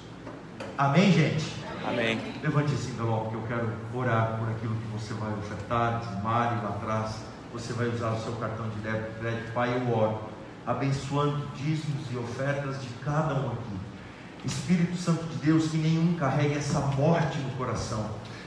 Amém, 0.77 1.11
gente? 1.13 1.58
Amém. 1.87 2.19
Levante 2.43 2.73
esse 2.73 2.91
envelope 2.91 3.29
que 3.29 3.35
eu 3.35 3.43
quero 3.47 3.73
orar 3.93 4.37
por 4.37 4.49
aquilo 4.49 4.75
que 4.75 4.87
você 4.87 5.13
vai 5.13 5.31
ofertar, 5.33 5.99
dizimar 5.99 6.57
e 6.57 6.63
lá 6.63 6.69
atrás. 6.69 7.15
Você 7.53 7.73
vai 7.73 7.87
usar 7.87 8.11
o 8.11 8.19
seu 8.19 8.33
cartão 8.33 8.69
de 8.69 8.75
débito, 8.81 9.19
crédito, 9.19 9.53
Pai, 9.53 9.75
eu 9.75 9.97
oro, 9.97 10.19
abençoando 10.67 11.47
dízimos 11.55 12.11
e 12.11 12.17
ofertas 12.17 12.81
de 12.81 12.89
cada 13.03 13.33
um 13.33 13.47
aqui. 13.53 13.79
Espírito 14.45 14.95
Santo 14.95 15.23
de 15.25 15.37
Deus, 15.37 15.71
que 15.71 15.77
nenhum 15.77 16.15
carregue 16.15 16.55
essa 16.55 16.79
morte 16.79 17.39
no 17.39 17.51
coração, 17.51 18.05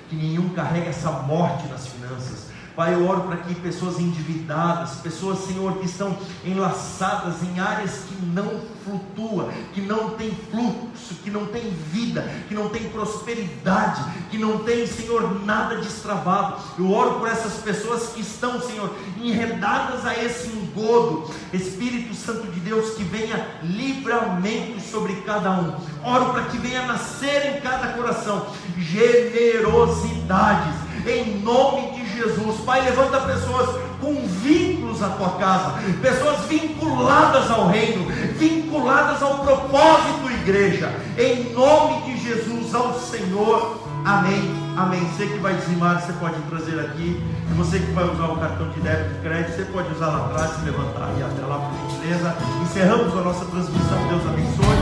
que 0.09 0.15
nenhum 0.15 0.51
carregue 0.51 0.89
essa 0.89 1.11
morte 1.11 1.67
nas 1.69 1.89
finanças, 1.89 2.52
Pai, 2.74 2.94
eu 2.94 3.07
oro 3.07 3.23
para 3.23 3.36
que 3.36 3.55
pessoas 3.57 3.99
endividadas, 3.99 4.97
pessoas, 4.97 5.40
Senhor, 5.40 5.78
que 5.78 5.85
estão 5.85 6.16
enlaçadas 6.44 7.43
em 7.43 7.61
áreas 7.61 8.05
que 8.09 8.24
não 8.27 8.61
flutuam, 8.82 9.51
que 9.74 9.82
não 9.82 10.11
tem 10.11 10.31
fluxo, 10.51 11.15
que 11.23 11.31
não 11.31 11.47
tem 11.47 11.70
vida, 11.70 12.23
que 12.49 12.55
não 12.55 12.70
tem 12.70 12.89
prosperidade, 12.89 14.03
que 14.31 14.39
não 14.39 14.61
tem, 14.61 14.86
Senhor, 14.86 15.44
nada 15.44 15.77
destravado. 15.77 16.62
Eu 16.78 16.90
oro 16.90 17.19
por 17.20 17.28
essas 17.28 17.55
pessoas 17.62 18.09
que 18.15 18.23
estão, 18.23 18.61
Senhor, 18.61 18.90
enredadas 19.20 20.07
a 20.07 20.16
esse 20.16 20.49
engodo. 20.49 21.31
Espírito 21.53 22.15
Santo 22.15 22.51
de 22.51 22.61
Deus, 22.61 22.94
que 22.94 23.05
venha 23.05 23.47
livramento 23.62 24.81
sobre 24.81 25.16
cada 25.23 25.51
um. 25.51 25.74
Oro 26.03 26.32
para 26.32 26.44
que 26.44 26.57
venha 26.57 26.86
nascer 26.86 27.57
em 27.57 27.61
cada 27.61 27.89
coração 27.89 28.47
generosidades, 28.78 30.74
em 31.07 31.41
nome 31.41 31.93
de 31.93 32.16
Jesus. 32.16 32.61
Pai, 32.61 32.83
levanta 32.83 33.20
pessoas 33.20 33.81
com 34.01 34.15
vínculos 34.27 35.03
à 35.03 35.11
tua 35.11 35.31
casa, 35.39 35.74
pessoas 36.01 36.41
vinculadas 36.47 37.51
ao 37.51 37.69
reino, 37.69 38.07
vinculadas 38.39 39.23
ao 39.23 39.39
propósito 39.39 40.23
igreja. 40.43 40.93
Em 41.16 41.53
nome 41.53 42.03
de 42.03 42.19
Jesus, 42.19 42.74
ao 42.74 42.99
Senhor. 42.99 43.81
Amém. 44.05 44.55
Amém. 44.77 45.01
Você 45.11 45.27
que 45.27 45.39
vai 45.39 45.55
dizimar, 45.55 46.01
você 46.01 46.12
pode 46.15 46.41
trazer 46.43 46.81
aqui. 46.81 47.23
E 47.51 47.55
você 47.55 47.79
que 47.79 47.93
vai 47.93 48.05
usar 48.05 48.27
o 48.27 48.37
cartão 48.37 48.69
de 48.70 48.81
débito 48.81 49.15
e 49.19 49.23
crédito, 49.23 49.57
você 49.57 49.65
pode 49.66 49.93
usar 49.95 50.07
lá 50.07 50.27
atrás, 50.27 50.51
se 50.57 50.65
levantar 50.65 51.11
e 51.19 51.23
até 51.23 51.43
lá, 51.47 51.59
por 51.59 51.91
gentileza. 51.91 52.35
Encerramos 52.62 53.12
a 53.16 53.20
nossa 53.20 53.45
transmissão. 53.45 54.09
Deus 54.09 54.23
abençoe. 54.27 54.77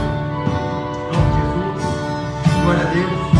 Em 0.96 1.16
nome 1.16 1.30
de 1.30 1.40
Jesus. 1.40 2.64
Glória 2.64 2.82
a 2.82 2.94
Deus. 2.94 3.39